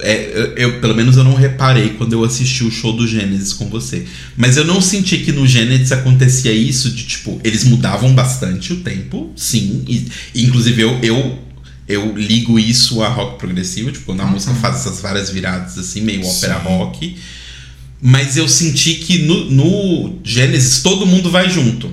é, 0.00 0.54
eu, 0.56 0.80
pelo 0.80 0.94
menos 0.94 1.16
eu 1.16 1.24
não 1.24 1.34
reparei 1.34 1.90
quando 1.90 2.12
eu 2.12 2.24
assisti 2.24 2.64
o 2.64 2.70
show 2.70 2.92
do 2.92 3.06
Gênesis 3.06 3.52
com 3.52 3.68
você. 3.68 4.06
Mas 4.36 4.56
eu 4.56 4.64
não 4.64 4.80
senti 4.80 5.18
que 5.18 5.32
no 5.32 5.46
Gênesis 5.46 5.90
acontecia 5.92 6.52
isso 6.52 6.90
de, 6.90 7.04
tipo, 7.04 7.40
eles 7.42 7.64
mudavam 7.64 8.14
bastante 8.14 8.72
o 8.72 8.80
tempo, 8.80 9.32
sim. 9.36 9.84
E, 9.88 10.08
inclusive 10.44 10.82
eu, 10.82 10.98
eu, 11.02 11.38
eu 11.88 12.16
ligo 12.16 12.58
isso 12.58 13.02
a 13.02 13.08
rock 13.08 13.38
progressivo, 13.38 13.90
tipo, 13.90 14.04
quando 14.04 14.20
a 14.20 14.26
música 14.26 14.54
faz 14.54 14.76
essas 14.76 15.00
várias 15.00 15.30
viradas 15.30 15.78
assim, 15.78 16.02
meio 16.02 16.26
ópera 16.26 16.58
rock. 16.58 17.16
Mas 18.00 18.36
eu 18.36 18.48
senti 18.48 18.94
que 18.94 19.18
no, 19.22 19.50
no 19.50 20.18
Gênesis 20.22 20.82
todo 20.82 21.04
mundo 21.06 21.30
vai 21.30 21.50
junto. 21.50 21.92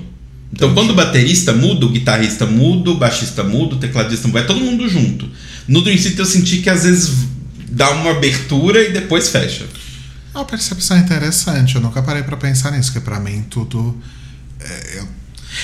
Então, 0.52 0.72
quando 0.72 0.90
o 0.90 0.94
baterista 0.94 1.52
muda, 1.52 1.84
o 1.84 1.90
guitarrista 1.90 2.46
muda, 2.46 2.90
o 2.90 2.96
baixista 2.96 3.42
muda, 3.42 3.74
o 3.74 3.78
tecladista 3.78 4.28
muda, 4.28 4.38
vai 4.40 4.46
todo 4.46 4.60
mundo 4.60 4.88
junto. 4.88 5.28
No 5.66 5.82
Dream 5.82 5.98
Theater 5.98 6.20
eu 6.20 6.26
senti 6.26 6.58
que 6.58 6.70
às 6.70 6.84
vezes 6.84 7.10
dá 7.68 7.90
uma 7.90 8.12
abertura 8.12 8.80
e 8.88 8.92
depois 8.92 9.28
fecha. 9.28 9.66
É 10.34 10.38
uma 10.38 10.44
percepção 10.44 10.96
interessante. 10.98 11.74
Eu 11.74 11.80
nunca 11.80 12.00
parei 12.02 12.22
pra 12.22 12.36
pensar 12.36 12.70
nisso, 12.70 12.92
porque 12.92 13.04
pra 13.04 13.18
mim 13.18 13.44
tudo. 13.50 13.96
É, 14.60 14.98
eu, 14.98 15.08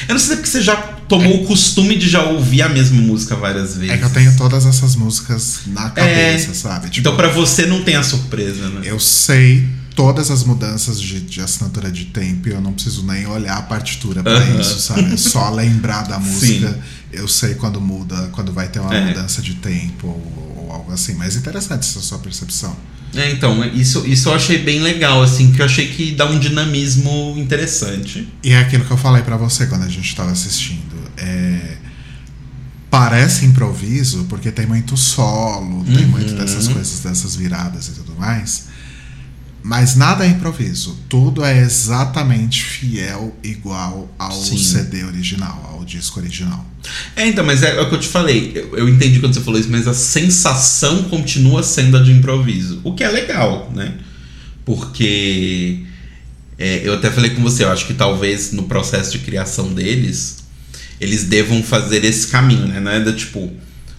Eu 0.09 0.14
não 0.14 0.18
sei 0.18 0.26
se 0.26 0.32
é 0.32 0.36
porque 0.36 0.51
você 0.51 0.61
já 0.62 0.76
tomou 0.76 1.43
o 1.43 1.47
costume 1.47 1.97
de 1.97 2.09
já 2.09 2.24
ouvir 2.24 2.62
a 2.62 2.68
mesma 2.68 3.01
música 3.01 3.36
várias 3.36 3.76
vezes. 3.76 3.90
é 3.90 3.97
que 3.99 4.05
eu 4.05 4.11
tenho 4.11 4.36
todas 4.36 4.66
essas 4.66 4.97
músicas 4.97 5.61
na 5.68 5.90
cabeça, 5.90 6.53
sabe? 6.55 6.86
Tipo, 6.90 6.99
Então, 7.01 7.16
pra 7.16 7.28
você 7.28 7.64
não 7.66 7.82
tem 7.82 7.95
a 7.97 8.03
surpresa, 8.03 8.68
né? 8.68 8.80
eu 8.84 8.99
sei 8.99 9.64
todas 9.95 10.30
as 10.30 10.45
mudanças 10.45 11.01
de, 11.01 11.20
de 11.20 11.40
assinatura 11.40 11.90
de 11.90 12.07
tempo 12.07 12.49
eu 12.49 12.61
não 12.61 12.72
preciso 12.72 13.03
nem 13.05 13.26
olhar 13.26 13.57
a 13.59 13.62
partitura 13.62 14.22
pra 14.22 14.32
Aham. 14.38 14.61
isso, 14.61 14.80
sabe? 14.80 15.12
É 15.12 15.16
só 15.16 15.51
lembrar 15.55 16.03
da 16.07 16.18
música. 16.18 16.72
Sim. 16.72 16.78
Eu 17.12 17.28
sei 17.28 17.55
quando 17.55 17.80
muda, 17.80 18.28
quando 18.32 18.53
vai 18.53 18.68
ter 18.68 18.78
uma 18.80 18.95
É. 18.95 19.07
mudança 19.09 19.43
de 19.43 19.55
tempo 19.55 20.07
ou, 20.07 20.64
ou 20.66 20.72
algo 20.72 20.93
assim. 20.93 21.14
Mas 21.14 21.36
interessante 21.36 21.80
essa 21.80 22.01
sua 22.01 22.18
percepção. 22.18 22.74
É, 23.14 23.30
então, 23.30 23.62
isso, 23.66 24.07
isso 24.07 24.30
eu 24.30 24.34
achei 24.34 24.57
bem 24.59 24.80
legal, 24.80 25.22
assim, 25.22 25.53
que 25.53 25.61
eu 25.61 25.66
achei 25.66 25.88
que 25.88 26.12
dá 26.12 26.24
um 26.24 26.38
dinamismo 26.38 27.34
interessante. 27.36 28.26
E 28.43 28.53
é 28.53 28.59
aquilo 28.59 28.84
que 28.86 28.90
eu 28.90 28.97
falei 28.97 29.22
pra 29.22 29.36
você 29.36 29.66
quando 29.66 29.82
a 29.84 29.88
gente 29.88 30.16
tava 30.16 30.30
assistindo. 30.30 30.97
É, 31.18 31.76
Parece 32.90 33.47
improviso, 33.47 34.24
porque 34.28 34.51
tem 34.53 34.66
muito 34.66 34.99
solo, 34.99 35.82
tem 35.84 36.05
Uhum. 36.05 36.11
muito 36.11 36.34
dessas 36.34 36.68
coisas, 36.68 37.01
dessas 37.01 37.34
viradas 37.34 37.88
e 37.88 37.93
tudo 37.93 38.14
mais. 38.18 38.64
Mas 39.62 39.94
nada 39.94 40.26
é 40.26 40.28
improviso. 40.28 40.98
Tudo 41.08 41.44
é 41.44 41.60
exatamente 41.60 42.62
fiel, 42.62 43.36
igual 43.44 44.12
ao 44.18 44.32
Sim. 44.32 44.58
CD 44.58 45.04
original, 45.04 45.70
ao 45.72 45.84
disco 45.84 46.18
original. 46.18 46.66
É, 47.14 47.26
então, 47.28 47.44
mas 47.44 47.62
é, 47.62 47.76
é 47.76 47.80
o 47.80 47.88
que 47.88 47.94
eu 47.94 48.00
te 48.00 48.08
falei. 48.08 48.52
Eu, 48.54 48.78
eu 48.78 48.88
entendi 48.88 49.20
quando 49.20 49.34
você 49.34 49.40
falou 49.40 49.60
isso, 49.60 49.70
mas 49.70 49.86
a 49.86 49.94
sensação 49.94 51.04
continua 51.04 51.62
sendo 51.62 51.96
a 51.96 52.02
de 52.02 52.10
improviso. 52.10 52.80
O 52.82 52.94
que 52.94 53.04
é 53.04 53.08
legal, 53.08 53.70
né? 53.74 53.94
Porque 54.64 55.84
é, 56.58 56.80
eu 56.84 56.94
até 56.94 57.10
falei 57.10 57.30
com 57.30 57.42
você, 57.42 57.64
eu 57.64 57.70
acho 57.70 57.86
que 57.86 57.94
talvez 57.94 58.52
no 58.52 58.64
processo 58.64 59.12
de 59.12 59.18
criação 59.18 59.72
deles, 59.72 60.44
eles 61.00 61.24
devam 61.24 61.62
fazer 61.62 62.04
esse 62.04 62.28
caminho, 62.28 62.66
né? 62.66 62.80
Não 62.80 62.90
é 62.90 63.00
da 63.00 63.12
tipo. 63.12 63.52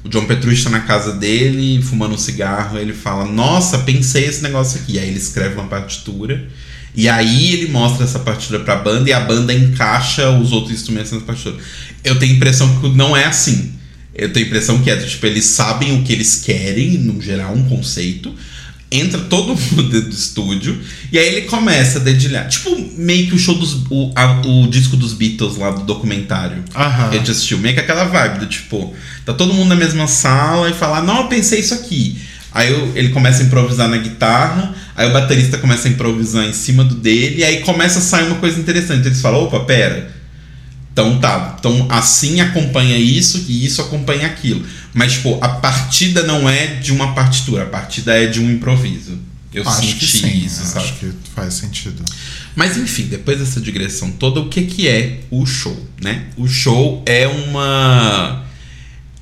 O 0.04 0.10
John 0.10 0.26
Petrucci 0.26 0.64
tá 0.66 0.70
na 0.70 0.82
casa 0.82 1.14
dele, 1.14 1.82
fumando 1.82 2.16
um 2.16 2.18
cigarro, 2.18 2.78
ele 2.78 2.93
fala: 2.93 3.26
Nossa, 3.26 3.80
pensei 3.80 4.26
esse 4.26 4.43
negócio 4.43 4.82
aqui. 4.82 4.99
Aí 4.99 5.08
ele 5.08 5.18
escreve 5.18 5.56
uma 5.56 5.68
partitura. 5.68 6.47
E 6.95 7.10
aí 7.10 7.54
ele 7.54 7.72
mostra 7.72 8.04
essa 8.04 8.20
partitura 8.20 8.60
pra 8.60 8.76
banda 8.76 9.10
e 9.10 9.14
a 9.14 9.20
banda 9.20 9.54
encaixa 9.54 10.30
os 10.30 10.51
outros 10.51 10.74
instrumentos 10.74 11.12
nessa 11.12 11.26
partitura. 11.26 11.58
Eu 12.04 12.20
tenho 12.20 12.34
a 12.34 12.36
impressão 12.36 12.80
que 12.80 12.89
não 12.89 13.18
é 13.18 13.26
assim. 13.26 13.74
Eu 14.14 14.32
tenho 14.32 14.45
a 14.45 14.49
impressão 14.49 14.80
que 14.80 14.91
é, 14.91 14.97
tipo, 14.97 15.26
eles 15.26 15.45
sabem 15.45 15.97
o 15.97 16.04
que 16.04 16.14
eles 16.14 16.41
querem, 16.43 16.99
no 16.99 17.20
geral, 17.20 17.54
um 17.56 17.68
conceito. 17.68 18.36
Entra 18.96 19.20
todo 19.22 19.48
mundo 19.60 19.84
dentro 19.89 20.10
do 20.10 20.16
estúdio 20.16 20.80
e 21.12 21.18
aí 21.18 21.28
ele 21.28 21.41
começa 21.48 22.00
a 22.00 22.02
dedilhar. 22.02 22.48
Tipo, 22.48 22.76
meio 22.98 23.28
que 23.28 23.36
o 23.36 23.39
show 23.39 23.56
dos. 23.56 23.74
O, 23.89 24.12
a- 24.16 24.41
o 24.46 24.68
disco 24.68 24.96
dos 24.96 25.14
Beatles 25.14 25.58
lá 25.58 25.72
do 25.72 25.82
documentário. 25.84 26.64
Aham. 26.76 27.10
Que 27.10 27.16
a 27.16 27.20
gente 27.20 27.32
assistiu. 27.32 27.58
Meio 27.58 27.74
que 27.74 27.82
aquela 27.82 28.04
vibe 28.06 28.39
do 28.39 28.46
tipo, 28.46 28.94
tá 29.26 29.34
todo 29.34 29.54
mundo 29.54 29.70
na 29.70 29.76
mesma 29.76 30.08
sala 30.08 30.70
e 30.70 30.74
falar, 30.74 31.02
não, 31.02 31.22
eu 31.24 31.28
pensei 31.28 31.60
isso 31.60 31.74
aqui. 31.74 32.18
Aí 32.52 32.72
eu- 32.72 32.91
ele 32.96 33.10
começa 33.10 33.41
a 33.41 33.46
improvisar 33.48 33.88
na 33.89 33.98
guitarra, 33.98 34.76
aí 34.96 35.10
o 35.10 35.12
baterista 35.14 35.58
começa 35.58 35.88
a 35.88 35.91
improvisar 35.91 36.46
em 36.46 36.54
cima 36.54 36.84
do 36.84 36.94
dele, 36.94 37.38
e 37.39 37.44
aí 37.44 37.62
começa 37.62 37.98
a 37.98 38.02
sair 38.02 38.28
uma 38.28 38.36
coisa 38.36 38.60
interessante. 38.60 39.08
Eles 39.08 39.20
falam, 39.22 39.44
opa, 39.44 39.60
pera. 39.62 40.14
Então 40.94 41.20
tá, 41.20 41.56
então 41.60 41.88
assim 41.89 42.39
acompanha 42.39 42.96
isso 42.98 43.46
e 43.48 43.66
isso 43.66 43.82
acompanha 43.82 44.28
aquilo. 44.28 44.64
Mas, 44.94 45.14
tipo, 45.14 45.39
a 45.41 45.50
partida 45.50 46.22
não 46.22 46.48
é 46.48 46.68
de 46.68 46.91
uma 46.91 47.14
partitura, 47.14 47.64
a 47.64 47.66
partida 47.66 48.14
é 48.16 48.28
de 48.28 48.39
um 48.39 48.50
improviso. 48.50 49.18
Eu 49.52 49.68
acho 49.68 49.82
senti 49.82 49.96
que 49.96 50.08
sim, 50.08 50.46
isso, 50.46 50.64
sabe? 50.66 50.86
acho 50.86 50.94
que 50.94 51.12
faz 51.36 51.56
sentido. 51.56 52.04
Mas 52.56 52.78
enfim, 52.78 53.06
depois 53.06 53.39
dessa 53.39 53.60
digressão 53.60 54.12
toda, 54.12 54.39
o 54.39 54.50
que, 54.50 54.64
que 54.64 54.88
é 54.88 55.22
o 55.30 55.46
show, 55.46 55.88
né? 56.02 56.28
O 56.38 56.48
show 56.48 57.04
é 57.06 57.28
uma 57.28 58.44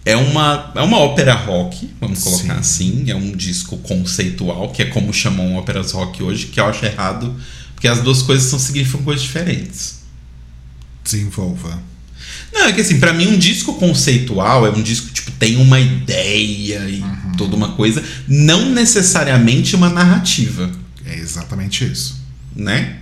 é 0.05 0.15
uma 0.15 0.71
é 0.75 0.81
uma 0.81 0.97
ópera 0.99 1.33
rock, 1.33 1.89
vamos 1.99 2.23
colocar 2.23 2.55
assim, 2.55 3.09
é 3.09 3.15
um 3.15 3.31
disco 3.31 3.77
conceitual, 3.77 4.69
que 4.69 4.81
é 4.81 4.85
como 4.85 5.13
chamam 5.13 5.55
óperas 5.55 5.91
rock 5.91 6.23
hoje, 6.23 6.47
que 6.47 6.59
eu 6.59 6.65
acho 6.65 6.85
errado, 6.85 7.35
porque 7.73 7.87
as 7.87 8.01
duas 8.01 8.21
coisas 8.21 8.49
são 8.49 8.57
significam 8.59 9.03
coisas 9.03 9.23
diferentes. 9.23 10.00
Desenvolva. 11.03 11.81
Não, 12.53 12.65
é 12.65 12.71
que 12.73 12.81
assim, 12.81 12.99
pra 12.99 13.13
mim 13.13 13.27
um 13.27 13.37
disco 13.37 13.73
conceitual 13.75 14.65
é 14.65 14.69
um 14.69 14.81
disco 14.81 15.07
que 15.07 15.13
tipo 15.13 15.31
tem 15.31 15.57
uma 15.57 15.79
ideia 15.79 16.87
e 16.87 17.03
toda 17.37 17.55
uma 17.55 17.69
coisa, 17.73 18.03
não 18.27 18.69
necessariamente 18.69 19.75
uma 19.75 19.89
narrativa. 19.89 20.71
É 21.05 21.15
exatamente 21.17 21.83
isso. 21.85 22.21
né? 22.55 22.97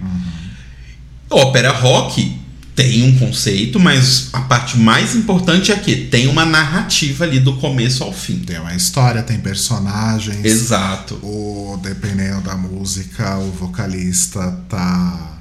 Ópera 1.30 1.72
rock 1.72 2.40
tem 2.76 3.04
um 3.04 3.20
conceito, 3.20 3.78
mas 3.78 4.30
a 4.32 4.40
parte 4.40 4.78
mais 4.78 5.14
importante 5.14 5.70
é 5.70 5.76
que 5.76 5.96
tem 6.06 6.28
uma 6.28 6.46
narrativa 6.46 7.26
ali 7.26 7.38
do 7.38 7.58
começo 7.58 8.06
ao 8.06 8.14
fim. 8.14 8.40
Tem 8.40 8.58
uma 8.58 8.74
história, 8.74 9.22
tem 9.22 9.38
personagens. 9.38 10.46
Exato. 10.46 11.16
O, 11.16 11.78
dependendo 11.84 12.40
da 12.40 12.56
música, 12.56 13.38
o 13.38 13.52
vocalista 13.52 14.50
tá. 14.70 15.39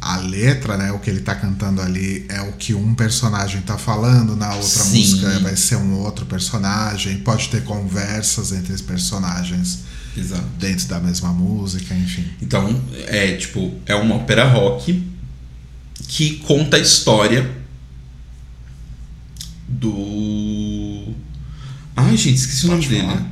A 0.00 0.18
letra, 0.18 0.76
né? 0.76 0.92
O 0.92 0.98
que 0.98 1.08
ele 1.08 1.20
tá 1.20 1.34
cantando 1.34 1.80
ali 1.80 2.26
é 2.28 2.42
o 2.42 2.52
que 2.52 2.74
um 2.74 2.94
personagem 2.94 3.62
tá 3.62 3.78
falando, 3.78 4.36
na 4.36 4.54
outra 4.54 4.84
Sim. 4.84 4.98
música 4.98 5.38
vai 5.40 5.56
ser 5.56 5.76
um 5.76 5.94
outro 6.00 6.26
personagem. 6.26 7.18
Pode 7.18 7.48
ter 7.48 7.64
conversas 7.64 8.52
entre 8.52 8.72
os 8.72 8.82
personagens 8.82 9.80
Exato. 10.16 10.44
dentro 10.58 10.86
da 10.88 11.00
mesma 11.00 11.32
música, 11.32 11.94
enfim. 11.94 12.24
Então, 12.42 12.78
é 13.06 13.34
tipo, 13.36 13.74
é 13.86 13.94
uma 13.94 14.16
ópera 14.16 14.46
rock 14.46 15.08
que 16.06 16.36
conta 16.38 16.76
a 16.76 16.80
história 16.80 17.50
do. 19.66 21.14
Ai, 21.96 22.16
gente, 22.16 22.36
esqueci 22.36 22.66
o 22.66 22.68
nome 22.70 22.82
Pode 22.82 22.94
dele. 22.94 23.06
falar? 23.08 23.26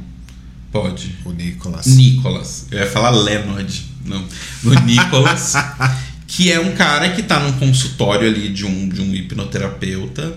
Pode. 0.73 1.17
O 1.25 1.33
Nicolas. 1.33 1.87
Nicolas. 1.87 2.67
Eu 2.71 2.79
ia 2.81 2.91
falar 2.91 3.11
Leonard. 3.11 3.87
Não. 4.05 4.25
O 4.65 4.71
Nicolas, 4.85 5.55
que 6.27 6.51
é 6.51 6.59
um 6.59 6.73
cara 6.73 7.11
que 7.11 7.23
tá 7.23 7.41
num 7.41 7.53
consultório 7.53 8.29
ali 8.29 8.49
de 8.49 8.65
um, 8.65 8.89
de 8.89 9.01
um 9.01 9.15
hipnoterapeuta. 9.15 10.35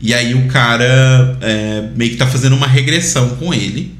E 0.00 0.14
aí 0.14 0.34
o 0.34 0.46
cara 0.48 1.38
é, 1.40 1.90
meio 1.96 2.12
que 2.12 2.16
tá 2.16 2.26
fazendo 2.26 2.56
uma 2.56 2.66
regressão 2.66 3.36
com 3.36 3.52
ele. 3.52 3.96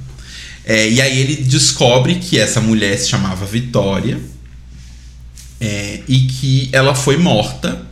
É, 0.66 0.90
e 0.90 1.00
aí 1.00 1.20
ele 1.20 1.44
descobre 1.44 2.16
que 2.16 2.40
essa 2.40 2.60
mulher 2.60 2.98
se 2.98 3.10
chamava 3.10 3.46
Vitória 3.46 4.20
é, 5.62 6.00
e 6.08 6.22
que 6.22 6.70
ela 6.72 6.96
foi 6.96 7.18
morta. 7.18 7.86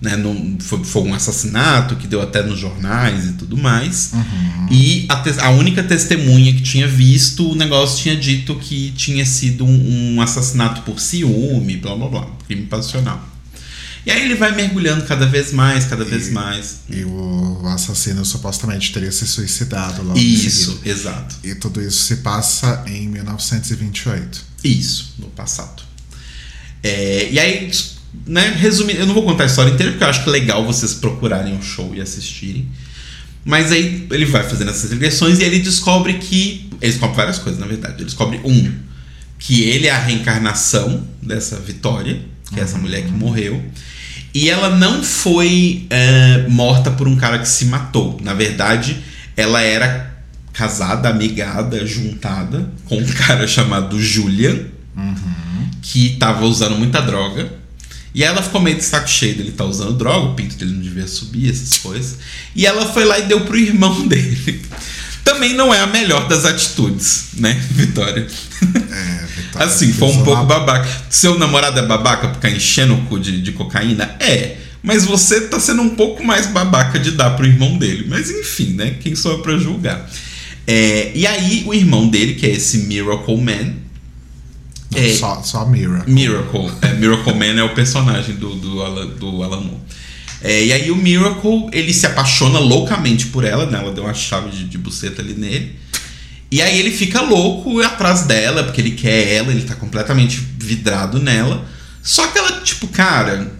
Né, 0.00 0.12
foi, 0.60 0.84
foi 0.84 1.02
um 1.02 1.12
assassinato 1.12 1.96
que 1.96 2.06
deu 2.06 2.22
até 2.22 2.40
nos 2.40 2.56
jornais 2.58 3.24
e 3.30 3.32
tudo 3.32 3.56
mais. 3.56 4.12
Uhum. 4.12 4.68
E 4.70 5.06
a, 5.08 5.16
tes- 5.16 5.38
a 5.38 5.50
única 5.50 5.82
testemunha 5.82 6.52
que 6.54 6.62
tinha 6.62 6.86
visto 6.86 7.50
o 7.50 7.54
negócio 7.56 7.98
tinha 8.02 8.16
dito 8.16 8.54
que 8.56 8.92
tinha 8.92 9.26
sido 9.26 9.64
um, 9.64 10.14
um 10.14 10.20
assassinato 10.20 10.82
por 10.82 11.00
ciúme, 11.00 11.78
blá 11.78 11.96
blá 11.96 12.06
blá, 12.08 12.26
crime 12.46 12.66
passional. 12.66 13.26
E 14.06 14.10
aí 14.12 14.22
ele 14.24 14.36
vai 14.36 14.54
mergulhando 14.54 15.04
cada 15.04 15.26
vez 15.26 15.52
mais, 15.52 15.84
cada 15.86 16.04
vez 16.04 16.28
E- 16.28 16.30
mais. 16.30 16.76
E 16.88 17.02
o 17.04 17.60
assassino 17.66 18.24
supostamente 18.24 18.92
teria 18.92 19.10
se 19.10 19.26
suicidado 19.26 20.02
logo 20.04 20.16
Isso, 20.16 20.80
exato. 20.84 21.34
E 21.42 21.56
tudo 21.56 21.82
isso 21.82 22.04
se 22.04 22.18
passa 22.18 22.84
em 22.86 23.08
1928. 23.08 24.44
Isso, 24.62 25.14
no 25.18 25.26
passado. 25.26 25.82
É, 26.82 27.28
e 27.32 27.38
aí, 27.40 27.70
né, 28.26 28.54
resumindo, 28.58 29.00
eu 29.00 29.06
não 29.06 29.14
vou 29.14 29.22
contar 29.22 29.44
a 29.44 29.46
história 29.46 29.70
inteira 29.70 29.92
porque 29.92 30.04
eu 30.04 30.08
acho 30.08 30.22
que 30.22 30.28
é 30.28 30.32
legal 30.32 30.64
vocês 30.64 30.94
procurarem 30.94 31.56
o 31.56 31.62
show 31.62 31.94
e 31.94 32.00
assistirem. 32.00 32.68
Mas 33.44 33.72
aí 33.72 34.06
ele 34.10 34.26
vai 34.26 34.42
fazendo 34.44 34.70
essas 34.70 34.90
regressões 34.90 35.38
e 35.38 35.44
ele 35.44 35.58
descobre 35.58 36.14
que. 36.14 36.68
Ele 36.80 36.92
descobre 36.92 37.16
várias 37.16 37.38
coisas, 37.38 37.60
na 37.60 37.66
verdade. 37.66 37.94
Ele 37.96 38.04
descobre, 38.04 38.40
um, 38.44 38.72
que 39.38 39.62
ele 39.62 39.86
é 39.86 39.90
a 39.90 39.98
reencarnação 39.98 41.06
dessa 41.22 41.56
Vitória, 41.56 42.20
que 42.52 42.60
é 42.60 42.62
essa 42.62 42.78
mulher 42.78 43.04
que 43.04 43.12
morreu. 43.12 43.64
E 44.34 44.50
ela 44.50 44.76
não 44.76 45.02
foi 45.02 45.86
é, 45.88 46.46
morta 46.48 46.90
por 46.90 47.08
um 47.08 47.16
cara 47.16 47.38
que 47.38 47.48
se 47.48 47.66
matou. 47.66 48.18
Na 48.22 48.34
verdade, 48.34 48.98
ela 49.36 49.62
era 49.62 50.14
casada, 50.52 51.08
amigada, 51.08 51.86
juntada 51.86 52.68
com 52.84 52.98
um 52.98 53.06
cara 53.14 53.46
chamado 53.46 54.00
Julian 54.00 54.58
que 55.80 56.16
tava 56.18 56.44
usando 56.44 56.76
muita 56.76 57.00
droga. 57.00 57.50
E 58.18 58.24
ela 58.24 58.42
ficou 58.42 58.60
meio 58.60 58.76
de 58.76 58.82
saco 58.82 59.08
cheio 59.08 59.36
dele 59.36 59.50
estar 59.50 59.64
usando 59.64 59.92
droga, 59.92 60.30
o 60.30 60.34
pinto 60.34 60.56
dele 60.56 60.72
não 60.72 60.80
devia 60.80 61.06
subir, 61.06 61.50
essas 61.50 61.78
coisas. 61.78 62.16
E 62.52 62.66
ela 62.66 62.84
foi 62.84 63.04
lá 63.04 63.16
e 63.16 63.26
deu 63.26 63.42
pro 63.42 63.56
irmão 63.56 63.94
dele. 64.08 64.60
Também 65.22 65.54
não 65.54 65.72
é 65.72 65.78
a 65.78 65.86
melhor 65.86 66.26
das 66.26 66.44
atitudes, 66.44 67.26
né, 67.34 67.52
Vitória? 67.70 68.26
É, 68.60 69.26
Vitória 69.36 69.68
Assim, 69.68 69.92
foi 69.92 70.08
um 70.08 70.24
pouco 70.24 70.44
babaca. 70.46 70.88
Seu 71.08 71.38
namorado 71.38 71.78
é 71.78 71.86
babaca 71.86 72.26
por 72.26 72.34
ficar 72.34 72.50
enchendo 72.50 72.94
o 72.94 73.02
cu 73.02 73.20
de, 73.20 73.40
de 73.40 73.52
cocaína? 73.52 74.16
É. 74.18 74.56
Mas 74.82 75.04
você 75.04 75.42
tá 75.42 75.60
sendo 75.60 75.82
um 75.82 75.90
pouco 75.90 76.24
mais 76.24 76.48
babaca 76.48 76.98
de 76.98 77.12
dar 77.12 77.36
pro 77.36 77.46
irmão 77.46 77.78
dele. 77.78 78.04
Mas 78.08 78.28
enfim, 78.30 78.72
né? 78.72 78.96
Quem 79.00 79.14
sou 79.14 79.30
eu 79.30 79.38
pra 79.42 79.56
julgar? 79.58 80.10
É, 80.66 81.12
e 81.14 81.24
aí, 81.24 81.62
o 81.66 81.72
irmão 81.72 82.08
dele, 82.08 82.34
que 82.34 82.46
é 82.46 82.50
esse 82.50 82.78
Miracle 82.78 83.36
Man, 83.36 83.74
é, 84.94 85.12
Só, 85.14 85.42
só 85.42 85.66
Mira. 85.66 86.04
Miracle. 86.06 86.70
É, 86.82 86.94
Miracle 86.94 87.34
Man 87.34 87.60
é 87.60 87.62
o 87.62 87.74
personagem 87.74 88.36
do, 88.36 88.54
do, 88.54 88.82
Alan, 88.82 89.06
do 89.06 89.42
Alan 89.42 89.60
Moore. 89.60 89.80
É, 90.40 90.64
e 90.64 90.72
aí 90.72 90.90
o 90.90 90.96
Miracle, 90.96 91.68
ele 91.72 91.92
se 91.92 92.06
apaixona 92.06 92.58
loucamente 92.58 93.26
por 93.26 93.44
ela, 93.44 93.66
né? 93.66 93.78
Ela 93.78 93.92
deu 93.92 94.04
uma 94.04 94.14
chave 94.14 94.50
de, 94.50 94.64
de 94.64 94.78
buceta 94.78 95.20
ali 95.20 95.34
nele. 95.34 95.76
E 96.50 96.62
aí 96.62 96.78
ele 96.78 96.90
fica 96.90 97.20
louco 97.20 97.80
atrás 97.82 98.22
dela, 98.22 98.64
porque 98.64 98.80
ele 98.80 98.92
quer 98.92 99.34
ela, 99.34 99.50
ele 99.50 99.62
tá 99.62 99.74
completamente 99.74 100.40
vidrado 100.58 101.18
nela. 101.18 101.66
Só 102.02 102.26
que 102.28 102.38
ela, 102.38 102.60
tipo, 102.62 102.88
cara, 102.88 103.52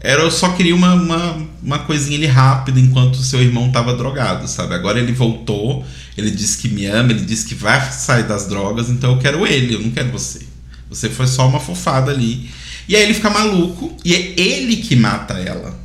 era, 0.00 0.22
eu 0.22 0.30
só 0.30 0.48
queria 0.50 0.74
uma, 0.74 0.94
uma, 0.94 1.46
uma 1.62 1.78
coisinha 1.80 2.18
ali 2.18 2.26
rápida 2.26 2.80
enquanto 2.80 3.18
seu 3.18 3.40
irmão 3.40 3.70
tava 3.70 3.94
drogado, 3.94 4.48
sabe? 4.48 4.74
Agora 4.74 4.98
ele 4.98 5.12
voltou, 5.12 5.84
ele 6.18 6.30
disse 6.30 6.58
que 6.58 6.68
me 6.68 6.86
ama, 6.86 7.12
ele 7.12 7.24
disse 7.24 7.46
que 7.46 7.54
vai 7.54 7.80
sair 7.92 8.24
das 8.24 8.48
drogas, 8.48 8.90
então 8.90 9.12
eu 9.12 9.18
quero 9.18 9.46
ele, 9.46 9.74
eu 9.74 9.80
não 9.80 9.90
quero 9.90 10.10
você. 10.10 10.51
Você 10.94 11.08
foi 11.08 11.26
só 11.26 11.48
uma 11.48 11.60
fofada 11.60 12.10
ali. 12.10 12.50
E 12.88 12.96
aí 12.96 13.02
ele 13.04 13.14
fica 13.14 13.30
maluco, 13.30 13.96
e 14.04 14.14
é 14.14 14.34
ele 14.36 14.76
que 14.76 14.96
mata 14.96 15.34
ela. 15.34 15.80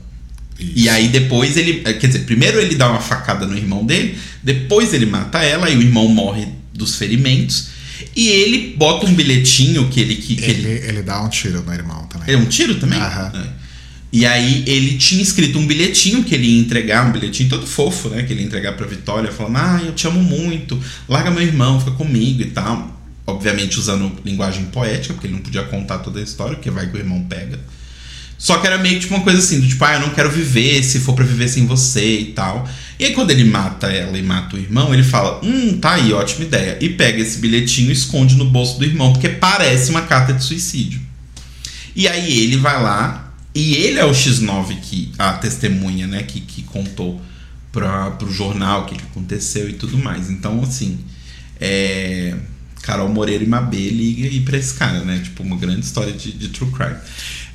E 0.59 0.89
aí 0.89 1.07
depois 1.09 1.55
ele. 1.55 1.83
eh, 1.85 1.93
Quer 1.93 2.07
dizer, 2.07 2.19
primeiro 2.25 2.59
ele 2.59 2.75
dá 2.75 2.89
uma 2.89 2.99
facada 2.99 3.45
no 3.45 3.55
irmão 3.55 3.85
dele, 3.85 4.17
depois 4.43 4.93
ele 4.93 5.05
mata 5.05 5.43
ela, 5.43 5.69
e 5.69 5.77
o 5.77 5.81
irmão 5.81 6.07
morre 6.07 6.47
dos 6.73 6.95
ferimentos. 6.95 7.69
E 8.15 8.27
ele 8.27 8.73
bota 8.75 9.05
um 9.05 9.13
bilhetinho 9.13 9.87
que 9.89 9.99
ele. 9.99 10.15
Que, 10.15 10.35
que 10.35 10.43
ele, 10.43 10.67
Ele, 10.67 10.87
ele 10.87 11.01
dá 11.03 11.21
um 11.21 11.29
tiro 11.29 11.61
no 11.63 11.73
irmão 11.73 12.05
também. 12.07 12.33
é 12.33 12.37
um 12.37 12.45
tiro 12.45 12.75
também? 12.75 12.99
Aham. 12.99 13.31
É. 13.35 13.67
E 14.11 14.25
aí 14.25 14.63
ele 14.65 14.97
tinha 14.97 15.21
escrito 15.21 15.59
um 15.59 15.67
bilhetinho 15.67 16.23
que 16.23 16.33
ele 16.33 16.47
ia 16.47 16.59
entregar, 16.61 17.07
um 17.07 17.11
bilhetinho 17.11 17.49
todo 17.49 17.67
fofo, 17.67 18.09
né? 18.09 18.23
Que 18.23 18.33
ele 18.33 18.41
ia 18.41 18.47
entregar 18.47 18.73
pra 18.73 18.87
Vitória, 18.87 19.31
falando, 19.31 19.57
ah, 19.57 19.81
eu 19.85 19.91
te 19.93 20.07
amo 20.07 20.23
muito, 20.23 20.81
larga 21.09 21.29
meu 21.29 21.43
irmão, 21.43 21.77
fica 21.79 21.91
comigo 21.91 22.41
e 22.41 22.45
tal. 22.45 22.96
Obviamente 23.27 23.77
usando 23.77 24.11
linguagem 24.23 24.65
poética, 24.65 25.13
porque 25.13 25.27
ele 25.27 25.35
não 25.35 25.41
podia 25.41 25.63
contar 25.63 25.99
toda 25.99 26.19
a 26.19 26.23
história, 26.23 26.55
porque 26.55 26.71
vai 26.71 26.89
que 26.89 26.95
o 26.95 26.99
irmão 26.99 27.23
pega. 27.23 27.59
Só 28.37 28.57
que 28.57 28.67
era 28.67 28.77
meio 28.77 28.99
tipo 28.99 29.15
uma 29.15 29.23
coisa 29.23 29.39
assim, 29.39 29.59
do 29.59 29.67
tipo, 29.67 29.83
ah, 29.83 29.95
eu 29.95 29.99
não 29.99 30.11
quero 30.11 30.29
viver 30.31 30.83
se 30.83 30.99
for 30.99 31.13
pra 31.13 31.25
viver 31.25 31.47
sem 31.49 31.65
você 31.65 32.19
e 32.19 32.25
tal. 32.33 32.67
E 32.99 33.05
aí 33.05 33.13
quando 33.13 33.31
ele 33.31 33.43
mata 33.43 33.87
ela 33.87 34.17
e 34.17 34.21
mata 34.21 34.55
o 34.55 34.59
irmão, 34.59 34.93
ele 34.93 35.03
fala, 35.03 35.43
hum, 35.43 35.77
tá 35.79 35.93
aí, 35.93 36.13
ótima 36.13 36.45
ideia. 36.45 36.77
E 36.79 36.89
pega 36.89 37.21
esse 37.21 37.39
bilhetinho 37.39 37.89
e 37.89 37.93
esconde 37.93 38.35
no 38.35 38.45
bolso 38.45 38.77
do 38.77 38.85
irmão, 38.85 39.11
porque 39.11 39.29
parece 39.29 39.89
uma 39.89 40.03
carta 40.03 40.33
de 40.33 40.43
suicídio. 40.43 41.01
E 41.95 42.07
aí 42.07 42.43
ele 42.43 42.57
vai 42.57 42.81
lá, 42.81 43.33
e 43.55 43.75
ele 43.75 43.97
é 43.97 44.05
o 44.05 44.11
X9 44.11 44.79
que, 44.81 45.11
a 45.17 45.33
testemunha, 45.33 46.05
né, 46.05 46.21
que, 46.21 46.39
que 46.39 46.61
contou 46.61 47.19
pra, 47.71 48.11
pro 48.11 48.31
jornal 48.31 48.83
o 48.83 48.85
que, 48.85 48.95
que 48.95 49.03
aconteceu 49.03 49.67
e 49.67 49.73
tudo 49.73 49.97
mais. 49.97 50.29
Então, 50.29 50.61
assim, 50.61 50.99
é. 51.59 52.35
Carol 52.87 53.09
Moreira 53.09 53.43
e 53.43 53.47
Mabê 53.47 53.89
liga 53.89 54.29
aí 54.29 54.39
pra 54.39 54.57
esse 54.57 54.73
cara, 54.73 55.03
né? 55.03 55.19
Tipo, 55.19 55.43
uma 55.43 55.57
grande 55.57 55.81
história 55.81 56.13
de, 56.13 56.31
de 56.31 56.47
true 56.47 56.71
crime. 56.71 56.95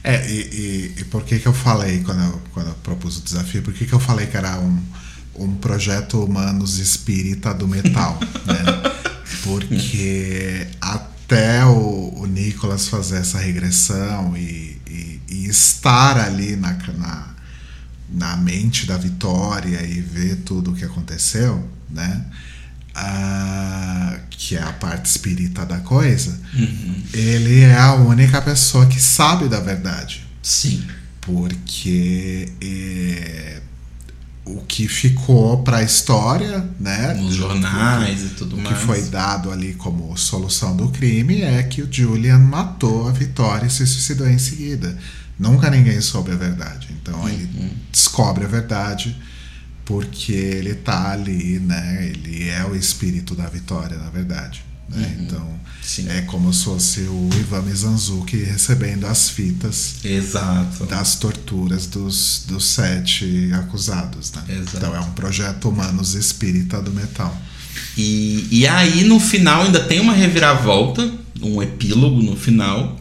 É, 0.04 0.30
e, 0.30 0.40
e, 0.40 0.94
e 1.00 1.04
por 1.04 1.24
que 1.24 1.38
que 1.38 1.46
eu 1.46 1.54
falei, 1.54 2.00
quando 2.00 2.22
eu, 2.22 2.42
quando 2.52 2.66
eu 2.66 2.74
propus 2.74 3.16
o 3.16 3.22
desafio, 3.22 3.62
por 3.62 3.72
que 3.72 3.86
que 3.86 3.94
eu 3.94 3.98
falei 3.98 4.26
que 4.26 4.36
era 4.36 4.60
um, 4.60 4.78
um 5.36 5.54
projeto 5.54 6.22
humanos 6.22 6.78
espírita 6.78 7.54
do 7.54 7.66
metal, 7.66 8.20
né? 8.44 8.92
Porque 9.42 10.66
até 10.78 11.64
o, 11.64 12.12
o 12.14 12.26
Nicolas 12.26 12.88
fazer 12.88 13.16
essa 13.16 13.38
regressão 13.38 14.36
e, 14.36 14.78
e, 14.86 15.20
e 15.30 15.46
estar 15.46 16.18
ali 16.18 16.56
na, 16.56 16.76
na, 16.98 17.34
na 18.10 18.36
mente 18.36 18.86
da 18.86 18.98
Vitória 18.98 19.82
e 19.82 19.98
ver 19.98 20.42
tudo 20.44 20.72
o 20.72 20.74
que 20.74 20.84
aconteceu, 20.84 21.66
né? 21.88 22.22
Ah, 22.94 24.18
que 24.30 24.56
é 24.56 24.62
a 24.62 24.72
parte 24.72 25.06
espírita 25.06 25.64
da 25.64 25.78
coisa, 25.80 26.38
ele 27.12 27.60
é 27.60 27.74
a 27.78 27.94
única 27.94 28.40
pessoa 28.42 28.86
que 28.86 29.00
sabe 29.00 29.48
da 29.48 29.60
verdade. 29.60 30.26
Sim. 30.42 30.84
Porque 31.20 32.48
é, 32.60 33.60
o 34.44 34.60
que 34.62 34.88
ficou 34.88 35.62
para 35.62 35.78
a 35.78 35.82
história, 35.82 36.68
né? 36.78 37.14
Nos 37.14 37.34
jornais 37.34 38.22
e 38.22 38.28
tudo 38.30 38.56
o 38.56 38.60
mais. 38.60 38.76
que 38.78 38.84
foi 38.84 39.02
dado 39.02 39.50
ali 39.50 39.72
como 39.74 40.16
solução 40.16 40.76
do 40.76 40.88
crime 40.90 41.42
é 41.42 41.62
que 41.62 41.80
o 41.80 41.88
Julian 41.90 42.38
matou 42.40 43.08
a 43.08 43.12
Vitória 43.12 43.66
e 43.66 43.70
se 43.70 43.86
suicidou 43.86 44.28
em 44.28 44.38
seguida. 44.38 44.98
Nunca 45.38 45.70
ninguém 45.70 46.00
soube 46.00 46.30
a 46.32 46.36
verdade. 46.36 46.88
Então 47.00 47.26
ele 47.28 47.48
Uhum. 47.54 47.70
descobre 47.90 48.44
a 48.44 48.48
verdade 48.48 49.16
porque 49.84 50.32
ele 50.32 50.74
tá 50.74 51.12
ali, 51.12 51.58
né? 51.58 52.06
Ele 52.08 52.48
é 52.48 52.64
o 52.64 52.74
espírito 52.74 53.34
da 53.34 53.46
Vitória, 53.46 53.96
na 53.98 54.10
verdade. 54.10 54.64
Né? 54.88 55.16
Então 55.20 55.40
Uhum. 55.40 55.58
Sim. 55.82 56.08
é 56.08 56.20
como 56.22 56.52
se 56.52 56.64
fosse 56.64 57.00
o 57.00 57.28
Ivan 57.40 57.62
Mizanzuki 57.62 58.36
recebendo 58.36 59.04
as 59.06 59.30
fitas 59.30 59.96
Exato. 60.04 60.86
das 60.86 61.16
torturas 61.16 61.86
dos, 61.86 62.44
dos 62.46 62.64
sete 62.66 63.50
acusados, 63.54 64.32
né? 64.32 64.42
Exato. 64.48 64.76
Então 64.76 64.94
é 64.94 65.00
um 65.00 65.10
projeto 65.12 65.68
humanos 65.68 66.14
espírita 66.14 66.80
do 66.80 66.92
metal. 66.92 67.36
E, 67.96 68.46
e 68.50 68.66
aí 68.66 69.04
no 69.04 69.18
final 69.18 69.62
ainda 69.62 69.80
tem 69.80 69.98
uma 70.00 70.12
reviravolta, 70.12 71.10
um 71.40 71.60
epílogo 71.62 72.22
no 72.22 72.36
final. 72.36 72.98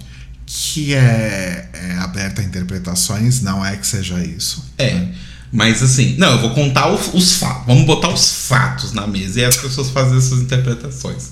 Que 0.54 0.94
é, 0.94 1.70
é 1.72 1.98
aberta 2.00 2.42
a 2.42 2.44
interpretações, 2.44 3.42
não 3.42 3.66
é 3.66 3.78
que 3.78 3.88
seja 3.88 4.22
isso. 4.22 4.66
É. 4.78 5.08
Mas 5.52 5.84
assim, 5.84 6.16
não, 6.18 6.32
eu 6.34 6.40
vou 6.42 6.52
contar 6.52 6.88
os, 6.94 7.14
os 7.14 7.34
fatos. 7.36 7.66
Vamos 7.68 7.86
botar 7.86 8.10
os 8.10 8.48
fatos 8.48 8.94
na 8.94 9.06
mesa 9.06 9.42
e 9.42 9.46
as 9.46 9.58
pessoas 9.58 9.90
fazem 9.90 10.18
as 10.18 10.24
suas 10.26 10.42
interpretações. 10.42 11.32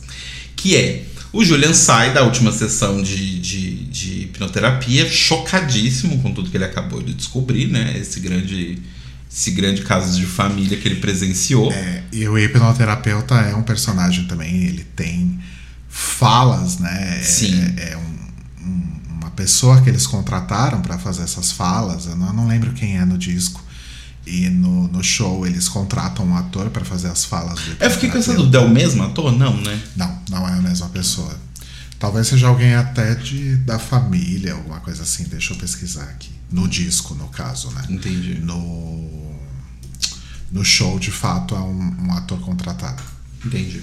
Que 0.56 0.76
é, 0.76 1.06
O 1.32 1.46
Julian 1.46 1.74
sai 1.74 2.14
da 2.14 2.24
última 2.24 2.52
sessão 2.52 3.02
de, 3.02 3.40
de, 3.40 3.86
de 3.86 4.22
hipnoterapia 4.24 5.10
chocadíssimo 5.10 6.22
com 6.22 6.34
tudo 6.34 6.50
que 6.50 6.58
ele 6.58 6.66
acabou 6.66 7.02
de 7.02 7.14
descobrir, 7.14 7.68
né? 7.68 7.98
Esse 7.98 8.20
grande, 8.20 8.80
esse 9.32 9.52
grande 9.52 9.84
caso 9.84 10.20
de 10.20 10.26
família 10.26 10.78
que 10.78 10.88
ele 10.88 10.96
presenciou. 11.00 11.72
É, 11.72 12.04
e 12.12 12.28
o 12.28 12.38
hipnoterapeuta 12.38 13.36
é 13.36 13.56
um 13.56 13.64
personagem 13.64 14.26
também, 14.26 14.64
ele 14.66 14.84
tem 14.96 15.40
falas, 15.88 16.78
né? 16.80 17.20
É- 17.20 17.24
Sim. 17.24 17.74
É, 17.78 17.98
um- 17.98 18.68
um- 18.68 19.00
uma 19.20 19.32
pessoa 19.32 19.82
que 19.82 19.90
eles 19.90 20.06
contrataram 20.06 20.82
para 20.82 20.98
fazer 20.98 21.24
essas 21.24 21.52
falas, 21.52 22.06
eu 22.06 22.16
não, 22.16 22.28
eu 22.28 22.34
não 22.34 22.48
lembro 22.48 22.72
quem 22.74 22.98
é 22.98 23.06
no 23.06 23.18
disco. 23.18 23.64
E 24.30 24.48
no, 24.48 24.88
no 24.88 25.04
show 25.04 25.48
eles 25.48 25.68
contratam 25.68 26.24
um 26.24 26.38
ator 26.38 26.70
para 26.70 26.86
fazer 26.86 27.08
as 27.08 27.26
falas 27.26 27.60
do 27.60 27.84
Eu 27.84 27.90
fiquei 27.90 28.10
dúvida, 28.10 28.60
é 28.60 28.62
o 28.62 28.70
mesmo 28.70 29.02
ator? 29.02 29.32
Não, 29.32 29.58
né? 29.58 29.82
Não, 29.96 30.20
não 30.30 30.48
é 30.48 30.54
a 30.54 30.62
mesma 30.62 30.88
pessoa. 30.90 31.36
Talvez 31.98 32.28
seja 32.28 32.48
alguém 32.48 32.76
até 32.76 33.16
de, 33.16 33.56
da 33.58 33.80
família, 33.80 34.54
alguma 34.54 34.80
coisa 34.82 35.02
assim. 35.02 35.24
Deixa 35.24 35.54
eu 35.54 35.58
pesquisar 35.58 36.04
aqui. 36.04 36.30
No 36.52 36.68
disco, 36.68 37.16
no 37.16 37.28
caso, 37.28 37.72
né? 37.72 37.84
Entendi. 37.90 38.36
No, 38.36 39.36
no 40.52 40.64
show, 40.64 41.00
de 41.00 41.12
fato, 41.12 41.56
é 41.56 41.60
um, 41.60 42.08
um 42.08 42.14
ator 42.14 42.40
contratado. 42.40 43.02
Entendi. 43.44 43.82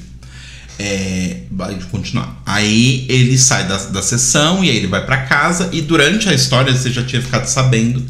É, 0.78 1.42
vai 1.51 1.74
continuar. 1.90 2.40
Aí 2.47 3.05
ele 3.09 3.36
sai 3.36 3.66
da, 3.66 3.76
da 3.86 4.03
sessão 4.03 4.62
e 4.62 4.70
aí 4.70 4.76
ele 4.76 4.86
vai 4.86 5.05
pra 5.05 5.26
casa 5.26 5.70
e 5.72 5.82
durante 5.82 6.28
a 6.28 6.34
história 6.34 6.74
você 6.74 6.92
já 6.92 7.05
tinha 7.05 7.20
ficado 7.20 7.47
sabendo 7.47 8.05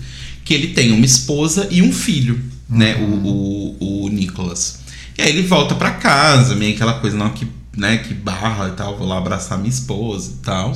que 0.46 0.54
ele 0.54 0.68
tem 0.68 0.92
uma 0.92 1.04
esposa 1.04 1.68
e 1.72 1.82
um 1.82 1.92
filho, 1.92 2.40
né? 2.70 2.94
O, 2.96 3.76
o, 3.80 4.04
o 4.04 4.08
Nicholas. 4.08 4.78
E 5.18 5.22
aí 5.22 5.30
ele 5.30 5.42
volta 5.42 5.74
pra 5.74 5.90
casa, 5.90 6.54
meio 6.54 6.74
aquela 6.74 7.00
coisa, 7.00 7.16
não, 7.16 7.30
que, 7.30 7.46
né, 7.76 7.98
que 7.98 8.14
barra 8.14 8.68
e 8.68 8.72
tal, 8.72 8.96
vou 8.96 9.08
lá 9.08 9.18
abraçar 9.18 9.58
minha 9.58 9.70
esposa 9.70 10.30
e 10.30 10.44
tal. 10.44 10.72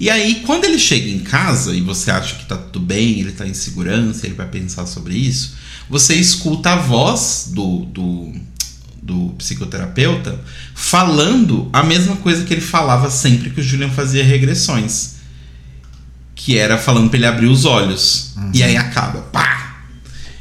E 0.00 0.10
aí, 0.10 0.42
quando 0.44 0.64
ele 0.64 0.80
chega 0.80 1.08
em 1.08 1.20
casa 1.20 1.74
e 1.74 1.80
você 1.80 2.10
acha 2.10 2.34
que 2.34 2.44
tá 2.44 2.56
tudo 2.56 2.84
bem, 2.84 3.20
ele 3.20 3.32
tá 3.32 3.46
em 3.46 3.54
segurança, 3.54 4.26
ele 4.26 4.34
vai 4.34 4.48
pensar 4.48 4.84
sobre 4.84 5.14
isso, 5.14 5.54
você 5.88 6.14
escuta 6.16 6.72
a 6.72 6.76
voz 6.76 7.50
do, 7.52 7.84
do, 7.86 8.32
do 9.00 9.28
psicoterapeuta 9.38 10.40
falando 10.74 11.70
a 11.72 11.84
mesma 11.84 12.16
coisa 12.16 12.44
que 12.44 12.52
ele 12.52 12.60
falava 12.60 13.10
sempre 13.10 13.50
que 13.50 13.60
o 13.60 13.62
Julian 13.62 13.90
fazia 13.90 14.24
regressões. 14.24 15.15
Que 16.46 16.56
era 16.56 16.78
falando 16.78 17.08
pra 17.10 17.16
ele 17.18 17.26
abrir 17.26 17.46
os 17.46 17.64
olhos. 17.64 18.30
E 18.54 18.62
aí 18.62 18.76
acaba. 18.76 19.20
Pá! 19.20 19.80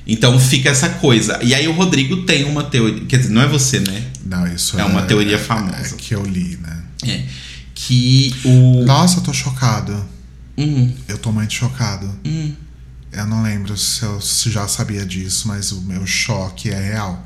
Então 0.06 0.39
fica 0.39 0.70
essa 0.70 0.88
coisa. 0.88 1.39
E 1.41 1.56
aí 1.56 1.68
o 1.68 1.72
Rodrigo 1.72 2.18
tem 2.28 2.43
uma 2.43 2.64
teoria. 2.64 3.03
Quer 3.06 3.18
dizer, 3.18 3.32
não 3.32 3.41
é 3.41 3.47
você, 3.47 3.80
né? 3.80 4.06
Não, 4.24 4.45
isso 4.45 4.80
É 4.80 4.84
uma 4.86 5.01
teoria 5.01 5.39
famosa. 5.39 5.95
É 5.95 5.97
que 5.97 6.14
eu 6.14 6.24
li, 6.24 6.58
né? 6.58 6.84
É. 7.08 7.24
Que 7.74 8.36
o. 8.45 8.86
Nossa, 8.86 9.18
eu 9.18 9.24
tô 9.24 9.34
chocado. 9.34 10.06
Hum, 10.56 10.93
Eu 11.08 11.18
tô 11.18 11.32
muito 11.32 11.51
chocado. 11.56 12.08
hum. 12.24 12.53
Eu 13.12 13.26
não 13.26 13.41
lembro 13.41 13.76
se 13.76 14.03
eu 14.03 14.22
se 14.22 14.51
já 14.51 14.68
sabia 14.68 15.03
disso, 15.03 15.47
mas 15.47 15.72
o 15.72 15.82
meu 15.82 16.06
choque 16.06 16.70
é 16.70 16.80
real. 16.80 17.26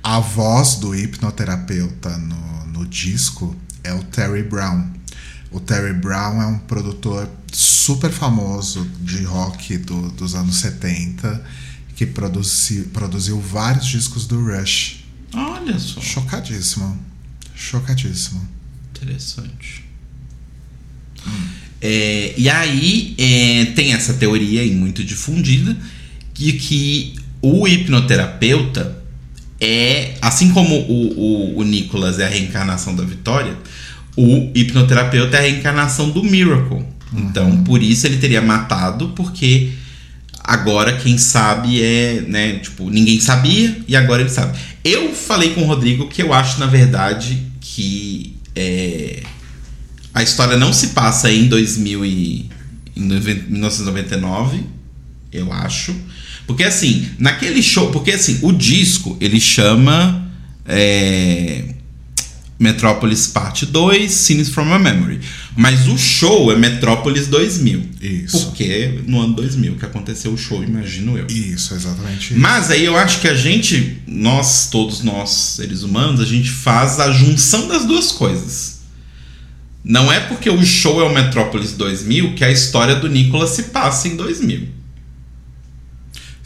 A 0.00 0.20
voz 0.20 0.76
do 0.76 0.94
hipnoterapeuta 0.94 2.16
no, 2.18 2.66
no 2.66 2.86
disco 2.86 3.56
é 3.82 3.92
o 3.92 4.04
Terry 4.04 4.44
Brown. 4.44 4.84
O 5.56 5.60
Terry 5.60 5.94
Brown 5.94 6.42
é 6.42 6.46
um 6.46 6.58
produtor 6.58 7.26
super 7.50 8.10
famoso 8.10 8.86
de 9.00 9.22
rock 9.24 9.78
do- 9.78 10.10
dos 10.10 10.34
anos 10.34 10.56
70 10.56 11.42
que 11.96 12.04
produzi, 12.04 12.82
produziu 12.92 13.40
vários 13.40 13.86
discos 13.86 14.26
do 14.26 14.38
Rush. 14.44 15.04
Olha 15.32 15.78
só. 15.78 15.98
Chocadíssimo. 16.02 17.00
Chocadíssimo. 17.54 18.46
Interessante. 18.94 19.82
É, 21.80 22.34
e 22.36 22.50
aí 22.50 23.14
é, 23.16 23.64
tem 23.74 23.94
essa 23.94 24.12
teoria 24.12 24.60
aí 24.60 24.74
muito 24.74 25.02
difundida 25.02 25.74
de 26.34 26.52
que 26.52 27.14
o 27.40 27.66
hipnoterapeuta 27.66 29.02
é, 29.58 30.16
assim 30.20 30.52
como 30.52 30.74
o, 30.74 31.18
o, 31.18 31.58
o 31.60 31.64
Nicholas 31.64 32.18
é 32.18 32.26
a 32.26 32.28
reencarnação 32.28 32.94
da 32.94 33.02
Vitória, 33.04 33.56
o 34.16 34.50
hipnoterapeuta 34.54 35.36
é 35.36 35.40
a 35.40 35.42
reencarnação 35.42 36.10
do 36.10 36.24
Miracle. 36.24 36.84
Então, 37.12 37.62
por 37.62 37.82
isso 37.82 38.06
ele 38.06 38.16
teria 38.16 38.42
matado, 38.42 39.10
porque 39.10 39.70
agora 40.42 40.96
quem 40.96 41.18
sabe 41.18 41.82
é, 41.82 42.24
né, 42.26 42.58
tipo, 42.58 42.88
ninguém 42.90 43.20
sabia 43.20 43.78
e 43.86 43.94
agora 43.94 44.22
ele 44.22 44.30
sabe. 44.30 44.58
Eu 44.84 45.14
falei 45.14 45.50
com 45.50 45.62
o 45.62 45.66
Rodrigo 45.66 46.08
que 46.08 46.22
eu 46.22 46.32
acho, 46.32 46.58
na 46.58 46.66
verdade, 46.66 47.42
que 47.60 48.36
é, 48.54 49.22
a 50.14 50.22
história 50.22 50.56
não 50.56 50.72
se 50.72 50.88
passa 50.88 51.30
em 51.30 51.46
2000 51.46 52.04
e, 52.04 52.50
em 52.96 53.02
1999, 53.02 54.64
eu 55.32 55.52
acho. 55.52 55.94
Porque 56.46 56.64
assim, 56.64 57.08
naquele 57.18 57.62
show, 57.62 57.90
porque 57.90 58.12
assim, 58.12 58.38
o 58.42 58.52
disco 58.52 59.16
ele 59.20 59.40
chama 59.40 60.30
é, 60.64 61.75
Metrópolis 62.58 63.26
Parte 63.26 63.66
2, 63.66 64.10
Scenes 64.10 64.48
from 64.48 64.72
a 64.72 64.78
Memory. 64.78 65.20
Mas 65.56 65.86
o 65.88 65.98
show 65.98 66.50
é 66.50 66.56
Metrópolis 66.56 67.26
2000. 67.26 67.90
Isso. 68.00 68.46
Porque 68.46 68.64
é 68.64 68.98
no 69.06 69.20
ano 69.20 69.34
2000 69.34 69.76
que 69.76 69.84
aconteceu 69.84 70.32
o 70.32 70.38
show, 70.38 70.62
imagino 70.64 71.18
eu. 71.18 71.26
Isso, 71.26 71.74
exatamente 71.74 72.32
isso. 72.32 72.40
Mas 72.40 72.70
aí 72.70 72.84
eu 72.84 72.96
acho 72.96 73.20
que 73.20 73.28
a 73.28 73.34
gente, 73.34 73.98
nós, 74.06 74.68
todos 74.70 75.02
nós, 75.02 75.30
seres 75.30 75.82
humanos, 75.82 76.20
a 76.20 76.24
gente 76.24 76.50
faz 76.50 76.98
a 76.98 77.10
junção 77.10 77.68
das 77.68 77.84
duas 77.84 78.12
coisas. 78.12 78.76
Não 79.84 80.12
é 80.12 80.18
porque 80.18 80.50
o 80.50 80.64
show 80.64 81.00
é 81.00 81.04
o 81.04 81.14
Metrópolis 81.14 81.72
2000 81.72 82.34
que 82.34 82.44
a 82.44 82.50
história 82.50 82.96
do 82.96 83.08
Nicolas 83.08 83.50
se 83.50 83.64
passa 83.64 84.08
em 84.08 84.16
2000. 84.16 84.75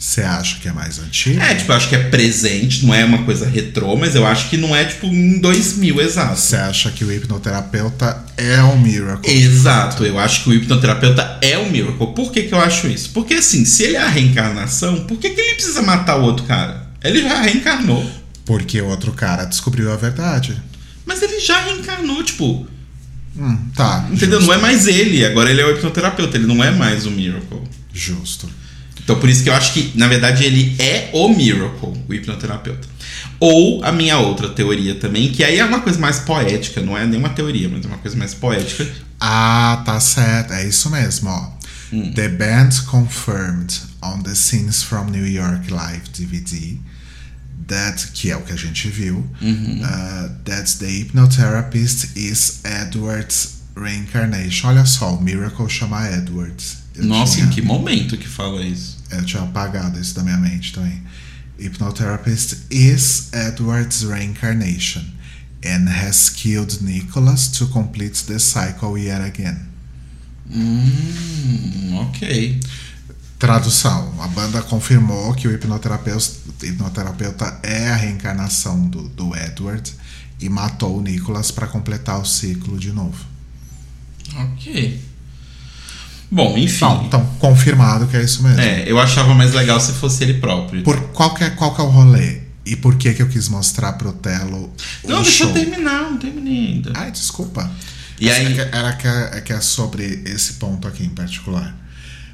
Você 0.01 0.21
acha 0.21 0.59
que 0.59 0.67
é 0.67 0.73
mais 0.73 0.97
antigo? 0.97 1.39
É, 1.39 1.53
tipo, 1.53 1.71
eu 1.71 1.75
acho 1.75 1.87
que 1.87 1.95
é 1.95 1.99
presente, 2.05 2.83
não 2.83 2.91
é 2.91 3.05
uma 3.05 3.23
coisa 3.23 3.47
retrô, 3.47 3.95
mas 3.95 4.15
eu 4.15 4.25
acho 4.25 4.49
que 4.49 4.57
não 4.57 4.75
é, 4.75 4.83
tipo, 4.83 5.05
em 5.05 5.39
2000 5.39 6.01
exato. 6.01 6.39
Você 6.39 6.55
acha 6.55 6.89
que 6.89 7.05
o 7.05 7.11
hipnoterapeuta 7.11 8.25
é 8.35 8.63
o 8.63 8.79
Miracle? 8.79 9.31
Exato, 9.31 10.03
eu 10.03 10.17
acho 10.17 10.43
que 10.43 10.49
o 10.49 10.53
hipnoterapeuta 10.55 11.37
é 11.39 11.55
o 11.59 11.69
Miracle. 11.69 12.15
Por 12.15 12.31
que, 12.31 12.41
que 12.41 12.51
eu 12.51 12.59
acho 12.59 12.87
isso? 12.87 13.11
Porque 13.11 13.35
assim, 13.35 13.63
se 13.63 13.83
ele 13.83 13.95
é 13.95 14.01
a 14.01 14.09
reencarnação, 14.09 15.05
por 15.05 15.19
que, 15.19 15.29
que 15.29 15.39
ele 15.39 15.53
precisa 15.53 15.83
matar 15.83 16.17
o 16.17 16.23
outro 16.23 16.47
cara? 16.47 16.87
Ele 17.03 17.21
já 17.21 17.39
reencarnou. 17.39 18.03
Porque 18.43 18.81
o 18.81 18.87
outro 18.87 19.11
cara 19.11 19.45
descobriu 19.45 19.93
a 19.93 19.97
verdade. 19.97 20.59
Mas 21.05 21.21
ele 21.21 21.39
já 21.39 21.61
reencarnou, 21.61 22.23
tipo, 22.23 22.67
Hum, 23.37 23.69
tá. 23.75 24.07
Entendeu? 24.11 24.39
Justo, 24.39 24.47
Não 24.47 24.53
é 24.57 24.57
mais 24.61 24.87
ele, 24.87 25.23
agora 25.23 25.51
ele 25.51 25.61
é 25.61 25.65
o 25.65 25.71
hipnoterapeuta, 25.75 26.37
ele 26.37 26.47
não 26.47 26.63
é 26.63 26.71
mais 26.71 27.05
o 27.05 27.11
Miracle. 27.11 27.61
Justo. 27.93 28.49
Então 29.03 29.19
por 29.19 29.29
isso 29.29 29.43
que 29.43 29.49
eu 29.49 29.53
acho 29.53 29.73
que, 29.73 29.91
na 29.95 30.07
verdade, 30.07 30.43
ele 30.43 30.75
é 30.79 31.09
o 31.13 31.29
Miracle, 31.29 31.93
o 32.07 32.13
hipnoterapeuta. 32.13 32.87
Ou 33.39 33.83
a 33.83 33.91
minha 33.91 34.17
outra 34.19 34.49
teoria 34.49 34.95
também, 34.95 35.31
que 35.31 35.43
aí 35.43 35.57
é 35.59 35.65
uma 35.65 35.81
coisa 35.81 35.97
mais 35.99 36.19
poética, 36.19 36.81
não 36.81 36.97
é 36.97 37.05
nem 37.07 37.19
uma 37.19 37.29
teoria, 37.29 37.67
mas 37.67 37.83
é 37.83 37.87
uma 37.87 37.97
coisa 37.97 38.15
mais 38.15 38.33
poética. 38.33 38.87
Ah, 39.19 39.81
tá 39.85 39.99
certo. 39.99 40.53
É 40.53 40.67
isso 40.67 40.89
mesmo, 40.89 41.29
ó. 41.29 41.51
Hum. 41.93 42.11
The 42.13 42.29
band 42.29 42.69
confirmed 42.87 43.73
on 44.01 44.21
the 44.21 44.33
Scenes 44.35 44.81
from 44.83 45.05
New 45.11 45.27
York 45.27 45.69
Live 45.71 46.03
DVD 46.17 46.77
that, 47.67 48.07
que 48.13 48.29
é 48.31 48.35
o 48.37 48.41
que 48.41 48.53
a 48.53 48.55
gente 48.55 48.87
viu, 48.89 49.25
Uhum. 49.41 49.81
uh, 49.81 50.29
that 50.45 50.77
the 50.79 50.87
hypnotherapist 50.87 52.15
is 52.15 52.59
Edward's 52.63 53.61
reincarnation. 53.75 54.67
Olha 54.69 54.85
só, 54.85 55.15
o 55.15 55.21
Miracle 55.21 55.69
chama 55.69 56.07
Edward. 56.09 56.63
Eu 56.95 57.05
Nossa, 57.05 57.35
tinha- 57.35 57.45
em 57.45 57.49
que 57.49 57.61
momento 57.61 58.17
que 58.17 58.27
fala 58.27 58.61
isso? 58.63 58.97
Eu 59.09 59.23
tinha 59.25 59.43
apagado 59.43 59.99
isso 59.99 60.13
da 60.15 60.23
minha 60.23 60.37
mente 60.37 60.73
também. 60.73 61.01
Hypnotherapist 61.59 62.57
is 62.71 63.29
Edward's 63.33 64.01
reincarnation 64.03 65.03
and 65.65 65.87
has 65.89 66.27
killed 66.29 66.83
Nicholas 66.83 67.47
to 67.49 67.67
complete 67.67 68.23
the 68.25 68.39
cycle 68.39 68.97
yet 68.97 69.21
again. 69.21 69.57
Hum, 70.49 71.95
ok. 71.99 72.59
Tradução: 73.39 74.13
a 74.21 74.27
banda 74.27 74.61
confirmou 74.61 75.33
que 75.33 75.47
o 75.47 75.51
hipnoterapeuta, 75.51 76.31
hipnoterapeuta 76.63 77.59
é 77.63 77.89
a 77.89 77.95
reencarnação 77.95 78.87
do, 78.87 79.07
do 79.09 79.35
Edward 79.35 79.91
e 80.39 80.49
matou 80.49 80.97
o 80.97 81.01
Nicholas 81.01 81.51
para 81.51 81.67
completar 81.67 82.19
o 82.19 82.25
ciclo 82.25 82.77
de 82.77 82.91
novo. 82.91 83.23
Ok. 84.35 84.99
Bom, 86.31 86.57
enfim. 86.57 86.85
Então, 86.85 87.03
então, 87.05 87.25
confirmado 87.39 88.07
que 88.07 88.15
é 88.15 88.23
isso 88.23 88.41
mesmo. 88.43 88.61
É, 88.61 88.83
eu 88.89 88.97
achava 88.97 89.33
mais 89.33 89.53
legal 89.53 89.79
se 89.81 89.91
fosse 89.93 90.23
ele 90.23 90.35
próprio. 90.35 90.81
Por, 90.83 90.97
qual, 91.09 91.33
que 91.33 91.43
é, 91.43 91.49
qual 91.49 91.75
que 91.75 91.81
é 91.81 91.83
o 91.83 91.87
rolê? 91.89 92.39
E 92.65 92.75
por 92.75 92.95
que, 92.95 93.13
que 93.13 93.21
eu 93.21 93.27
quis 93.27 93.49
mostrar 93.49 93.93
pro 93.93 94.13
Telo 94.13 94.71
Não, 95.03 95.21
deixa 95.23 95.39
show? 95.39 95.47
eu 95.47 95.53
terminar, 95.53 96.03
não 96.11 96.17
terminei 96.17 96.67
ainda. 96.75 96.91
Ai, 96.95 97.11
desculpa. 97.11 97.69
E 98.19 98.29
Essa 98.29 98.39
aí- 98.39 98.59
é 98.59 98.65
que- 98.65 98.75
Era 98.75 98.93
que 98.93 99.07
é, 99.07 99.29
é 99.33 99.41
que 99.41 99.51
é 99.51 99.59
sobre 99.59 100.21
esse 100.25 100.53
ponto 100.53 100.87
aqui 100.87 101.03
em 101.03 101.09
particular. 101.09 101.75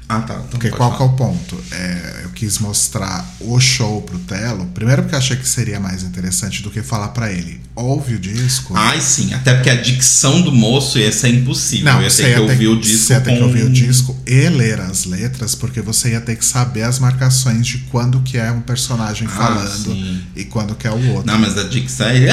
Ah, 0.08 0.20
tá. 0.22 0.34
Então 0.34 0.46
Porque 0.50 0.70
qual 0.70 0.96
que 0.96 1.02
é 1.02 1.04
o 1.04 1.10
ponto? 1.10 1.62
É, 1.70 2.20
eu 2.24 2.30
quis 2.30 2.58
mostrar 2.58 3.24
o 3.40 3.60
show 3.60 4.00
pro 4.02 4.18
Telo, 4.20 4.64
primeiro 4.74 5.02
porque 5.02 5.14
eu 5.14 5.18
achei 5.18 5.36
que 5.36 5.46
seria 5.46 5.78
mais 5.78 6.02
interessante 6.02 6.62
do 6.62 6.70
que 6.70 6.82
falar 6.82 7.08
pra 7.08 7.30
ele. 7.30 7.60
Ouve 7.76 8.14
o 8.14 8.18
disco. 8.18 8.72
Ai, 8.74 9.00
sim. 9.02 9.34
Até 9.34 9.54
porque 9.54 9.68
a 9.68 9.74
dicção 9.80 10.40
do 10.40 10.50
moço 10.50 10.98
ia 10.98 11.12
ser 11.12 11.28
impossível. 11.34 11.92
eu 11.92 12.02
ia 12.02 12.10
você 12.10 12.22
ter 12.22 12.28
que 12.34 12.40
ia 12.40 12.46
ter, 12.46 12.52
ouvir 12.52 12.68
o 12.68 12.80
disco 12.80 12.98
você 13.06 13.12
ia 13.12 13.20
ter 13.20 13.32
que 13.32 13.38
com- 13.38 13.44
ouvir 13.44 13.64
o 13.64 13.70
disco 13.70 14.16
e 14.26 14.48
ler 14.48 14.80
as 14.80 15.04
letras, 15.04 15.54
porque 15.54 15.80
você 15.82 16.12
ia 16.12 16.20
ter 16.22 16.36
que 16.36 16.44
saber 16.44 16.82
as 16.82 16.98
marcações 16.98 17.66
de 17.66 17.78
quando 17.90 18.20
que 18.22 18.38
é 18.38 18.50
um 18.50 18.60
personagem 18.62 19.28
Ah, 19.30 19.36
falando 19.36 19.92
sim. 19.92 20.22
e 20.34 20.44
quando 20.44 20.74
que 20.74 20.86
é 20.86 20.90
o 20.90 21.08
outro. 21.12 21.26
Não, 21.30 21.38
mas 21.38 21.56
a 21.58 21.64
dicção 21.64 22.06
é... 22.08 22.30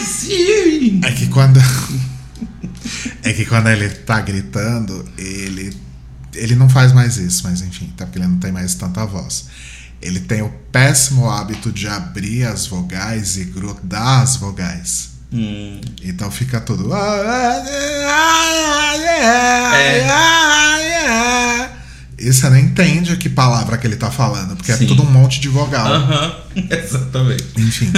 Assim. 0.00 1.00
É 1.04 1.10
que 1.12 1.26
quando. 1.26 1.60
é 3.22 3.32
que 3.32 3.44
quando 3.44 3.68
ele 3.68 3.88
tá 3.88 4.20
gritando, 4.20 5.04
ele. 5.16 5.76
Ele 6.34 6.54
não 6.54 6.68
faz 6.68 6.92
mais 6.92 7.16
isso, 7.16 7.42
mas 7.44 7.62
enfim, 7.62 7.92
tá 7.96 8.04
porque 8.04 8.18
ele 8.18 8.26
não 8.28 8.38
tem 8.38 8.52
mais 8.52 8.74
tanta 8.74 9.04
voz. 9.06 9.46
Ele 10.00 10.20
tem 10.20 10.42
o 10.42 10.50
péssimo 10.70 11.28
hábito 11.28 11.72
de 11.72 11.88
abrir 11.88 12.44
as 12.44 12.66
vogais 12.66 13.36
e 13.36 13.44
grudar 13.44 14.22
as 14.22 14.36
vogais. 14.36 15.10
Hum, 15.32 15.80
Então 16.04 16.30
fica 16.30 16.60
tudo. 16.60 16.88
E 22.18 22.32
você 22.32 22.50
não 22.50 22.58
entende 22.58 23.16
que 23.16 23.28
palavra 23.28 23.78
que 23.78 23.86
ele 23.86 23.96
tá 23.96 24.10
falando, 24.10 24.56
porque 24.56 24.72
Sim. 24.74 24.84
é 24.84 24.86
tudo 24.88 25.02
um 25.02 25.10
monte 25.10 25.40
de 25.40 25.48
vogal. 25.48 25.86
Aham, 25.86 26.34
exatamente. 26.70 27.44
Enfim. 27.56 27.92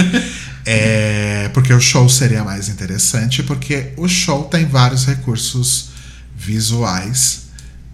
É, 0.65 1.49
porque 1.53 1.73
o 1.73 1.79
show 1.79 2.07
seria 2.07 2.43
mais 2.43 2.69
interessante, 2.69 3.43
porque 3.43 3.93
o 3.97 4.07
show 4.07 4.43
tem 4.45 4.65
vários 4.65 5.05
recursos 5.05 5.89
visuais, 6.35 7.43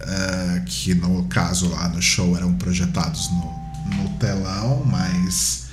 ah, 0.00 0.62
que 0.66 0.94
no 0.94 1.24
caso 1.24 1.68
lá 1.68 1.88
no 1.88 2.00
show 2.00 2.36
eram 2.36 2.54
projetados 2.54 3.30
no, 3.30 3.96
no 3.96 4.08
telão, 4.18 4.84
mas 4.84 5.66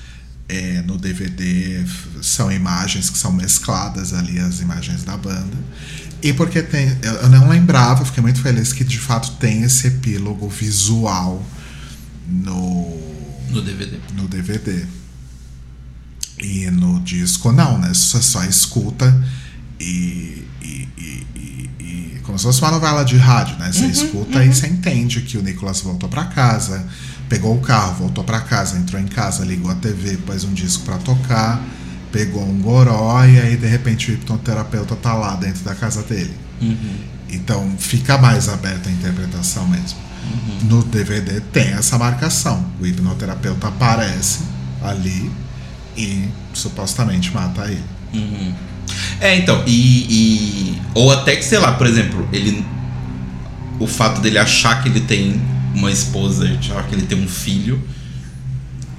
é, 0.48 0.82
no 0.82 0.98
DVD 0.98 1.84
são 2.22 2.52
imagens 2.52 3.10
que 3.10 3.18
são 3.18 3.32
mescladas 3.32 4.14
ali, 4.14 4.40
as 4.40 4.60
imagens 4.60 5.04
da 5.04 5.18
banda. 5.18 5.58
E 6.22 6.34
porque 6.34 6.62
tem. 6.62 6.88
Eu, 7.02 7.14
eu 7.14 7.30
não 7.30 7.50
lembrava, 7.50 8.06
fiquei 8.06 8.22
muito 8.22 8.42
feliz 8.42 8.74
que 8.74 8.84
de 8.84 9.00
fato 9.00 9.32
tem 9.34 9.64
esse 9.64 9.88
epílogo 9.88 10.50
visual 10.50 11.46
no, 12.28 12.98
No 13.50 13.62
DVD. 13.62 14.00
no 14.14 14.28
DVD. 14.28 14.86
E 16.40 16.70
no 16.70 17.00
disco 17.02 17.52
não, 17.52 17.78
né? 17.78 17.94
Você 17.94 18.22
só 18.22 18.44
escuta 18.44 19.24
e, 19.80 20.46
e, 20.62 20.88
e, 20.98 22.20
como 22.24 22.38
se 22.38 22.44
fosse 22.44 22.62
uma 22.62 22.72
novela 22.72 23.04
de 23.04 23.18
rádio, 23.18 23.58
né? 23.58 23.72
Você 23.72 23.86
escuta 23.86 24.44
e 24.44 24.54
você 24.54 24.68
entende 24.68 25.22
que 25.22 25.38
o 25.38 25.44
Nicolas 25.44 25.82
voltou 25.82 26.10
pra 26.10 26.26
casa, 26.26 26.86
pegou 27.30 27.56
o 27.56 27.62
carro, 27.62 27.96
voltou 27.96 28.24
pra 28.24 28.42
casa, 28.42 28.78
entrou 28.78 29.02
em 29.02 29.08
casa, 29.08 29.46
ligou 29.46 29.72
a 29.72 29.76
TV, 29.76 30.18
pôs 30.18 30.44
um 30.44 30.54
disco 30.54 30.84
pra 30.84 30.98
tocar, 30.98 31.62
pegou 32.12 32.44
um 32.44 32.60
goró 32.60 33.24
e 33.26 33.40
aí 33.40 33.56
de 33.56 33.68
repente 33.68 34.12
o 34.12 34.14
hipnoterapeuta 34.14 34.96
tá 34.96 35.14
lá 35.14 35.36
dentro 35.36 35.64
da 35.64 35.76
casa 35.76 36.04
dele. 36.04 36.34
Uhum. 36.62 36.98
Então 37.30 37.76
fica 37.78 38.18
mais 38.18 38.50
aberta 38.50 38.90
a 38.90 38.92
interpretação 38.92 39.68
mesmo. 39.68 40.06
No 40.64 40.84
DVD 40.84 41.40
tem 41.40 41.74
essa 41.74 41.98
marcação. 41.98 42.66
O 42.80 42.86
hipnoterapeuta 42.86 43.68
aparece 43.68 44.40
ali 44.82 45.32
e 45.98 46.28
supostamente 46.54 47.34
mata 47.34 47.66
ele. 47.66 47.84
Uhum. 48.14 48.54
É, 49.20 49.36
então, 49.38 49.64
e, 49.66 49.72
e- 50.10 50.82
Ou 50.94 51.12
até 51.12 51.36
que, 51.36 51.44
sei 51.44 51.58
lá, 51.58 51.74
por 51.74 51.88
exemplo, 51.88 52.28
ele. 52.32 52.66
O 53.80 53.88
fato 53.88 54.22
dele 54.22 54.38
achar 54.38 54.82
que 54.82 54.88
ele 54.90 55.02
tem 55.02 55.42
uma 55.74 55.92
esposa, 55.92 56.50
achar 56.58 56.88
que 56.88 56.96
ele 56.96 57.06
tem 57.06 57.22
um 57.22 57.28
filho, 57.28 57.82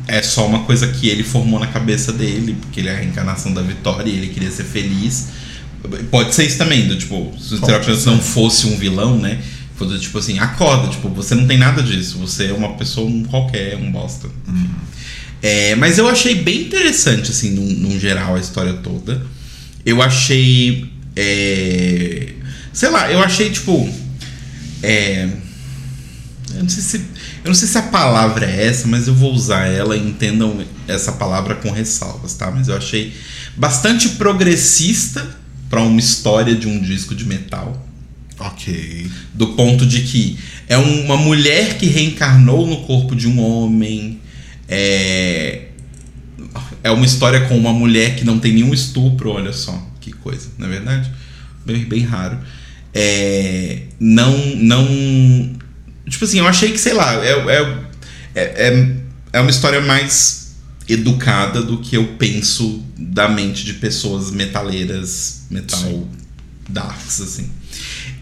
é 0.06 0.22
só 0.22 0.46
uma 0.46 0.60
coisa 0.64 0.86
que 0.88 1.08
ele 1.08 1.22
formou 1.24 1.58
na 1.58 1.66
cabeça 1.66 2.12
dele, 2.12 2.56
porque 2.60 2.80
ele 2.80 2.88
é 2.88 2.94
a 2.94 2.98
reencarnação 2.98 3.54
da 3.54 3.62
Vitória 3.62 4.10
e 4.10 4.16
ele 4.16 4.28
queria 4.28 4.50
ser 4.50 4.64
feliz. 4.64 5.28
Pode 6.10 6.34
ser 6.34 6.46
isso 6.46 6.58
também, 6.58 6.86
do 6.86 6.96
tipo, 6.96 7.32
se 7.38 7.54
o 7.54 7.60
terapeuta 7.60 8.10
não 8.10 8.20
fosse 8.20 8.66
um 8.66 8.76
vilão, 8.76 9.18
né? 9.18 9.40
Foi 9.76 9.86
do 9.86 9.98
tipo 9.98 10.18
assim, 10.18 10.38
acorda, 10.38 10.88
tipo, 10.88 11.08
você 11.08 11.34
não 11.34 11.46
tem 11.46 11.56
nada 11.58 11.82
disso, 11.82 12.18
você 12.18 12.46
é 12.48 12.52
uma 12.52 12.74
pessoa 12.74 13.08
um 13.08 13.24
qualquer, 13.24 13.76
um 13.76 13.90
bosta. 13.90 14.28
É, 15.42 15.74
mas 15.76 15.98
eu 15.98 16.08
achei 16.08 16.36
bem 16.36 16.62
interessante, 16.62 17.30
assim, 17.30 17.50
num, 17.50 17.66
num 17.66 18.00
geral, 18.00 18.36
a 18.36 18.40
história 18.40 18.74
toda. 18.74 19.24
Eu 19.84 20.02
achei. 20.02 20.90
é, 21.14 22.28
sei 22.72 22.88
lá, 22.90 23.10
eu 23.10 23.20
achei, 23.20 23.50
tipo. 23.50 23.88
é, 24.82 25.28
eu, 26.54 26.62
não 26.62 26.68
sei 26.68 26.82
se, 26.82 26.96
eu 26.96 27.48
não 27.48 27.54
sei 27.54 27.68
se 27.68 27.78
a 27.78 27.82
palavra 27.82 28.46
é 28.46 28.66
essa, 28.66 28.88
mas 28.88 29.06
eu 29.06 29.14
vou 29.14 29.32
usar 29.32 29.66
ela 29.66 29.96
e 29.96 30.00
entendam 30.00 30.64
essa 30.88 31.12
palavra 31.12 31.54
com 31.56 31.70
ressalvas, 31.70 32.34
tá? 32.34 32.50
Mas 32.50 32.68
eu 32.68 32.76
achei 32.76 33.14
bastante 33.56 34.10
progressista 34.10 35.26
para 35.68 35.80
uma 35.82 36.00
história 36.00 36.54
de 36.54 36.66
um 36.66 36.80
disco 36.80 37.14
de 37.14 37.26
metal 37.26 37.86
Ok. 38.38 39.10
do 39.32 39.48
ponto 39.48 39.86
de 39.86 40.02
que 40.02 40.38
é 40.68 40.76
uma 40.76 41.16
mulher 41.16 41.78
que 41.78 41.86
reencarnou 41.86 42.66
no 42.66 42.82
corpo 42.82 43.16
de 43.16 43.26
um 43.26 43.40
homem. 43.40 44.20
É, 44.68 45.68
é 46.82 46.90
uma 46.90 47.06
história 47.06 47.46
com 47.46 47.56
uma 47.56 47.72
mulher 47.72 48.16
que 48.16 48.24
não 48.24 48.38
tem 48.38 48.52
nenhum 48.52 48.72
estupro, 48.72 49.30
olha 49.30 49.52
só 49.52 49.86
que 50.00 50.12
coisa, 50.12 50.48
não 50.58 50.66
é 50.66 50.70
verdade? 50.70 51.10
Bem, 51.64 51.84
bem 51.84 52.02
raro. 52.02 52.38
É, 52.94 53.82
não, 53.98 54.36
não. 54.56 54.86
Tipo 56.08 56.24
assim, 56.24 56.38
eu 56.38 56.46
achei 56.46 56.70
que, 56.70 56.78
sei 56.78 56.94
lá, 56.94 57.14
é, 57.24 57.32
é, 57.32 57.78
é, 58.34 58.42
é, 58.68 58.96
é 59.32 59.40
uma 59.40 59.50
história 59.50 59.80
mais 59.80 60.54
educada 60.88 61.62
do 61.62 61.78
que 61.78 61.96
eu 61.96 62.14
penso 62.14 62.84
da 62.96 63.28
mente 63.28 63.64
de 63.64 63.74
pessoas 63.74 64.30
metaleiras, 64.30 65.42
metal 65.50 65.80
Sim. 65.80 66.06
darks, 66.68 67.20
assim. 67.20 67.50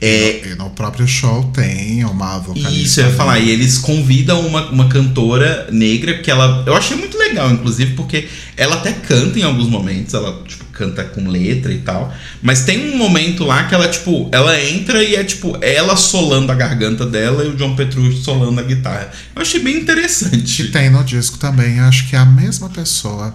É, 0.01 0.49
E 0.51 0.55
no 0.57 0.71
próprio 0.71 1.07
show 1.09 1.45
tem 1.55 2.05
uma 2.05 2.39
vocalista. 2.39 2.71
isso, 2.73 3.01
eu 3.01 3.07
ia 3.07 3.13
falar. 3.15 3.39
E 3.39 3.51
eles 3.51 3.79
convidam 3.79 4.47
uma, 4.47 4.71
uma 4.71 4.89
cantora 4.89 5.69
negra 5.71 6.19
que 6.19 6.31
ela. 6.31 6.63
Eu 6.67 6.75
achei 6.75 6.97
muito 6.97 7.17
legal, 7.17 7.51
inclusive, 7.51 7.95
porque 7.95 8.29
ela 8.57 8.75
até 8.77 8.93
canta 8.93 9.39
em 9.39 9.43
alguns 9.43 9.69
momentos, 9.69 10.13
ela, 10.13 10.43
tipo, 10.47 10.65
canta 10.67 11.05
com 11.05 11.27
letra 11.29 11.73
e 11.73 11.79
tal. 11.79 12.13
Mas 12.43 12.65
tem 12.65 12.93
um 12.93 12.99
momento 12.99 13.45
lá 13.45 13.65
que 13.65 13.75
ela, 13.75 13.89
tipo, 13.89 14.29
ela 14.33 14.61
entra 14.61 15.03
e 15.03 15.15
é, 15.15 15.25
tipo, 15.25 15.57
ela 15.63 15.97
solando 15.97 16.53
a 16.53 16.55
garganta 16.55 17.07
dela 17.07 17.45
e 17.45 17.49
o 17.49 17.57
John 17.57 17.75
Petrucci 17.75 18.23
solando 18.23 18.61
a 18.61 18.65
guitarra. 18.65 19.11
Eu 19.35 19.41
achei 19.43 19.61
bem 19.61 19.79
interessante. 19.79 20.69
tem 20.71 20.91
no 20.91 21.03
disco 21.03 21.39
também, 21.39 21.81
acho 21.81 22.09
que 22.09 22.17
é 22.17 22.19
a 22.19 22.27
mesma 22.27 22.69
pessoa. 22.69 23.35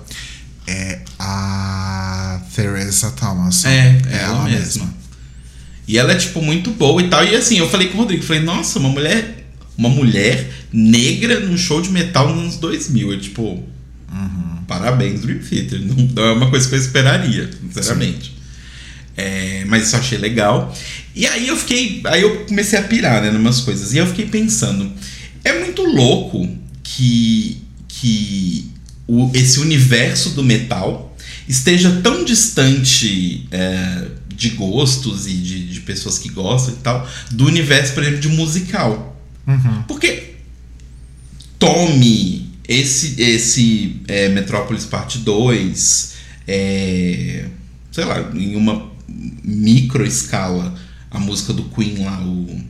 É 0.68 1.00
a 1.18 2.42
Theresa 2.56 3.10
Thomas. 3.12 3.66
É, 3.66 3.98
é 4.12 4.18
ela 4.24 4.44
mesma. 4.44 4.99
E 5.90 5.98
ela 5.98 6.12
é, 6.12 6.16
tipo, 6.16 6.40
muito 6.40 6.70
boa 6.70 7.02
e 7.02 7.08
tal. 7.08 7.26
E 7.26 7.36
assim, 7.36 7.58
eu 7.58 7.68
falei 7.68 7.88
com 7.88 7.98
o 7.98 8.02
Rodrigo, 8.02 8.22
falei, 8.22 8.44
nossa, 8.44 8.78
uma 8.78 8.90
mulher. 8.90 9.48
Uma 9.76 9.90
mulher 9.90 10.48
negra 10.72 11.40
num 11.40 11.58
show 11.58 11.82
de 11.82 11.90
metal 11.90 12.30
nos 12.30 12.40
anos 12.40 12.58
2000. 12.58 13.14
É 13.14 13.18
tipo. 13.18 13.68
Parabéns, 14.68 15.22
Dream 15.22 15.40
Theater. 15.40 15.82
Não, 15.82 15.96
não 15.96 16.24
é 16.24 16.32
uma 16.34 16.50
coisa 16.52 16.70
que 16.70 16.76
eu 16.76 16.80
esperaria, 16.80 17.50
sinceramente. 17.60 18.36
É, 19.18 19.66
mas 19.66 19.88
isso 19.88 19.96
eu 19.96 20.00
achei 20.00 20.18
legal. 20.20 20.78
E 21.16 21.26
aí 21.26 21.48
eu 21.48 21.58
fiquei. 21.58 22.04
Aí 22.06 22.22
eu 22.22 22.46
comecei 22.46 22.78
a 22.78 22.84
pirar, 22.84 23.24
né, 23.24 23.32
numas 23.32 23.62
coisas. 23.62 23.92
E 23.92 23.98
eu 23.98 24.06
fiquei 24.06 24.28
pensando. 24.28 24.92
É 25.44 25.58
muito 25.58 25.84
louco 25.84 26.48
que. 26.84 27.64
que 27.88 28.70
o, 29.08 29.32
esse 29.34 29.60
universo 29.60 30.32
do 30.32 30.44
metal 30.44 31.18
esteja 31.48 32.00
tão 32.04 32.24
distante 32.24 33.48
é, 33.50 34.04
de 34.40 34.52
gostos 34.52 35.28
e 35.28 35.34
de, 35.34 35.68
de 35.68 35.82
pessoas 35.82 36.18
que 36.18 36.30
gostam 36.30 36.74
e 36.74 36.78
tal, 36.78 37.08
do 37.30 37.46
universo, 37.46 37.94
por 37.94 38.02
exemplo, 38.02 38.22
de 38.22 38.30
musical. 38.30 39.22
Uhum. 39.46 39.84
Porque 39.84 40.36
tome 41.60 42.50
esse, 42.66 43.22
esse 43.22 44.02
é, 44.08 44.30
Metrópolis 44.30 44.86
Parte 44.86 45.18
2, 45.18 46.14
é, 46.48 47.46
sei 47.92 48.06
lá, 48.06 48.32
em 48.34 48.56
uma 48.56 48.90
micro 49.44 50.06
escala, 50.06 50.74
a 51.12 51.20
música 51.20 51.52
do 51.52 51.64
Queen 51.66 52.06
lá, 52.06 52.22
o 52.22 52.64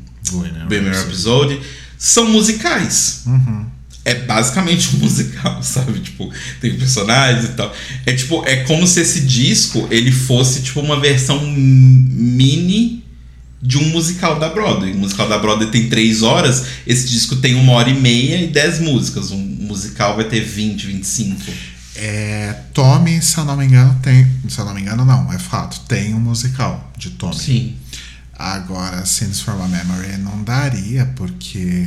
Bohemian 0.67 0.91
Rhapsody, 0.91 1.61
são 1.97 2.30
musicais. 2.30 3.24
Uhum. 3.28 3.65
É 4.10 4.16
basicamente 4.16 4.95
um 4.95 4.99
musical, 5.05 5.62
sabe? 5.62 5.99
Tipo, 5.99 6.32
tem 6.60 6.76
personagens 6.76 7.45
e 7.45 7.49
tal. 7.49 7.72
É 8.05 8.14
tipo, 8.14 8.43
é 8.45 8.64
como 8.64 8.88
se 8.88 9.01
esse 9.01 9.22
disco 9.22 9.88
ele 9.91 10.12
fosse 10.12 10.62
tipo 10.62 10.80
uma 10.80 10.99
versão 10.99 11.39
mini 11.45 13.03
de 13.62 13.78
um 13.78 13.89
musical 13.89 14.39
da 14.39 14.49
Broadway. 14.49 14.93
O 14.93 14.97
musical 14.97 15.28
da 15.30 15.38
Broadway 15.38 15.70
tem 15.70 15.89
três 15.89 16.24
horas, 16.24 16.66
esse 16.88 17.07
disco 17.07 17.36
tem 17.36 17.53
uma 17.53 17.74
hora 17.74 17.89
e 17.89 17.99
meia 17.99 18.41
e 18.41 18.47
dez 18.47 18.80
músicas. 18.80 19.32
Um 19.32 19.38
musical 19.38 20.16
vai 20.16 20.26
ter 20.26 20.41
20, 20.41 20.88
25. 20.88 21.51
É, 21.95 22.55
Tommy, 22.74 23.22
se 23.22 23.38
eu 23.38 23.45
não 23.45 23.57
me 23.57 23.66
engano, 23.66 23.99
tem. 24.01 24.26
Se 24.47 24.57
eu 24.60 24.66
não 24.66 24.74
me 24.74 24.82
engano, 24.82 25.05
não, 25.05 25.32
é 25.32 25.38
fato. 25.38 25.82
Tem 25.82 26.16
um 26.16 26.20
musical 26.20 26.91
de 26.97 27.12
Tommy. 27.12 27.36
Sim. 27.36 27.76
Agora, 28.34 29.05
Scenes 29.05 29.41
from 29.41 29.62
a 29.62 29.68
Memory 29.68 30.18
não 30.18 30.41
daria, 30.43 31.05
porque. 31.16 31.86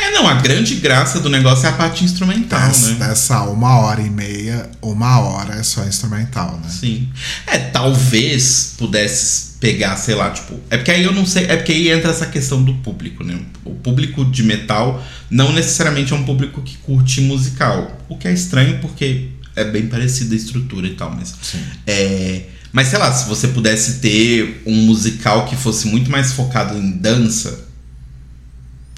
É, 0.00 0.10
não, 0.10 0.28
a 0.28 0.34
grande 0.34 0.76
graça 0.76 1.20
do 1.20 1.28
negócio 1.28 1.66
é 1.66 1.68
a 1.68 1.72
parte 1.72 2.04
instrumental, 2.04 2.68
dessa, 2.68 2.90
né? 2.90 3.08
dessa 3.08 3.42
uma 3.42 3.78
hora 3.78 4.00
e 4.00 4.10
meia, 4.10 4.70
uma 4.80 5.18
hora 5.18 5.54
é 5.54 5.62
só 5.62 5.84
instrumental, 5.84 6.60
né? 6.62 6.68
Sim. 6.68 7.08
É, 7.46 7.58
talvez 7.58 8.74
pudesse 8.78 9.54
pegar, 9.60 9.96
sei 9.96 10.14
lá, 10.14 10.30
tipo. 10.30 10.60
É 10.70 10.76
porque 10.76 10.90
aí 10.90 11.02
eu 11.02 11.12
não 11.12 11.26
sei. 11.26 11.44
É 11.44 11.56
porque 11.56 11.72
aí 11.72 11.90
entra 11.90 12.10
essa 12.10 12.26
questão 12.26 12.62
do 12.62 12.74
público, 12.74 13.24
né? 13.24 13.38
O 13.64 13.74
público 13.74 14.24
de 14.24 14.42
metal 14.42 15.02
não 15.30 15.52
necessariamente 15.52 16.12
é 16.12 16.16
um 16.16 16.24
público 16.24 16.62
que 16.62 16.76
curte 16.78 17.20
musical. 17.22 18.00
O 18.08 18.16
que 18.16 18.28
é 18.28 18.32
estranho 18.32 18.78
porque 18.80 19.30
é 19.56 19.64
bem 19.64 19.86
parecida 19.86 20.34
a 20.34 20.36
estrutura 20.36 20.86
e 20.86 20.94
tal, 20.94 21.10
mas. 21.10 21.34
Sim. 21.42 21.60
É, 21.86 22.42
mas 22.72 22.88
sei 22.88 22.98
lá, 22.98 23.12
se 23.12 23.28
você 23.28 23.48
pudesse 23.48 24.00
ter 24.00 24.62
um 24.66 24.74
musical 24.74 25.46
que 25.46 25.56
fosse 25.56 25.86
muito 25.86 26.10
mais 26.10 26.32
focado 26.32 26.76
em 26.76 26.90
dança, 26.90 27.63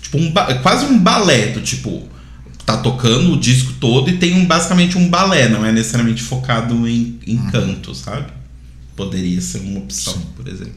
tipo 0.06 0.18
um 0.18 0.30
ba- 0.30 0.54
quase 0.56 0.84
um 0.86 0.98
balé, 0.98 1.48
do 1.48 1.60
tipo 1.60 2.08
tá 2.64 2.76
tocando 2.78 3.32
o 3.32 3.36
disco 3.38 3.74
todo 3.80 4.10
e 4.10 4.16
tem 4.16 4.34
um, 4.34 4.44
basicamente 4.44 4.98
um 4.98 5.08
balé, 5.08 5.48
não 5.48 5.64
é 5.64 5.70
necessariamente 5.70 6.20
focado 6.20 6.88
em, 6.88 7.16
em 7.24 7.36
canto, 7.48 7.94
sabe? 7.94 8.26
Poderia 8.96 9.40
ser 9.40 9.58
uma 9.58 9.78
opção, 9.78 10.14
Sim. 10.14 10.26
por 10.34 10.48
exemplo. 10.48 10.74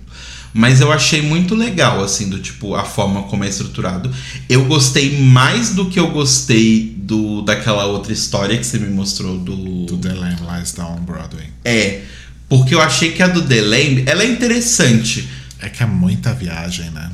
Mas 0.53 0.81
eu 0.81 0.91
achei 0.91 1.21
muito 1.21 1.55
legal, 1.55 2.03
assim, 2.03 2.29
do 2.29 2.37
tipo, 2.39 2.75
a 2.75 2.83
forma 2.83 3.23
como 3.23 3.43
é 3.43 3.49
estruturado. 3.49 4.11
Eu 4.47 4.65
gostei 4.65 5.19
mais 5.19 5.71
do 5.73 5.89
que 5.89 5.99
eu 5.99 6.11
gostei 6.11 6.93
do 6.97 7.41
daquela 7.41 7.85
outra 7.85 8.11
história 8.13 8.57
que 8.57 8.65
você 8.65 8.77
me 8.77 8.89
mostrou 8.89 9.37
do. 9.39 9.85
Do 9.85 9.97
The 9.97 10.13
Lamb 10.13 10.41
Lies 10.55 10.71
Down 10.73 10.97
Broadway. 11.01 11.45
É, 11.63 12.01
porque 12.47 12.73
eu 12.75 12.81
achei 12.81 13.11
que 13.11 13.23
a 13.23 13.27
do 13.27 13.41
The 13.43 13.61
Lamb, 13.61 14.03
ela 14.05 14.23
é 14.23 14.27
interessante. 14.31 15.27
É 15.59 15.69
que 15.69 15.81
é 15.81 15.85
muita 15.85 16.33
viagem, 16.33 16.89
né? 16.91 17.09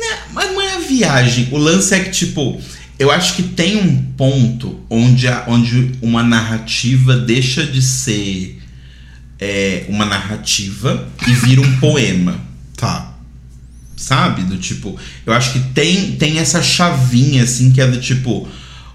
Né, 0.00 0.18
Mas 0.32 0.50
não 0.52 0.60
é 0.60 0.74
a 0.74 0.78
viagem. 0.78 1.48
O 1.52 1.58
lance 1.58 1.94
é 1.94 2.00
que, 2.00 2.10
tipo, 2.10 2.60
eu 2.98 3.10
acho 3.10 3.34
que 3.34 3.42
tem 3.42 3.76
um 3.76 3.96
ponto 4.16 4.80
onde, 4.90 5.26
a- 5.28 5.44
onde 5.48 5.92
uma 6.02 6.22
narrativa 6.22 7.16
deixa 7.16 7.64
de 7.66 7.80
ser 7.82 8.60
é, 9.40 9.84
uma 9.88 10.04
narrativa 10.04 11.08
e 11.26 11.32
vira 11.32 11.60
um 11.60 11.76
poema. 11.78 12.40
Tá. 12.76 13.14
Sabe? 13.96 14.42
Do 14.42 14.56
tipo, 14.58 14.98
eu 15.24 15.32
acho 15.32 15.52
que 15.52 15.60
tem, 15.72 16.12
tem 16.16 16.38
essa 16.38 16.62
chavinha, 16.62 17.42
assim, 17.44 17.70
que 17.70 17.80
é 17.80 17.86
do 17.86 18.00
tipo, 18.00 18.48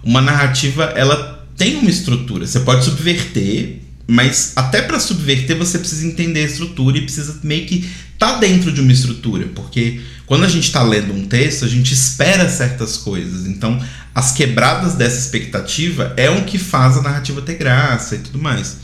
uma 0.03 0.21
narrativa, 0.21 0.85
ela 0.95 1.47
tem 1.57 1.75
uma 1.77 1.89
estrutura. 1.89 2.45
Você 2.45 2.59
pode 2.61 2.85
subverter, 2.85 3.79
mas 4.07 4.53
até 4.55 4.81
pra 4.81 4.99
subverter 4.99 5.57
você 5.57 5.77
precisa 5.79 6.05
entender 6.05 6.41
a 6.41 6.45
estrutura 6.47 6.97
e 6.97 7.01
precisa 7.01 7.39
meio 7.43 7.65
que 7.65 7.87
tá 8.17 8.37
dentro 8.37 8.71
de 8.71 8.81
uma 8.81 8.91
estrutura, 8.91 9.47
porque 9.55 10.01
quando 10.29 10.45
a 10.45 10.47
gente 10.47 10.71
tá 10.71 10.83
lendo 10.83 11.11
um 11.11 11.25
texto, 11.25 11.65
a 11.65 11.67
gente 11.67 11.91
espera 11.91 12.47
certas 12.47 12.95
coisas. 12.97 13.47
Então, 13.47 13.83
as 14.13 14.31
quebradas 14.31 14.93
dessa 14.93 15.17
expectativa 15.17 16.13
é 16.15 16.29
o 16.29 16.43
que 16.43 16.59
faz 16.59 16.97
a 16.97 17.01
narrativa 17.01 17.41
ter 17.41 17.55
graça 17.55 18.13
e 18.13 18.19
tudo 18.19 18.37
mais. 18.37 18.77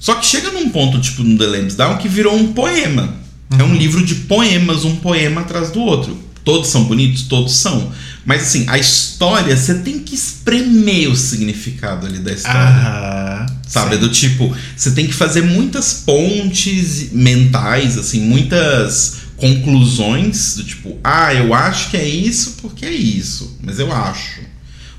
Só 0.00 0.14
que 0.14 0.24
chega 0.24 0.50
num 0.52 0.70
ponto, 0.70 0.98
tipo, 0.98 1.22
no 1.22 1.36
The 1.36 1.44
Lambs 1.44 1.74
Down, 1.74 1.98
que 1.98 2.08
virou 2.08 2.34
um 2.34 2.54
poema. 2.54 3.12
É 3.58 3.62
um 3.62 3.74
livro 3.74 4.06
de 4.06 4.14
poemas, 4.14 4.86
um 4.86 4.96
poema 4.96 5.42
atrás 5.42 5.70
do 5.70 5.80
outro. 5.80 6.18
Todos 6.42 6.70
são 6.70 6.84
bonitos? 6.84 7.24
Todos 7.24 7.54
são. 7.56 7.92
Mas 8.24 8.44
assim, 8.44 8.64
a 8.66 8.78
história, 8.78 9.54
você 9.54 9.74
tem 9.74 9.98
que 9.98 10.14
espremer 10.14 11.10
o 11.10 11.16
significado 11.16 12.06
ali 12.06 12.20
da 12.20 12.32
história. 12.32 12.58
Aham. 12.58 13.46
Sabe? 13.68 13.96
Sim. 13.96 14.00
Do 14.00 14.08
tipo, 14.08 14.56
você 14.74 14.92
tem 14.92 15.06
que 15.06 15.12
fazer 15.12 15.42
muitas 15.42 15.92
pontes 16.06 17.12
mentais, 17.12 17.98
assim, 17.98 18.22
muitas 18.22 19.23
conclusões 19.36 20.56
do 20.56 20.64
tipo, 20.64 20.98
ah, 21.02 21.34
eu 21.34 21.52
acho 21.52 21.90
que 21.90 21.96
é 21.96 22.06
isso 22.06 22.56
porque 22.62 22.86
é 22.86 22.92
isso, 22.92 23.58
mas 23.62 23.78
eu 23.78 23.92
acho. 23.92 24.40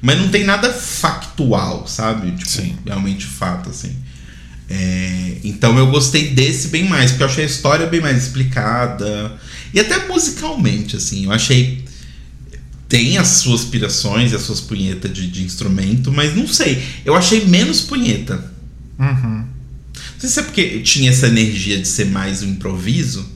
Mas 0.01 0.19
não 0.19 0.29
tem 0.29 0.43
nada 0.43 0.71
factual, 0.71 1.87
sabe? 1.87 2.31
Tipo, 2.31 2.49
Sim. 2.49 2.77
realmente 2.85 3.25
fato, 3.25 3.69
assim. 3.69 3.95
É, 4.69 5.37
então 5.43 5.77
eu 5.77 5.87
gostei 5.87 6.29
desse 6.31 6.69
bem 6.69 6.87
mais, 6.87 7.11
porque 7.11 7.23
eu 7.23 7.27
achei 7.27 7.43
a 7.43 7.47
história 7.47 7.87
bem 7.87 8.01
mais 8.01 8.23
explicada. 8.23 9.37
E 9.73 9.79
até 9.79 10.07
musicalmente, 10.07 10.95
assim, 10.95 11.25
eu 11.25 11.31
achei. 11.31 11.83
Tem 12.87 13.17
as 13.17 13.27
suas 13.27 13.65
pirações 13.65 14.31
e 14.31 14.35
as 14.35 14.43
suas 14.43 14.61
punhetas 14.61 15.11
de, 15.11 15.27
de 15.27 15.43
instrumento, 15.43 16.11
mas 16.11 16.35
não 16.35 16.47
sei. 16.47 16.83
Eu 17.03 17.15
achei 17.15 17.45
menos 17.45 17.81
punheta. 17.81 18.51
Uhum. 18.99 19.45
Não 19.45 20.19
sei 20.19 20.29
se 20.29 20.39
é 20.39 20.43
porque 20.43 20.79
tinha 20.81 21.09
essa 21.09 21.27
energia 21.27 21.79
de 21.79 21.87
ser 21.87 22.05
mais 22.05 22.43
um 22.43 22.49
improviso, 22.51 23.27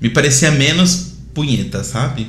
me 0.00 0.08
parecia 0.10 0.50
menos 0.50 1.12
punheta, 1.32 1.82
sabe? 1.84 2.26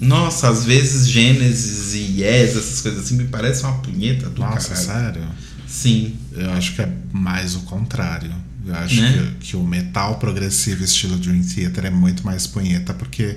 Nossa, 0.00 0.48
às 0.48 0.64
vezes 0.64 1.08
Gênesis 1.08 1.94
e 1.94 2.20
Yes, 2.22 2.56
essas 2.56 2.80
coisas 2.80 3.04
assim, 3.04 3.16
me 3.16 3.24
parecem 3.24 3.64
uma 3.64 3.78
punheta 3.78 4.28
do 4.28 4.40
Nossa, 4.40 4.68
caralho. 4.74 4.86
sério? 5.14 5.28
Sim. 5.66 6.14
Eu 6.32 6.50
acho 6.52 6.74
que 6.74 6.82
é 6.82 6.92
mais 7.12 7.54
o 7.54 7.60
contrário. 7.60 8.30
Eu 8.66 8.74
acho 8.74 9.00
Né? 9.00 9.32
que, 9.40 9.48
que 9.50 9.56
o 9.56 9.62
metal 9.64 10.16
progressivo 10.18 10.82
estilo 10.84 11.16
Dream 11.16 11.42
Theater 11.42 11.86
é 11.86 11.90
muito 11.90 12.24
mais 12.24 12.46
punheta, 12.46 12.92
porque 12.94 13.36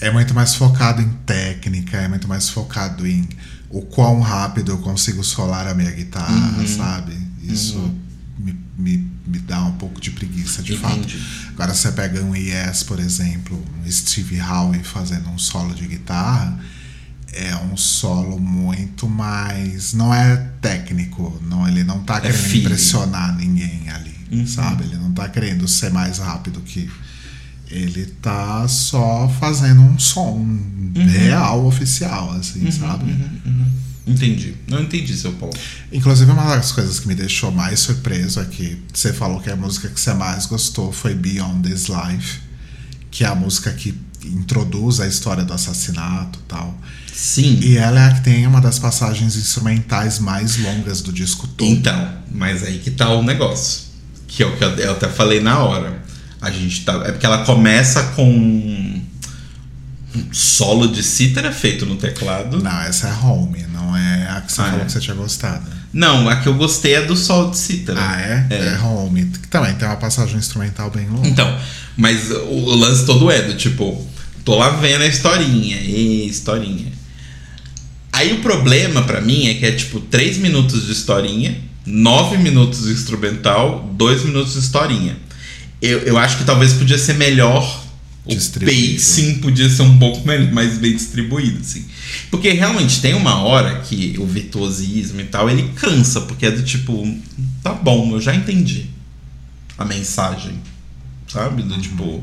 é 0.00 0.10
muito 0.10 0.34
mais 0.34 0.54
focado 0.54 1.00
em 1.02 1.08
técnica, 1.26 1.96
é 1.98 2.08
muito 2.08 2.26
mais 2.28 2.48
focado 2.48 3.06
em 3.06 3.28
o 3.68 3.82
quão 3.82 4.20
rápido 4.20 4.72
eu 4.72 4.78
consigo 4.78 5.22
solar 5.22 5.66
a 5.68 5.74
minha 5.74 5.90
guitarra, 5.92 6.58
Uhum. 6.58 6.66
sabe? 6.66 7.12
Isso 7.42 7.78
me, 8.38 8.56
me, 8.76 9.08
me 9.26 9.38
dá 9.38 9.62
um 9.64 9.72
pouco 9.72 10.00
de 10.00 10.10
preguiça, 10.10 10.62
de 10.62 10.76
fato. 10.76 11.06
Agora 11.60 11.74
você 11.74 11.92
pega 11.92 12.22
um 12.24 12.34
Yes, 12.34 12.82
por 12.84 12.98
exemplo, 12.98 13.62
um 13.84 13.90
Steve 13.92 14.40
Howe 14.40 14.82
fazendo 14.82 15.28
um 15.28 15.36
solo 15.36 15.74
de 15.74 15.86
guitarra, 15.86 16.58
é 17.34 17.54
um 17.70 17.76
solo 17.76 18.40
muito 18.40 19.06
mais. 19.06 19.92
Não 19.92 20.12
é 20.12 20.38
técnico, 20.62 21.38
não, 21.46 21.68
ele 21.68 21.84
não 21.84 22.02
tá 22.02 22.18
querendo 22.18 22.38
feeling. 22.38 22.60
impressionar 22.64 23.36
ninguém 23.36 23.90
ali, 23.90 24.16
Uhum. 24.32 24.46
sabe? 24.46 24.84
Ele 24.84 24.96
não 24.96 25.12
tá 25.12 25.28
querendo 25.28 25.68
ser 25.68 25.90
mais 25.92 26.16
rápido 26.16 26.62
que. 26.62 26.90
Ele 27.68 28.06
tá 28.22 28.66
só 28.66 29.28
fazendo 29.38 29.82
um 29.82 29.98
som 29.98 30.42
real, 31.12 31.66
oficial, 31.66 32.32
assim, 32.32 32.70
sabe? 32.70 33.04
Uhum, 33.04 33.40
uhum. 33.44 33.66
Entendi. 34.06 34.54
Não 34.66 34.82
entendi 34.82 35.16
seu 35.16 35.32
ponto. 35.32 35.58
Inclusive, 35.92 36.30
uma 36.30 36.56
das 36.56 36.72
coisas 36.72 36.98
que 36.98 37.08
me 37.08 37.14
deixou 37.14 37.50
mais 37.50 37.80
surpreso 37.80 38.40
é 38.40 38.44
que 38.44 38.82
você 38.92 39.12
falou 39.12 39.40
que 39.40 39.50
a 39.50 39.56
música 39.56 39.88
que 39.88 40.00
você 40.00 40.14
mais 40.14 40.46
gostou 40.46 40.92
foi 40.92 41.14
Beyond 41.14 41.68
This 41.68 41.88
Life, 41.88 42.40
que 43.10 43.24
é 43.24 43.28
a 43.28 43.34
música 43.34 43.72
que 43.72 43.94
introduz 44.24 45.00
a 45.00 45.06
história 45.06 45.44
do 45.44 45.52
assassinato 45.52 46.38
e 46.38 46.48
tal. 46.48 46.78
Sim. 47.12 47.58
E 47.62 47.76
ela 47.76 48.00
é 48.00 48.08
a 48.08 48.14
que 48.14 48.22
tem 48.22 48.46
uma 48.46 48.60
das 48.60 48.78
passagens 48.78 49.36
instrumentais 49.36 50.18
mais 50.18 50.56
longas 50.58 51.02
do 51.02 51.12
disco 51.12 51.46
todo. 51.46 51.70
Então, 51.70 52.12
mas 52.30 52.62
aí 52.62 52.78
que 52.78 52.90
tá 52.90 53.10
o 53.10 53.22
negócio. 53.22 53.90
Que 54.26 54.42
é 54.42 54.46
o 54.46 54.56
que 54.56 54.64
eu 54.64 54.70
eu 54.76 54.92
até 54.92 55.08
falei 55.08 55.40
na 55.40 55.58
hora. 55.58 56.02
A 56.40 56.50
gente 56.50 56.84
tá. 56.84 56.94
É 57.04 57.12
porque 57.12 57.26
ela 57.26 57.44
começa 57.44 58.02
com 58.14 58.24
um 58.24 59.02
solo 60.32 60.88
de 60.88 61.02
cítara 61.02 61.52
feito 61.52 61.84
no 61.84 61.96
teclado. 61.96 62.62
Não, 62.62 62.80
essa 62.80 63.08
é 63.08 63.12
Home, 63.12 63.66
não 63.80 63.96
é 63.96 64.28
a 64.30 64.40
que 64.42 64.52
você 64.52 64.60
Ah, 64.60 64.64
falou 64.66 64.80
é? 64.80 64.84
que 64.84 64.92
você 64.92 65.00
tinha 65.00 65.16
gostado. 65.16 65.62
Não, 65.92 66.28
a 66.28 66.36
que 66.36 66.46
eu 66.48 66.54
gostei 66.54 66.94
é 66.94 67.02
do 67.02 67.16
solo 67.16 67.50
de 67.50 67.58
cítara. 67.58 67.98
Ah, 68.00 68.20
é? 68.20 68.46
É. 68.50 68.54
É, 68.74 68.78
Home. 68.80 69.24
Que 69.26 69.48
também 69.48 69.74
tem 69.74 69.88
uma 69.88 69.96
passagem 69.96 70.36
instrumental 70.36 70.90
bem 70.90 71.08
longa. 71.08 71.26
Então, 71.26 71.58
mas 71.96 72.30
o, 72.30 72.74
lance 72.76 73.04
todo 73.06 73.30
é 73.30 73.42
do 73.42 73.54
tipo, 73.54 74.06
tô 74.44 74.56
lá 74.56 74.70
vendo 74.70 75.02
a 75.02 75.06
historinha, 75.06 75.76
e 75.80 76.28
historinha. 76.28 76.92
Aí 78.12 78.32
o 78.34 78.40
problema 78.40 79.02
pra 79.02 79.20
mim 79.20 79.48
é 79.48 79.54
que 79.54 79.66
é 79.66 79.72
tipo 79.72 80.00
3 80.00 80.38
minutos 80.38 80.86
de 80.86 80.92
historinha, 80.92 81.56
9 81.86 82.36
minutos 82.38 82.84
de 82.84 82.92
instrumental, 82.92 83.88
2 83.94 84.24
minutos 84.24 84.52
de 84.54 84.58
historinha. 84.60 85.16
Eu, 85.80 86.00
eu 86.00 86.18
acho 86.18 86.36
que 86.38 86.44
talvez 86.44 86.72
podia 86.74 86.98
ser 86.98 87.14
melhor. 87.14 87.84
O 88.24 88.34
pacing 88.34 89.38
podia 89.40 89.68
ser 89.68 89.82
um 89.82 89.98
pouco 89.98 90.26
mais 90.26 90.78
bem 90.78 90.94
distribuído, 90.94 91.60
assim. 91.60 91.86
Porque 92.30 92.50
realmente 92.50 93.00
tem 93.00 93.14
uma 93.14 93.42
hora 93.42 93.80
que 93.80 94.16
o 94.18 94.26
virtuosismo 94.26 95.20
e 95.20 95.24
tal, 95.24 95.48
ele 95.48 95.70
cansa, 95.74 96.20
porque 96.22 96.46
é 96.46 96.50
do 96.50 96.62
tipo, 96.62 97.06
tá 97.62 97.72
bom, 97.72 98.12
eu 98.12 98.20
já 98.20 98.34
entendi 98.34 98.86
a 99.78 99.84
mensagem, 99.84 100.52
sabe? 101.26 101.62
Do 101.62 101.80
tipo, 101.80 102.22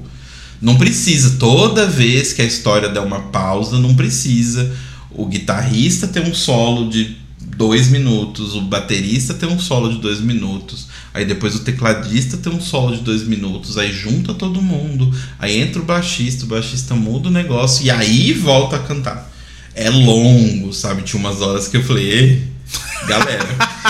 não 0.61 0.77
precisa, 0.77 1.37
toda 1.37 1.87
vez 1.87 2.31
que 2.31 2.41
a 2.41 2.45
história 2.45 2.89
der 2.89 3.01
uma 3.01 3.21
pausa, 3.29 3.79
não 3.79 3.95
precisa. 3.95 4.75
O 5.09 5.25
guitarrista 5.25 6.07
ter 6.07 6.21
um 6.21 6.33
solo 6.33 6.89
de 6.89 7.17
dois 7.39 7.87
minutos, 7.87 8.53
o 8.53 8.61
baterista 8.61 9.33
ter 9.33 9.47
um 9.47 9.59
solo 9.59 9.91
de 9.91 9.99
dois 9.99 10.19
minutos, 10.21 10.86
aí 11.17 11.25
depois 11.25 11.55
o 11.55 11.59
tecladista 11.59 12.37
ter 12.37 12.49
um 12.49 12.61
solo 12.61 12.95
de 12.95 13.01
dois 13.01 13.23
minutos, 13.23 13.77
aí 13.77 13.91
junta 13.91 14.33
todo 14.33 14.61
mundo, 14.61 15.11
aí 15.39 15.59
entra 15.59 15.81
o 15.81 15.85
baixista, 15.85 16.45
o 16.45 16.47
baixista 16.47 16.93
muda 16.93 17.27
o 17.27 17.31
negócio 17.31 17.83
e 17.85 17.89
aí 17.89 18.33
volta 18.33 18.75
a 18.75 18.79
cantar. 18.79 19.31
É 19.73 19.89
longo, 19.89 20.71
sabe? 20.73 21.01
Tinha 21.01 21.19
umas 21.19 21.41
horas 21.41 21.67
que 21.67 21.77
eu 21.77 21.83
falei, 21.83 22.09
"Ei, 22.09 22.43
galera, 23.07 23.47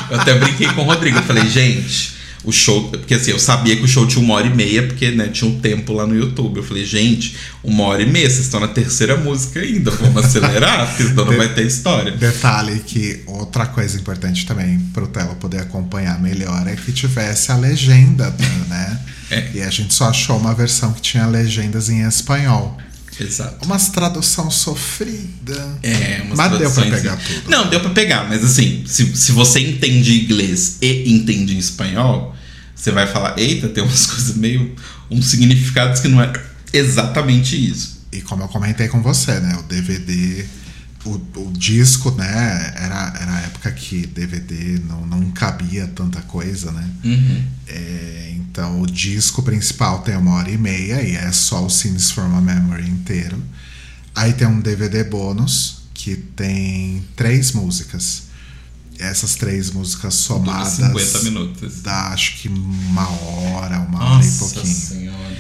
eu 0.10 0.20
até 0.20 0.34
brinquei 0.36 0.68
com 0.68 0.82
o 0.82 0.86
Rodrigo, 0.86 1.18
eu 1.18 1.24
falei, 1.24 1.50
gente, 1.50 2.14
o 2.44 2.52
show. 2.52 2.90
Porque 2.90 3.14
assim, 3.14 3.32
eu 3.32 3.40
sabia 3.40 3.76
que 3.76 3.84
o 3.84 3.88
show 3.88 4.08
tinha 4.08 4.24
uma 4.24 4.36
hora 4.36 4.48
e 4.48 4.56
meia, 4.56 4.84
porque 4.84 5.12
né, 5.12 5.28
tinha 5.28 5.50
um 5.50 5.60
tempo 5.60 5.94
lá 5.94 6.06
no 6.06 6.16
YouTube. 6.16 6.58
Eu 6.58 6.64
falei, 6.64 6.86
gente, 6.86 7.36
uma 7.64 7.84
hora 7.86 8.02
e 8.02 8.06
meia, 8.06 8.30
vocês 8.30 8.46
estão 8.46 8.60
na 8.60 8.68
terceira 8.68 9.18
música 9.18 9.60
ainda, 9.60 9.92
vamos 9.92 10.26
acelerar, 10.26 10.88
porque 10.88 11.04
senão 11.04 11.26
não 11.26 11.36
vai 11.38 11.54
ter 11.54 11.66
história. 11.66 12.12
Detalhe 12.12 12.80
que 12.80 13.22
outra 13.26 13.66
coisa 13.66 13.98
importante 14.00 14.46
também 14.46 14.80
pro 14.94 15.08
Telo 15.08 15.36
poder 15.36 15.60
acompanhar 15.60 16.22
melhor 16.22 16.68
é 16.68 16.76
que 16.76 16.92
tivesse 16.92 17.52
a 17.52 17.56
legenda, 17.56 18.34
né? 18.68 19.00
É. 19.30 19.50
E 19.54 19.62
a 19.62 19.70
gente 19.70 19.94
só 19.94 20.10
achou 20.10 20.38
uma 20.38 20.54
versão 20.54 20.94
que 20.94 21.02
tinha 21.02 21.26
legendas 21.28 21.90
em 21.90 22.08
espanhol. 22.08 22.78
Exato. 23.20 23.66
Umas 23.66 23.90
tradução 23.90 24.50
sofrida. 24.52 25.80
É, 25.84 26.22
umas 26.26 26.38
Mas 26.38 26.50
deu 26.52 26.60
pra 26.72 26.84
traduções- 26.84 27.02
pegar 27.02 27.18
tudo. 27.18 27.50
Não, 27.50 27.70
deu 27.70 27.80
pra 27.80 27.90
pegar, 27.92 28.28
mas 28.30 28.44
assim, 28.44 28.84
se, 28.86 29.16
se 29.16 29.32
você 29.32 29.60
entende 29.60 30.24
inglês 30.24 30.78
e 30.82 31.12
entende 31.12 31.58
espanhol, 31.58 32.36
você 32.76 32.92
vai 32.92 33.08
falar, 33.08 33.38
eita, 33.40 33.68
tem 33.70 33.84
umas 33.84 34.06
coisas 34.08 34.36
meio. 34.36 34.76
uns 35.10 35.28
significados 35.28 36.00
que 36.02 36.08
não 36.08 36.22
é 36.22 36.32
exatamente 36.74 37.56
isso. 37.56 37.98
E 38.12 38.22
como 38.22 38.44
eu 38.44 38.48
comentei 38.48 38.88
com 38.88 39.02
você, 39.02 39.40
né? 39.40 39.56
O 39.60 39.64
DVD, 39.64 40.46
o, 41.08 41.42
o 41.42 41.52
disco, 41.52 42.12
né? 42.12 42.74
Era, 42.76 43.14
era 43.20 43.34
a 43.34 43.40
época 43.42 43.72
que 43.72 44.06
DVD 44.08 44.80
não, 44.88 45.06
não 45.06 45.32
cabia 45.32 45.88
tanta 45.88 46.22
coisa, 46.22 46.72
né? 46.72 46.90
Uhum. 47.04 47.44
É, 47.68 48.34
então 48.36 48.82
o 48.82 48.88
disco 48.88 49.44
principal 49.44 50.00
tem 50.00 50.16
uma 50.18 50.36
hora 50.36 50.50
e 50.50 50.58
meia 50.58 51.02
e 51.02 51.16
é 51.16 51.32
só 51.32 51.66
o 51.66 51.70
Scenes 51.70 52.12
from 52.12 52.36
a 52.36 52.42
Memory 52.42 52.90
inteiro. 52.90 53.42
Aí 54.16 54.34
tem 54.34 54.48
um 54.48 54.60
DVD 54.60 55.04
bônus 55.04 55.84
que 55.94 56.16
tem 56.16 57.04
três 57.16 57.52
músicas. 57.52 58.24
Essas 59.00 59.36
três 59.36 59.70
músicas 59.70 60.16
somadas 60.16 60.74
50 60.74 61.22
minutos. 61.24 61.82
dá 61.84 62.08
acho 62.08 62.38
que 62.40 62.48
uma 62.50 63.08
hora, 63.08 63.80
uma 63.80 64.04
hora 64.04 64.24
e 64.24 64.28
Nossa 64.28 64.40
pouquinho. 64.40 64.76
senhora. 64.76 65.38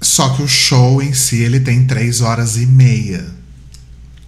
Só 0.00 0.30
que 0.30 0.42
o 0.42 0.48
show 0.48 1.00
em 1.00 1.14
si 1.14 1.36
ele 1.36 1.60
tem 1.60 1.86
três 1.86 2.20
horas 2.20 2.56
e 2.56 2.66
meia. 2.66 3.24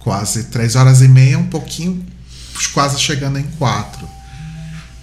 Quase 0.07 0.45
três 0.45 0.77
horas 0.77 1.01
e 1.01 1.07
meia, 1.09 1.37
um 1.37 1.47
pouquinho, 1.47 2.01
quase 2.73 2.97
chegando 2.97 3.39
em 3.39 3.43
quatro. 3.43 4.07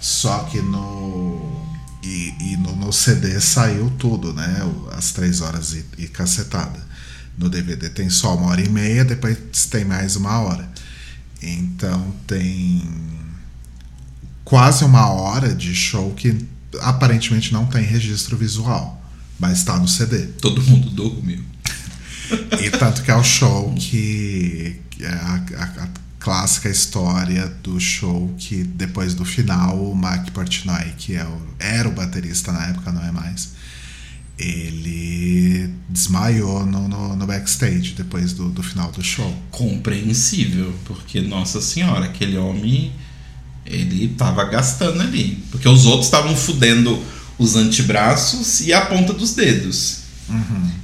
Só 0.01 0.39
que 0.45 0.59
no. 0.59 1.63
E, 2.01 2.33
e 2.39 2.57
no, 2.57 2.75
no 2.75 2.91
CD 2.91 3.39
saiu 3.39 3.91
tudo, 3.99 4.33
né? 4.33 4.67
As 4.97 5.11
três 5.11 5.41
horas 5.41 5.73
e, 5.73 5.85
e 5.99 6.07
cacetada. 6.07 6.83
No 7.37 7.49
DVD 7.49 7.87
tem 7.87 8.09
só 8.09 8.35
uma 8.35 8.47
hora 8.47 8.61
e 8.61 8.67
meia, 8.67 9.05
depois 9.05 9.37
tem 9.69 9.85
mais 9.85 10.15
uma 10.15 10.39
hora. 10.39 10.67
Então 11.39 12.11
tem 12.25 12.81
quase 14.43 14.83
uma 14.83 15.11
hora 15.11 15.53
de 15.53 15.75
show 15.75 16.15
que 16.15 16.35
aparentemente 16.81 17.53
não 17.53 17.67
tem 17.67 17.83
registro 17.83 18.35
visual, 18.35 18.99
mas 19.39 19.59
está 19.59 19.77
no 19.77 19.87
CD. 19.87 20.25
Todo 20.41 20.63
mundo 20.63 20.89
dormiu. 20.89 21.43
E 22.59 22.71
tanto 22.71 23.03
que 23.03 23.11
é 23.11 23.15
o 23.15 23.23
show 23.23 23.71
que, 23.75 24.81
que 24.84 24.84
é 25.03 25.07
a, 25.07 25.43
a- 25.57 25.83
a 25.83 25.87
clássica 26.19 26.69
história 26.69 27.47
do 27.61 27.79
show 27.79 28.33
que 28.37 28.63
depois 28.63 29.13
do 29.13 29.23
final 29.23 29.77
o 29.77 29.95
Mark 29.95 30.29
Portnoy, 30.31 30.93
que 30.97 31.15
é 31.15 31.23
o, 31.23 31.41
era 31.59 31.87
o 31.87 31.91
baterista 31.91 32.51
na 32.51 32.65
época, 32.67 32.91
não 32.91 33.03
é 33.03 33.11
mais, 33.11 33.49
ele 34.37 35.69
desmaiou 35.89 36.65
no, 36.65 36.87
no, 36.87 37.15
no 37.15 37.25
backstage 37.27 37.93
depois 37.95 38.33
do, 38.33 38.49
do 38.49 38.61
final 38.63 38.91
do 38.91 39.03
show. 39.03 39.33
Compreensível, 39.51 40.73
porque, 40.85 41.21
nossa 41.21 41.61
senhora, 41.61 42.05
aquele 42.05 42.37
homem, 42.37 42.91
ele 43.65 44.09
tava 44.17 44.43
gastando 44.45 45.01
ali. 45.01 45.43
Porque 45.51 45.67
os 45.69 45.85
outros 45.85 46.05
estavam 46.05 46.35
fudendo 46.35 47.01
os 47.37 47.55
antebraços 47.55 48.61
e 48.61 48.73
a 48.73 48.81
ponta 48.85 49.13
dos 49.13 49.33
dedos. 49.33 49.99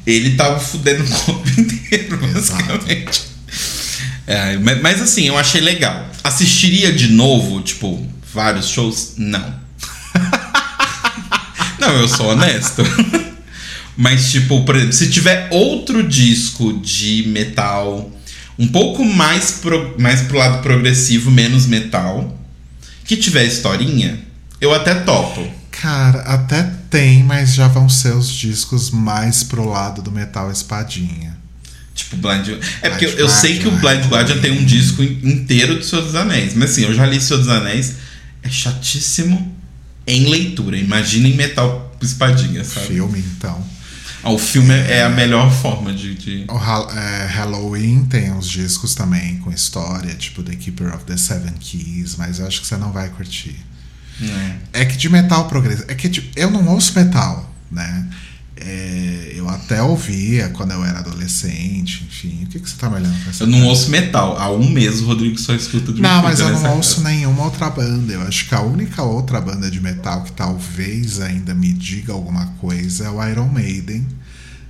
Ele 0.06 0.36
tava 0.36 0.60
fudendo 0.60 1.04
o 1.04 1.08
corpo 1.26 1.50
inteiro, 1.60 2.24
Exato. 2.26 2.64
basicamente. 2.64 3.31
É, 4.32 4.58
mas, 4.58 5.02
assim, 5.02 5.28
eu 5.28 5.38
achei 5.38 5.60
legal. 5.60 6.08
Assistiria 6.24 6.94
de 6.94 7.10
novo, 7.10 7.62
tipo, 7.62 8.08
vários 8.34 8.70
shows? 8.70 9.16
Não. 9.18 9.54
Não, 11.78 11.90
eu 11.98 12.08
sou 12.08 12.28
honesto. 12.28 12.82
Mas, 13.98 14.32
tipo, 14.32 14.64
por 14.64 14.76
exemplo, 14.76 14.94
se 14.94 15.10
tiver 15.10 15.50
outro 15.52 16.02
disco 16.02 16.72
de 16.80 17.26
metal 17.28 18.10
um 18.58 18.68
pouco 18.68 19.04
mais, 19.04 19.52
pro, 19.52 20.00
mais 20.00 20.22
pro 20.22 20.38
lado 20.38 20.62
progressivo, 20.62 21.30
menos 21.30 21.66
metal, 21.66 22.40
que 23.04 23.18
tiver 23.18 23.44
historinha, 23.44 24.18
eu 24.62 24.74
até 24.74 24.96
topo. 24.96 25.46
Cara, 25.72 26.20
até 26.22 26.72
tem, 26.90 27.22
mas 27.24 27.54
já 27.54 27.68
vão 27.68 27.90
ser 27.90 28.14
os 28.14 28.32
discos 28.32 28.92
mais 28.92 29.44
pro 29.44 29.68
lado 29.68 30.02
do 30.02 30.12
metal 30.12 30.50
espadinha. 30.50 31.41
Tipo, 31.94 32.16
Blind 32.18 32.48
É 32.82 32.90
porque 32.90 33.06
Blind 33.06 33.20
eu, 33.20 33.26
eu 33.26 33.30
sei 33.30 33.60
que 33.60 33.68
o 33.68 33.72
Blind 33.72 34.06
Guardian 34.06 34.40
tem 34.40 34.52
um 34.52 34.64
disco 34.64 35.04
in- 35.04 35.20
inteiro 35.24 35.80
de 35.80 35.86
Senhor 35.86 36.04
dos 36.04 36.16
Anéis. 36.16 36.54
Mas 36.56 36.72
assim, 36.72 36.84
eu 36.84 36.94
já 36.94 37.06
li 37.06 37.20
Senhor 37.20 37.40
dos 37.40 37.50
Anéis. 37.50 37.96
É 38.44 38.50
chatíssimo 38.50 39.56
em 40.08 40.30
leitura. 40.30 40.78
Imagina 40.78 41.28
em 41.28 41.36
metal 41.36 41.96
espadinha, 42.02 42.64
sabe? 42.64 42.88
Filme, 42.88 43.20
então. 43.38 43.64
Ah, 44.24 44.32
o 44.32 44.38
filme 44.38 44.74
é 44.74 45.04
a 45.04 45.10
melhor 45.10 45.52
forma 45.52 45.92
de. 45.94 46.14
de- 46.16 46.46
O 46.48 46.58
é, 46.58 47.26
Halloween 47.26 48.06
tem 48.06 48.32
uns 48.32 48.48
discos 48.48 48.94
também 48.96 49.38
com 49.38 49.52
história, 49.52 50.14
tipo 50.16 50.44
The 50.44 50.56
Keeper 50.56 50.94
of 50.96 51.06
the 51.06 51.18
Seven 51.18 51.54
Keys, 51.60 52.16
mas 52.18 52.40
eu 52.40 52.48
acho 52.48 52.62
que 52.62 52.68
você 52.68 52.78
não 52.78 52.92
vai 52.92 53.10
curtir. 53.10 53.56
né? 54.20 54.58
É 54.74 54.86
que 54.86 54.96
de 54.98 55.10
metal 55.10 55.48
progressivo. 55.48 55.90
É 55.90 55.96
que 55.96 56.08
tipo, 56.10 56.28
eu 56.40 56.50
não 56.52 56.68
ouço 56.68 56.94
metal, 56.98 57.52
né? 57.72 58.08
É, 58.64 59.34
eu 59.36 59.50
até 59.50 59.82
ouvia 59.82 60.50
quando 60.50 60.72
eu 60.72 60.84
era 60.86 61.00
adolescente, 61.00 62.06
enfim. 62.08 62.44
O 62.44 62.48
que, 62.48 62.60
que 62.60 62.70
você 62.70 62.76
tá 62.78 62.90
me 62.90 62.98
olhando 62.98 63.24
com 63.24 63.30
essa 63.30 63.44
Eu 63.44 63.48
não 63.48 63.66
ouço 63.66 63.90
metal. 63.90 64.38
Há 64.38 64.52
um 64.52 64.70
mês 64.70 65.02
o 65.02 65.06
Rodrigo 65.06 65.40
só 65.40 65.54
escuta 65.54 65.92
de 65.92 66.02
Não, 66.02 66.22
mas 66.22 66.40
eu 66.40 66.50
não 66.50 66.62
casa. 66.62 66.76
ouço 66.76 67.02
nenhuma 67.02 67.44
outra 67.44 67.70
banda. 67.70 68.14
Eu 68.14 68.22
acho 68.22 68.48
que 68.48 68.54
a 68.54 68.62
única 68.62 69.02
outra 69.04 69.42
banda 69.42 69.70
de 69.70 69.82
metal 69.82 70.24
que 70.24 70.32
talvez 70.32 71.20
ainda 71.20 71.54
me 71.54 71.74
diga 71.74 72.14
alguma 72.14 72.46
coisa 72.60 73.06
é 73.06 73.10
o 73.10 73.28
Iron 73.28 73.48
Maiden. 73.50 74.06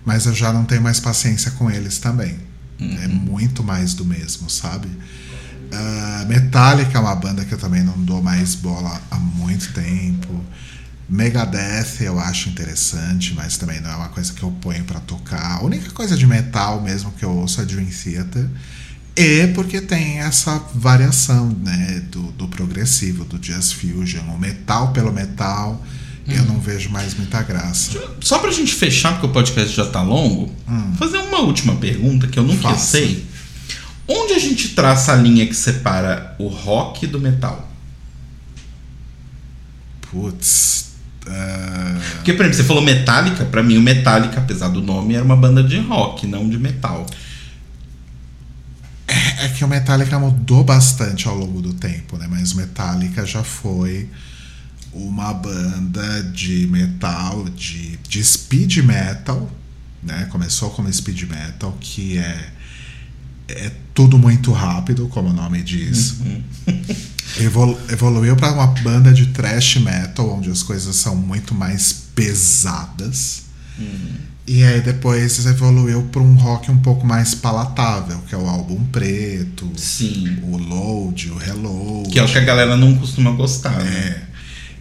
Mas 0.06 0.26
eu 0.26 0.34
já 0.34 0.52
não 0.52 0.64
tenho 0.64 0.82
mais 0.82 1.00
paciência 1.00 1.52
com 1.52 1.70
eles 1.70 2.00
também. 2.00 2.36
É 3.04 3.08
muito 3.08 3.64
mais 3.64 3.94
do 3.94 4.04
mesmo, 4.04 4.50
sabe? 4.50 4.88
Ah, 5.72 6.26
Metallica 6.28 6.98
é 6.98 7.02
uma 7.02 7.16
banda 7.16 7.46
que 7.46 7.54
eu 7.54 7.58
também 7.58 7.84
não 7.84 7.98
dou 8.04 8.22
mais 8.22 8.56
bola 8.56 9.00
há 9.12 9.18
muito 9.18 9.72
tempo. 9.74 10.44
Megadeth 11.12 12.00
eu 12.00 12.18
acho 12.18 12.48
interessante, 12.48 13.34
mas 13.36 13.58
também 13.58 13.82
não 13.82 13.92
é 13.92 13.96
uma 13.98 14.08
coisa 14.08 14.32
que 14.32 14.42
eu 14.42 14.50
ponho 14.50 14.86
pra 14.86 15.02
tocar. 15.02 15.58
A 15.58 15.62
única 15.62 15.92
coisa 15.92 16.16
de 16.16 16.26
metal 16.26 16.82
mesmo 16.82 17.12
que 17.12 17.24
eu 17.26 17.32
ouço 17.32 17.60
é 17.60 17.66
Dream 17.66 17.86
Theater. 17.88 18.48
E 19.14 19.48
porque 19.48 19.82
tem 19.82 20.20
essa 20.20 20.58
variação 20.74 21.50
né, 21.50 22.02
do, 22.10 22.32
do 22.32 22.48
progressivo, 22.48 23.26
do 23.26 23.38
jazz 23.38 23.74
fusion, 23.74 24.22
o 24.34 24.40
metal 24.40 24.94
pelo 24.94 25.12
metal, 25.12 25.86
eu 26.26 26.46
não 26.46 26.62
vejo 26.62 26.90
mais 26.90 27.14
muita 27.14 27.42
graça. 27.44 27.92
Só 28.22 28.40
pra 28.40 28.50
gente 28.50 28.74
fechar, 28.74 29.12
porque 29.12 29.26
o 29.26 29.30
podcast 29.32 29.76
já 29.76 29.86
tá 29.86 30.02
longo, 30.02 30.56
fazer 30.98 31.18
uma 31.18 31.40
última 31.40 31.76
pergunta 31.76 32.26
que 32.28 32.40
eu 32.40 32.44
nunca 32.44 32.70
Hum. 32.70 32.72
Faça. 32.72 32.92
sei. 32.98 33.26
Onde 34.08 34.32
a 34.34 34.40
gente 34.40 34.70
traça 34.70 35.12
a 35.12 35.16
linha 35.16 35.46
que 35.46 35.56
separa 35.56 36.36
o 36.40 36.48
rock 36.48 37.06
do 37.06 37.20
metal? 37.20 37.70
Putz. 40.10 40.91
Porque, 42.16 42.34
por 42.34 42.46
exemplo, 42.46 42.58
você 42.58 42.64
falou 42.64 42.82
Metallica, 42.84 43.46
pra 43.46 43.62
mim 43.62 43.78
o 43.78 43.82
Metallica, 43.82 44.40
apesar 44.40 44.70
do 44.70 44.82
nome, 44.82 45.16
era 45.16 45.24
uma 45.24 45.36
banda 45.36 45.64
de 45.64 45.80
rock, 45.80 46.28
não 46.28 46.50
de 46.50 46.58
metal. 46.58 47.06
É 49.08 49.50
que 49.50 49.64
o 49.64 49.68
Metallica 49.68 50.18
mudou 50.18 50.64
bastante 50.64 51.28
ao 51.28 51.36
longo 51.36 51.62
do 51.62 51.74
tempo, 51.74 52.18
né? 52.18 52.28
Mas 52.30 52.54
o 52.54 52.58
Metallica 52.58 53.26
já 53.26 53.44
foi 53.44 54.08
uma 54.94 55.34
banda 55.34 56.24
de 56.24 56.68
metal, 56.68 57.46
de, 57.50 57.98
de 57.98 58.24
speed 58.24 58.78
metal, 58.78 59.50
né? 60.04 60.28
Começou 60.32 60.70
como 60.72 60.92
speed 60.92 61.24
metal, 61.24 61.76
que 61.80 62.18
é, 62.18 62.50
é 63.52 63.72
tudo 63.94 64.18
muito 64.18 64.52
rápido, 64.52 65.08
como 65.08 65.30
o 65.30 65.34
nome 65.34 65.62
diz. 65.62 66.16
Evolu- 67.40 67.80
evoluiu 67.90 68.36
para 68.36 68.52
uma 68.52 68.68
banda 68.68 69.14
de 69.14 69.28
thrash 69.28 69.78
metal, 69.78 70.38
onde 70.38 70.50
as 70.50 70.62
coisas 70.64 70.96
são 70.96 71.16
muito 71.16 71.54
mais 71.56 71.94
pesadas. 72.16 73.44
E 74.48 74.64
aí 74.64 74.82
depois 74.82 75.46
evoluiu 75.46 76.04
para 76.12 76.22
um 76.22 76.34
rock 76.36 76.70
um 76.70 76.78
pouco 76.78 77.06
mais 77.06 77.34
palatável, 77.34 78.20
que 78.28 78.36
é 78.36 78.38
o 78.38 78.48
álbum 78.48 78.84
preto, 78.86 79.72
Sim. 79.78 80.40
o 80.44 80.58
load, 80.58 81.30
o 81.32 81.38
reload. 81.38 82.10
Que 82.10 82.20
é 82.20 82.24
o 82.24 82.28
que 82.28 82.38
a 82.38 82.42
galera 82.42 82.76
não 82.76 82.96
costuma 82.98 83.32
gostar. 83.32 83.78
né? 83.78 83.88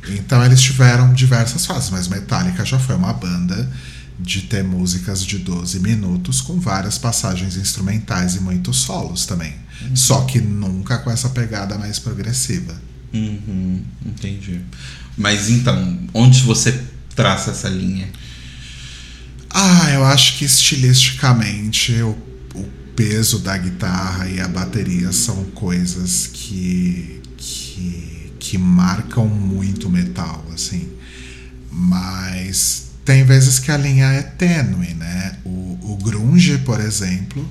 É. 0.08 0.14
Então 0.14 0.44
eles 0.44 0.60
tiveram 0.60 1.12
diversas 1.12 1.66
fases, 1.66 1.90
mas 1.90 2.08
Metallica 2.08 2.64
já 2.64 2.78
foi 2.78 2.96
uma 2.96 3.12
banda 3.12 3.70
de 4.20 4.42
ter 4.42 4.62
músicas 4.62 5.24
de 5.24 5.38
12 5.38 5.80
minutos 5.80 6.40
com 6.40 6.60
várias 6.60 6.98
passagens 6.98 7.56
instrumentais 7.56 8.36
e 8.36 8.40
muitos 8.40 8.78
solos 8.78 9.26
também. 9.26 9.54
Só 9.94 10.22
que 10.22 10.40
nunca 10.40 10.98
com 10.98 11.10
essa 11.10 11.30
pegada 11.30 11.78
mais 11.78 11.98
progressiva. 11.98 12.74
Uhum, 13.12 13.82
entendi. 14.04 14.60
Mas 15.16 15.48
então, 15.48 15.98
onde 16.14 16.42
você 16.42 16.82
traça 17.14 17.50
essa 17.50 17.68
linha? 17.68 18.08
Ah, 19.48 19.90
eu 19.92 20.04
acho 20.04 20.38
que 20.38 20.44
estilisticamente 20.44 21.92
o, 22.02 22.16
o 22.54 22.68
peso 22.94 23.40
da 23.40 23.56
guitarra 23.56 24.28
e 24.28 24.38
a 24.38 24.46
bateria 24.46 25.12
são 25.12 25.44
coisas 25.46 26.28
que, 26.32 27.20
que, 27.36 28.32
que 28.38 28.58
marcam 28.58 29.26
muito 29.26 29.88
o 29.88 29.90
metal, 29.90 30.44
assim. 30.54 30.88
Mas 31.72 32.89
tem 33.04 33.24
vezes 33.24 33.58
que 33.58 33.70
a 33.70 33.76
linha 33.76 34.06
é 34.06 34.22
tênue, 34.22 34.94
né? 34.94 35.36
O, 35.44 35.78
o 35.82 35.98
grunge, 36.02 36.58
por 36.58 36.80
exemplo, 36.80 37.48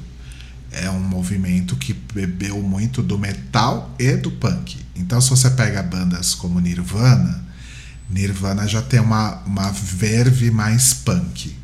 é 0.71 0.89
um 0.89 0.99
movimento 0.99 1.75
que 1.75 1.93
bebeu 1.93 2.61
muito 2.61 3.01
do 3.01 3.17
metal 3.17 3.93
e 3.99 4.15
do 4.15 4.31
punk. 4.31 4.77
Então, 4.95 5.19
se 5.19 5.29
você 5.29 5.49
pega 5.49 5.81
bandas 5.81 6.35
como 6.35 6.59
Nirvana, 6.59 7.43
Nirvana 8.09 8.67
já 8.67 8.81
tem 8.81 8.99
uma, 8.99 9.35
uma 9.45 9.71
verve 9.71 10.49
mais 10.51 10.93
punk. 10.93 11.55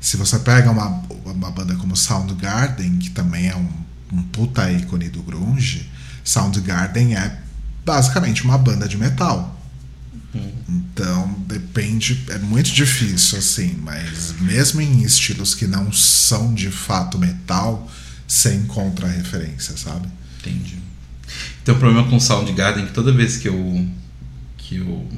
Se 0.00 0.16
você 0.16 0.38
pega 0.38 0.70
uma, 0.70 1.02
uma 1.24 1.50
banda 1.50 1.74
como 1.76 1.96
Soundgarden, 1.96 2.98
que 2.98 3.10
também 3.10 3.48
é 3.48 3.56
um, 3.56 3.68
um 4.12 4.22
puta 4.22 4.70
ícone 4.70 5.08
do 5.08 5.22
grunge, 5.22 5.90
Soundgarden 6.22 7.16
é 7.16 7.38
basicamente 7.84 8.44
uma 8.44 8.58
banda 8.58 8.86
de 8.86 8.96
metal. 8.96 9.55
Então 10.68 11.34
depende, 11.46 12.24
é 12.30 12.38
muito 12.38 12.70
difícil 12.72 13.38
assim, 13.38 13.76
mas 13.82 14.34
mesmo 14.40 14.80
em 14.80 15.02
estilos 15.02 15.54
que 15.54 15.66
não 15.66 15.92
são 15.92 16.54
de 16.54 16.70
fato 16.70 17.18
metal, 17.18 17.90
você 18.26 18.54
encontra 18.54 19.06
referência, 19.06 19.76
sabe? 19.76 20.08
Entendi. 20.40 20.76
Tem 21.64 21.74
um 21.74 21.78
problema 21.78 22.08
com 22.08 22.18
Soundgarden 22.18 22.86
que 22.86 22.92
toda 22.92 23.12
vez 23.12 23.36
que 23.36 23.48
eu 23.48 23.86
que 24.56 24.76
eu 24.76 25.08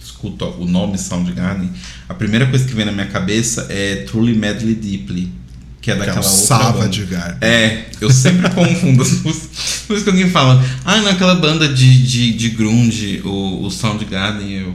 escuto 0.00 0.44
o 0.44 0.66
nome 0.66 0.96
Soundgarden, 0.98 1.70
a 2.08 2.14
primeira 2.14 2.46
coisa 2.46 2.64
que 2.64 2.74
vem 2.74 2.84
na 2.84 2.92
minha 2.92 3.06
cabeça 3.06 3.66
é 3.68 4.04
Truly 4.04 4.36
Madly 4.36 4.74
Deeply, 4.74 5.32
que 5.80 5.90
é 5.90 5.96
daquela 5.96 6.20
que 6.20 6.26
é 6.26 6.30
outra 6.30 6.46
Sava 6.46 6.72
banda. 6.78 6.88
de 6.88 7.04
Garden. 7.04 7.38
É, 7.40 7.86
eu 8.00 8.10
sempre 8.10 8.48
confundo 8.54 9.02
as 9.02 9.22
músicas. 9.22 9.73
Por 9.86 9.96
isso 9.96 10.04
que 10.04 10.10
alguém 10.10 10.30
fala, 10.30 10.64
ah, 10.84 11.00
naquela 11.02 11.34
banda 11.34 11.68
de, 11.72 12.02
de, 12.06 12.32
de 12.32 12.50
grunge, 12.50 13.20
o, 13.24 13.64
o 13.64 13.70
Soundgarden, 13.70 14.50
eu... 14.50 14.74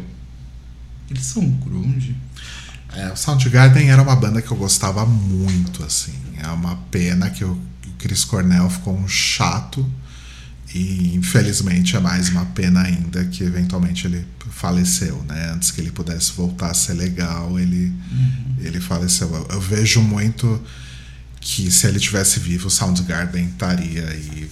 Eles 1.10 1.24
são 1.24 1.48
grunge? 1.50 2.16
É, 2.94 3.12
o 3.12 3.16
Soundgarden 3.16 3.90
era 3.90 4.02
uma 4.02 4.16
banda 4.16 4.42
que 4.42 4.52
eu 4.52 4.58
gostava 4.58 5.06
muito, 5.06 5.84
assim. 5.84 6.14
É 6.42 6.48
uma 6.48 6.76
pena 6.92 7.30
que 7.30 7.44
o 7.44 7.60
Chris 7.98 8.24
Cornell 8.24 8.70
ficou 8.70 8.98
um 8.98 9.08
chato 9.08 9.86
e 10.74 11.16
infelizmente 11.16 11.96
é 11.96 12.00
mais 12.00 12.30
uma 12.30 12.46
pena 12.46 12.82
ainda 12.84 13.26
que 13.26 13.44
eventualmente 13.44 14.06
ele 14.06 14.26
faleceu, 14.52 15.24
né? 15.28 15.52
Antes 15.54 15.72
que 15.72 15.82
ele 15.82 15.92
pudesse 15.92 16.32
voltar 16.34 16.72
a 16.72 16.74
ser 16.74 16.94
legal, 16.94 17.60
ele, 17.60 17.94
ele 18.60 18.80
faleceu. 18.80 19.34
Eu, 19.34 19.48
eu 19.52 19.62
vejo 19.62 20.02
muito 20.02 20.62
que 21.42 21.72
se 21.72 21.88
ele 21.88 22.00
tivesse 22.00 22.40
vivo, 22.40 22.68
o 22.68 22.72
Soundgarden 22.72 23.46
estaria 23.46 24.08
aí 24.08 24.50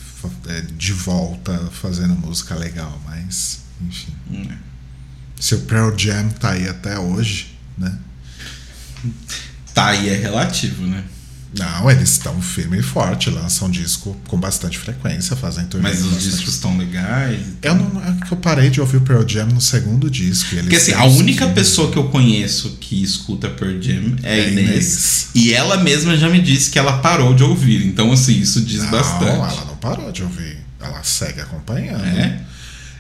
é, 0.48 0.62
de 0.62 0.94
volta 0.94 1.70
fazendo 1.72 2.16
música 2.16 2.56
legal, 2.56 3.02
mas 3.06 3.60
enfim. 3.82 4.14
Hum, 4.32 4.48
Se 5.40 5.56
o 5.56 5.60
Pearl 5.62 5.96
Jam 5.98 6.30
tá 6.30 6.52
aí 6.52 6.68
até 6.68 6.98
hoje, 6.98 7.58
né? 7.78 7.98
Tá, 9.74 9.94
e 9.94 10.10
é 10.10 10.16
relativo, 10.16 10.88
né? 10.88 11.04
Não, 11.58 11.90
eles 11.90 12.10
estão 12.12 12.42
firme 12.42 12.80
e 12.80 12.84
forte, 12.84 13.30
lançam 13.30 13.70
disco 13.70 14.16
com 14.28 14.38
bastante 14.40 14.78
frequência, 14.78 15.36
fazem 15.36 15.66
turnê. 15.66 15.90
Mas 15.90 16.00
os 16.02 16.06
bastante- 16.12 16.24
discos 16.30 16.54
estão 16.56 16.78
legais. 16.78 17.40
Eu 17.62 17.76
não. 17.76 18.02
É 18.04 18.26
que 18.26 18.32
eu 18.32 18.38
parei 18.38 18.70
de 18.70 18.82
ouvir 18.82 18.98
o 18.98 19.02
Pearl 19.02 19.24
Jam 19.28 19.48
no 19.48 19.62
segundo 19.62 20.10
disco. 20.10 20.56
Porque 20.56 20.76
assim, 20.76 20.94
a 20.94 21.06
única 21.06 21.46
15. 21.46 21.56
pessoa 21.56 21.92
que 21.92 21.98
eu 21.98 22.10
conheço 22.10 22.78
que 22.82 23.02
escuta 23.02 23.50
Pearl 23.50 23.82
Jam 23.82 24.16
é 24.24 24.40
É 24.40 24.52
Inês. 24.52 24.68
Inês. 24.70 25.28
E 25.36 25.54
ela 25.54 25.78
mesma 25.78 26.18
já 26.18 26.30
me 26.30 26.42
disse 26.42 26.70
que 26.70 26.78
ela 26.78 26.98
parou 27.00 27.34
de 27.34 27.44
ouvir. 27.44 27.86
Então, 27.86 28.12
assim, 28.12 28.38
isso 28.40 28.62
diz 28.62 28.84
Não, 28.84 28.92
bastante. 28.92 29.30
ela 29.32 29.66
não 29.66 29.76
parou 29.78 30.12
de 30.12 30.24
ouvir. 30.24 30.58
Ela 30.80 31.02
segue 31.04 31.40
acompanhando. 31.42 32.04
É? 32.06 32.42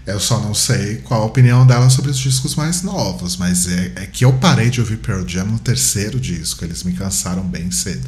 Eu 0.05 0.19
só 0.21 0.39
não 0.39 0.53
sei 0.53 0.97
qual 1.03 1.21
a 1.21 1.25
opinião 1.25 1.67
dela 1.67 1.89
sobre 1.89 2.09
os 2.11 2.17
discos 2.17 2.55
mais 2.55 2.81
novos, 2.81 3.35
mas 3.35 3.67
é, 3.67 3.91
é 3.97 4.05
que 4.05 4.23
eu 4.23 4.31
parei 4.33 4.69
de 4.69 4.79
ouvir 4.79 4.97
Pearl 4.97 5.27
Jam 5.27 5.45
no 5.45 5.59
terceiro 5.59 6.17
disco. 6.17 6.63
Eles 6.63 6.83
me 6.83 6.93
cansaram 6.93 7.43
bem 7.43 7.69
cedo. 7.71 8.07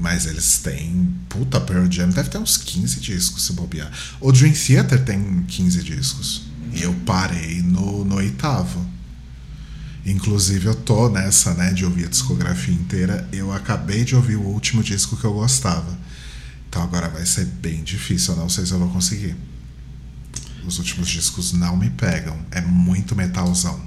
Mas 0.00 0.26
eles 0.26 0.58
têm. 0.58 1.14
Puta, 1.28 1.60
Pearl 1.60 1.90
Jam 1.90 2.10
deve 2.10 2.28
ter 2.28 2.38
uns 2.38 2.56
15 2.56 3.00
discos 3.00 3.44
se 3.44 3.52
bobear. 3.52 3.90
O 4.20 4.30
Dream 4.30 4.52
Theater 4.52 5.04
tem 5.04 5.42
15 5.48 5.82
discos. 5.82 6.42
E 6.72 6.82
eu 6.82 6.94
parei 7.06 7.62
no, 7.62 8.04
no 8.04 8.16
oitavo. 8.16 8.86
Inclusive 10.06 10.66
eu 10.66 10.74
tô 10.74 11.08
nessa, 11.08 11.52
né, 11.54 11.72
de 11.72 11.84
ouvir 11.84 12.06
a 12.06 12.08
discografia 12.08 12.74
inteira. 12.74 13.28
Eu 13.32 13.52
acabei 13.52 14.04
de 14.04 14.14
ouvir 14.14 14.36
o 14.36 14.42
último 14.42 14.82
disco 14.82 15.16
que 15.16 15.24
eu 15.24 15.32
gostava. 15.32 15.98
Então 16.68 16.82
agora 16.82 17.08
vai 17.08 17.26
ser 17.26 17.44
bem 17.44 17.82
difícil, 17.82 18.34
eu 18.34 18.40
não 18.40 18.48
sei 18.48 18.64
se 18.64 18.72
eu 18.72 18.78
vou 18.78 18.90
conseguir. 18.90 19.36
Os 20.66 20.78
últimos 20.78 21.08
discos 21.08 21.52
não 21.52 21.76
me 21.76 21.90
pegam. 21.90 22.38
É 22.50 22.60
muito 22.60 23.16
metalzão. 23.16 23.80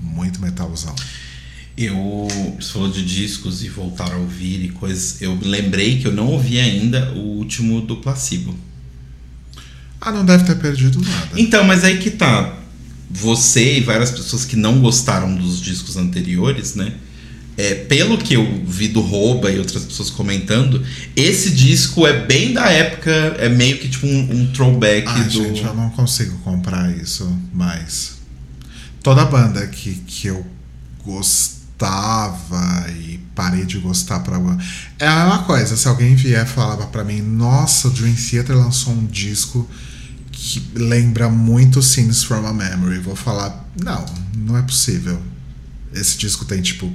Muito 0.00 0.40
metalzão. 0.40 0.94
Eu. 1.78 2.26
Você 2.58 2.72
falou 2.72 2.90
de 2.90 3.04
discos 3.04 3.62
e 3.62 3.68
voltar 3.68 4.12
a 4.12 4.16
ouvir 4.16 4.64
e 4.64 4.68
coisas. 4.70 5.22
Eu 5.22 5.38
lembrei 5.40 6.00
que 6.00 6.08
eu 6.08 6.12
não 6.12 6.26
ouvi 6.26 6.58
ainda 6.58 7.12
o 7.12 7.20
último 7.20 7.80
do 7.80 7.98
Placebo. 7.98 8.52
Ah, 10.00 10.10
não 10.10 10.24
deve 10.24 10.42
ter 10.42 10.56
perdido 10.56 11.00
nada. 11.00 11.28
Então, 11.36 11.62
mas 11.62 11.84
aí 11.84 11.98
que 11.98 12.10
tá. 12.10 12.58
Você 13.08 13.78
e 13.78 13.80
várias 13.80 14.10
pessoas 14.10 14.44
que 14.44 14.56
não 14.56 14.80
gostaram 14.80 15.34
dos 15.36 15.60
discos 15.60 15.96
anteriores, 15.96 16.74
né? 16.74 16.94
É, 17.56 17.74
pelo 17.74 18.18
que 18.18 18.34
eu 18.34 18.62
vi 18.64 18.88
do 18.88 19.00
Rouba 19.00 19.50
e 19.50 19.58
outras 19.58 19.84
pessoas 19.84 20.10
comentando, 20.10 20.84
esse 21.16 21.50
disco 21.50 22.06
é 22.06 22.24
bem 22.24 22.52
da 22.52 22.70
época, 22.70 23.10
é 23.38 23.48
meio 23.48 23.78
que 23.78 23.88
tipo 23.88 24.06
um, 24.06 24.30
um 24.30 24.52
throwback 24.52 25.08
Ai, 25.08 25.24
do. 25.24 25.30
gente, 25.30 25.64
eu 25.64 25.74
não 25.74 25.90
consigo 25.90 26.36
comprar 26.38 26.96
isso 26.96 27.28
mais. 27.52 28.18
Toda 29.02 29.24
banda 29.24 29.66
que, 29.66 29.94
que 30.06 30.26
eu 30.28 30.46
gostava 31.78 32.90
e 32.90 33.18
parei 33.34 33.64
de 33.64 33.78
gostar 33.78 34.20
pra. 34.20 34.36
É 34.98 35.06
a 35.06 35.24
mesma 35.24 35.44
coisa, 35.44 35.76
se 35.76 35.86
alguém 35.86 36.16
vier 36.16 36.46
falar 36.46 36.76
pra 36.88 37.04
mim, 37.04 37.22
nossa, 37.22 37.88
o 37.88 37.90
Dream 37.92 38.14
Theater 38.14 38.56
lançou 38.56 38.92
um 38.92 39.06
disco 39.06 39.68
que 40.32 40.60
lembra 40.74 41.28
muito 41.28 41.80
Scenes 41.80 42.24
from 42.24 42.46
a 42.46 42.52
Memory. 42.52 42.98
Vou 42.98 43.14
falar, 43.14 43.68
não, 43.80 44.04
não 44.36 44.56
é 44.56 44.62
possível. 44.62 45.22
Esse 45.94 46.18
disco 46.18 46.44
tem 46.44 46.60
tipo 46.60 46.92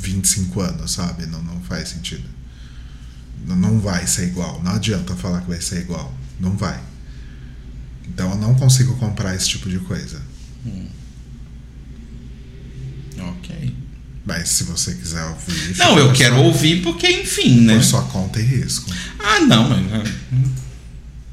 25 0.00 0.60
anos, 0.60 0.92
sabe? 0.92 1.26
Não, 1.26 1.42
não 1.42 1.60
faz 1.60 1.90
sentido. 1.90 2.24
Não, 3.46 3.56
não 3.56 3.78
vai 3.78 4.06
ser 4.06 4.28
igual. 4.28 4.62
Não 4.62 4.72
adianta 4.72 5.14
falar 5.14 5.42
que 5.42 5.48
vai 5.48 5.60
ser 5.60 5.80
igual. 5.80 6.12
Não 6.40 6.56
vai. 6.56 6.80
Então 8.06 8.30
eu 8.30 8.36
não 8.36 8.54
consigo 8.54 8.96
comprar 8.96 9.34
esse 9.34 9.48
tipo 9.48 9.68
de 9.68 9.78
coisa. 9.80 10.20
Ok. 13.18 13.87
Mas 14.28 14.50
se 14.50 14.64
você 14.64 14.92
quiser 14.94 15.24
ouvir. 15.24 15.76
Não, 15.78 15.98
eu 15.98 16.12
quero 16.12 16.34
sua- 16.36 16.44
ouvir 16.44 16.82
porque, 16.82 17.08
enfim, 17.08 17.62
né? 17.62 17.76
Por 17.76 17.82
sua 17.82 18.02
conta 18.02 18.38
e 18.38 18.44
risco. 18.44 18.92
Ah, 19.18 19.40
não, 19.40 19.68
mas. 19.70 19.78
ah, 19.90 20.04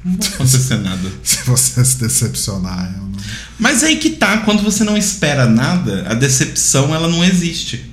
Não 0.02 0.16
vai 0.16 0.28
acontecer 0.28 0.76
nada. 0.78 1.10
Se 1.22 1.42
você 1.44 1.84
se 1.84 1.98
decepcionar, 1.98 2.94
eu 2.96 3.02
não. 3.02 3.16
Mas 3.58 3.82
aí 3.84 3.96
que 3.96 4.10
tá, 4.10 4.38
quando 4.38 4.62
você 4.62 4.82
não 4.82 4.96
espera 4.96 5.44
nada, 5.46 6.06
a 6.08 6.14
decepção 6.14 6.94
ela 6.94 7.06
não 7.08 7.22
existe. 7.24 7.84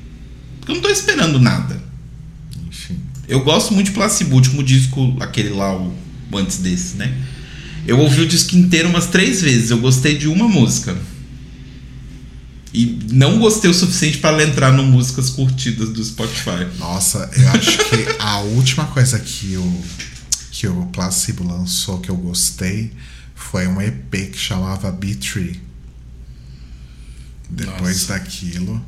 Porque 0.59 0.71
eu 0.71 0.75
não 0.75 0.81
tô 0.81 0.89
esperando 0.89 1.37
nada. 1.39 1.81
Enfim. 2.67 2.97
Eu 3.27 3.41
gosto 3.43 3.73
muito 3.73 3.87
de 3.87 3.93
Placebo, 3.93 4.35
último 4.35 4.63
disco, 4.63 5.17
aquele 5.19 5.49
lá, 5.49 5.75
o 5.75 5.93
o 6.31 6.37
antes 6.37 6.57
desse, 6.59 6.95
né? 6.95 7.13
Eu 7.85 7.99
ouvi 7.99 8.21
o 8.21 8.27
disco 8.27 8.55
inteiro 8.55 8.89
umas 8.89 9.05
três 9.07 9.41
vezes, 9.41 9.69
eu 9.69 9.77
gostei 9.79 10.17
de 10.17 10.27
uma 10.27 10.47
música. 10.47 10.95
E 12.73 12.99
não 13.11 13.37
gostei 13.37 13.69
o 13.69 13.73
suficiente 13.73 14.17
para 14.17 14.31
ela 14.31 14.43
entrar 14.43 14.71
no 14.71 14.83
músicas 14.83 15.29
curtidas 15.29 15.89
do 15.89 16.03
Spotify. 16.03 16.67
Nossa, 16.79 17.29
eu 17.37 17.49
acho 17.49 17.77
que 17.77 18.05
a 18.17 18.39
última 18.57 18.85
coisa 18.85 19.19
que 19.19 19.55
o, 19.57 19.83
que 20.51 20.67
o 20.67 20.85
Placebo 20.87 21.47
lançou 21.47 21.99
que 21.99 22.09
eu 22.09 22.17
gostei 22.17 22.91
foi 23.35 23.67
um 23.67 23.79
EP 23.79 24.31
que 24.31 24.37
chamava 24.37 24.91
B3. 24.91 25.59
Depois 27.49 28.07
Nossa. 28.07 28.13
daquilo. 28.13 28.83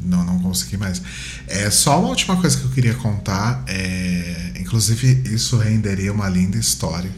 Não, 0.00 0.24
não 0.24 0.38
consegui 0.38 0.78
mais. 0.78 1.02
É 1.46 1.70
só 1.70 2.00
uma 2.00 2.08
última 2.08 2.36
coisa 2.40 2.56
que 2.56 2.64
eu 2.64 2.70
queria 2.70 2.94
contar. 2.94 3.62
É, 3.66 4.54
inclusive, 4.58 5.22
isso 5.32 5.58
renderia 5.58 6.12
uma 6.12 6.28
linda 6.28 6.56
história. 6.56 7.10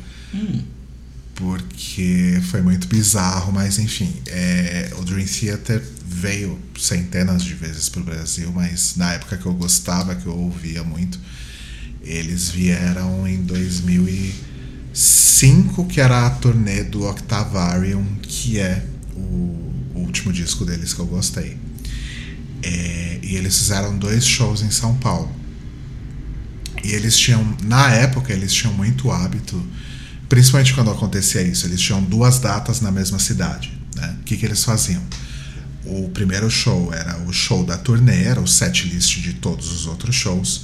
Porque 1.34 2.40
foi 2.50 2.62
muito 2.62 2.86
bizarro, 2.86 3.52
mas 3.52 3.78
enfim. 3.78 4.12
é, 4.26 4.90
o 4.98 5.04
Dream 5.04 5.26
Theater 5.26 5.82
veio 6.06 6.58
centenas 6.78 7.42
de 7.42 7.54
vezes 7.54 7.88
pro 7.88 8.04
Brasil, 8.04 8.52
mas 8.52 8.94
na 8.96 9.14
época 9.14 9.36
que 9.36 9.46
eu 9.46 9.54
gostava, 9.54 10.14
que 10.14 10.26
eu 10.26 10.36
ouvia 10.36 10.84
muito, 10.84 11.18
eles 12.02 12.50
vieram 12.50 13.26
em 13.26 13.42
2005, 13.42 15.86
que 15.86 16.00
era 16.00 16.26
a 16.26 16.30
turnê 16.30 16.84
do 16.84 17.04
Octavarium, 17.06 18.04
que 18.22 18.58
é 18.58 18.84
o, 19.16 19.20
o 19.94 20.00
último 20.00 20.32
disco 20.32 20.64
deles 20.64 20.94
que 20.94 21.00
eu 21.00 21.06
gostei. 21.06 21.56
É, 22.62 23.18
e 23.22 23.36
eles 23.36 23.58
fizeram 23.58 23.98
dois 23.98 24.24
shows 24.24 24.62
em 24.62 24.70
São 24.70 24.94
Paulo. 24.96 25.30
E 26.82 26.92
eles 26.92 27.16
tinham, 27.16 27.56
na 27.62 27.90
época, 27.90 28.32
eles 28.32 28.52
tinham 28.52 28.74
muito 28.74 29.10
hábito, 29.10 29.62
principalmente 30.34 30.74
quando 30.74 30.90
acontecia 30.90 31.42
isso, 31.42 31.64
eles 31.64 31.80
tinham 31.80 32.02
duas 32.02 32.40
datas 32.40 32.80
na 32.80 32.90
mesma 32.90 33.20
cidade. 33.20 33.72
Né? 33.94 34.16
O 34.20 34.24
que, 34.24 34.36
que 34.36 34.44
eles 34.44 34.64
faziam? 34.64 35.00
O 35.84 36.08
primeiro 36.08 36.50
show 36.50 36.92
era 36.92 37.16
o 37.20 37.32
show 37.32 37.64
da 37.64 37.78
turnê, 37.78 38.24
era 38.24 38.40
o 38.40 38.48
set 38.48 38.88
list 38.88 39.20
de 39.20 39.34
todos 39.34 39.70
os 39.70 39.86
outros 39.86 40.16
shows. 40.16 40.62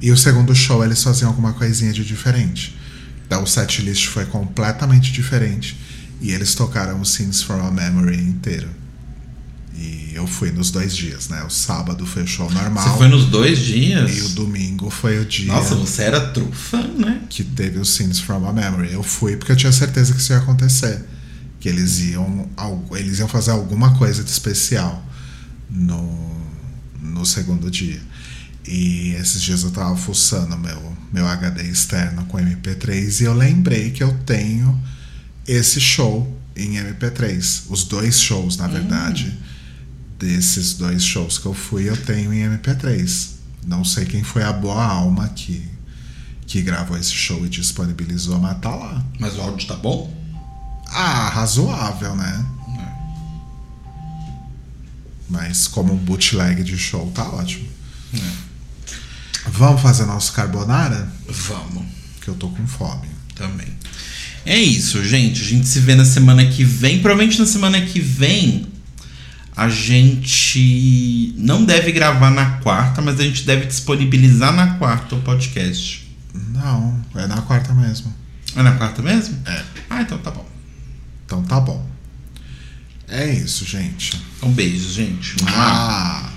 E 0.00 0.10
o 0.10 0.16
segundo 0.16 0.52
show 0.56 0.84
eles 0.84 1.00
faziam 1.00 1.28
alguma 1.30 1.52
coisinha 1.52 1.92
de 1.92 2.04
diferente. 2.04 2.76
Então 3.24 3.44
o 3.44 3.46
set 3.46 3.80
list 3.80 4.08
foi 4.08 4.26
completamente 4.26 5.12
diferente. 5.12 5.78
E 6.20 6.32
eles 6.32 6.56
tocaram 6.56 7.00
o 7.00 7.04
Scenes 7.04 7.44
from 7.44 7.64
a 7.64 7.70
Memory 7.70 8.18
inteiro. 8.18 8.70
E 9.74 10.12
eu 10.14 10.26
fui 10.26 10.50
nos 10.50 10.70
dois 10.70 10.94
dias, 10.94 11.28
né? 11.28 11.42
O 11.44 11.50
sábado 11.50 12.04
foi 12.04 12.22
o 12.22 12.26
show 12.26 12.50
normal. 12.50 12.86
Você 12.86 12.98
foi 12.98 13.08
nos 13.08 13.24
dois 13.26 13.58
dias? 13.58 14.18
E 14.18 14.20
o 14.20 14.28
domingo 14.30 14.90
foi 14.90 15.18
o 15.18 15.24
dia. 15.24 15.52
Nossa, 15.52 15.74
você 15.74 16.02
era 16.02 16.20
trufa, 16.28 16.82
né? 16.82 17.22
Que 17.30 17.42
teve 17.42 17.78
o 17.78 17.84
Scenes 17.84 18.20
from 18.20 18.46
a 18.46 18.52
Memory. 18.52 18.92
Eu 18.92 19.02
fui 19.02 19.36
porque 19.36 19.52
eu 19.52 19.56
tinha 19.56 19.72
certeza 19.72 20.12
que 20.12 20.20
isso 20.20 20.32
ia 20.32 20.38
acontecer. 20.38 21.02
Que 21.58 21.68
eles 21.68 22.00
iam, 22.00 22.48
eles 22.92 23.18
iam 23.18 23.28
fazer 23.28 23.52
alguma 23.52 23.96
coisa 23.96 24.22
de 24.22 24.30
especial 24.30 25.02
no, 25.70 26.36
no 27.00 27.24
segundo 27.24 27.70
dia. 27.70 28.00
E 28.66 29.14
esses 29.18 29.40
dias 29.40 29.62
eu 29.62 29.70
tava 29.70 29.96
fuçando 29.96 30.56
meu, 30.58 30.96
meu 31.12 31.26
HD 31.26 31.62
externo 31.62 32.24
com 32.26 32.36
MP3 32.36 33.22
e 33.22 33.24
eu 33.24 33.34
lembrei 33.34 33.90
que 33.90 34.04
eu 34.04 34.12
tenho 34.26 34.78
esse 35.48 35.80
show 35.80 36.38
em 36.54 36.74
MP3. 36.74 37.62
Os 37.70 37.84
dois 37.84 38.20
shows, 38.20 38.58
na 38.58 38.68
verdade. 38.68 39.32
Hum 39.48 39.51
desses 40.22 40.74
dois 40.74 41.02
shows 41.04 41.36
que 41.36 41.46
eu 41.46 41.54
fui, 41.54 41.88
eu 41.88 41.96
tenho 41.96 42.32
em 42.32 42.48
MP3. 42.48 43.30
Não 43.66 43.84
sei 43.84 44.04
quem 44.04 44.22
foi 44.22 44.44
a 44.44 44.52
boa 44.52 44.82
alma 44.82 45.28
que, 45.28 45.68
que 46.46 46.62
gravou 46.62 46.96
esse 46.96 47.12
show 47.12 47.44
e 47.44 47.48
disponibilizou, 47.48 48.38
mas 48.38 48.58
tá 48.60 48.74
lá. 48.74 49.04
Mas 49.18 49.36
o 49.36 49.40
áudio 49.40 49.66
tá 49.66 49.74
bom? 49.74 50.16
Ah, 50.86 51.28
razoável, 51.28 52.14
né? 52.14 52.46
É. 52.78 52.92
Mas 55.28 55.66
como 55.66 55.92
um 55.92 55.96
bootleg 55.96 56.62
de 56.62 56.78
show, 56.78 57.10
tá 57.12 57.28
ótimo. 57.28 57.68
É. 58.14 58.52
Vamos 59.50 59.82
fazer 59.82 60.06
nosso 60.06 60.32
carbonara? 60.32 61.12
Vamos. 61.28 61.84
Que 62.20 62.28
eu 62.28 62.34
tô 62.34 62.48
com 62.48 62.64
fome. 62.66 63.08
Também. 63.34 63.68
É 64.46 64.56
isso, 64.56 65.04
gente. 65.04 65.42
A 65.42 65.44
gente 65.44 65.66
se 65.66 65.80
vê 65.80 65.96
na 65.96 66.04
semana 66.04 66.46
que 66.46 66.62
vem. 66.62 67.00
Provavelmente 67.00 67.40
na 67.40 67.46
semana 67.46 67.80
que 67.80 67.98
vem 67.98 68.71
a 69.56 69.68
gente 69.68 71.34
não 71.36 71.64
deve 71.64 71.92
gravar 71.92 72.30
na 72.30 72.58
quarta, 72.58 73.02
mas 73.02 73.20
a 73.20 73.22
gente 73.22 73.44
deve 73.44 73.66
disponibilizar 73.66 74.52
na 74.52 74.74
quarta 74.74 75.14
o 75.14 75.20
podcast. 75.20 76.10
Não, 76.34 77.04
é 77.14 77.26
na 77.26 77.42
quarta 77.42 77.74
mesmo. 77.74 78.12
É 78.56 78.62
na 78.62 78.72
quarta 78.72 79.02
mesmo? 79.02 79.38
É. 79.46 79.62
Ah, 79.90 80.02
então 80.02 80.18
tá 80.18 80.30
bom. 80.30 80.46
Então 81.26 81.42
tá 81.42 81.60
bom. 81.60 81.86
É 83.08 83.30
isso, 83.30 83.64
gente. 83.66 84.18
Um 84.42 84.50
beijo, 84.50 84.90
gente. 84.90 85.36
Ah. 85.48 86.31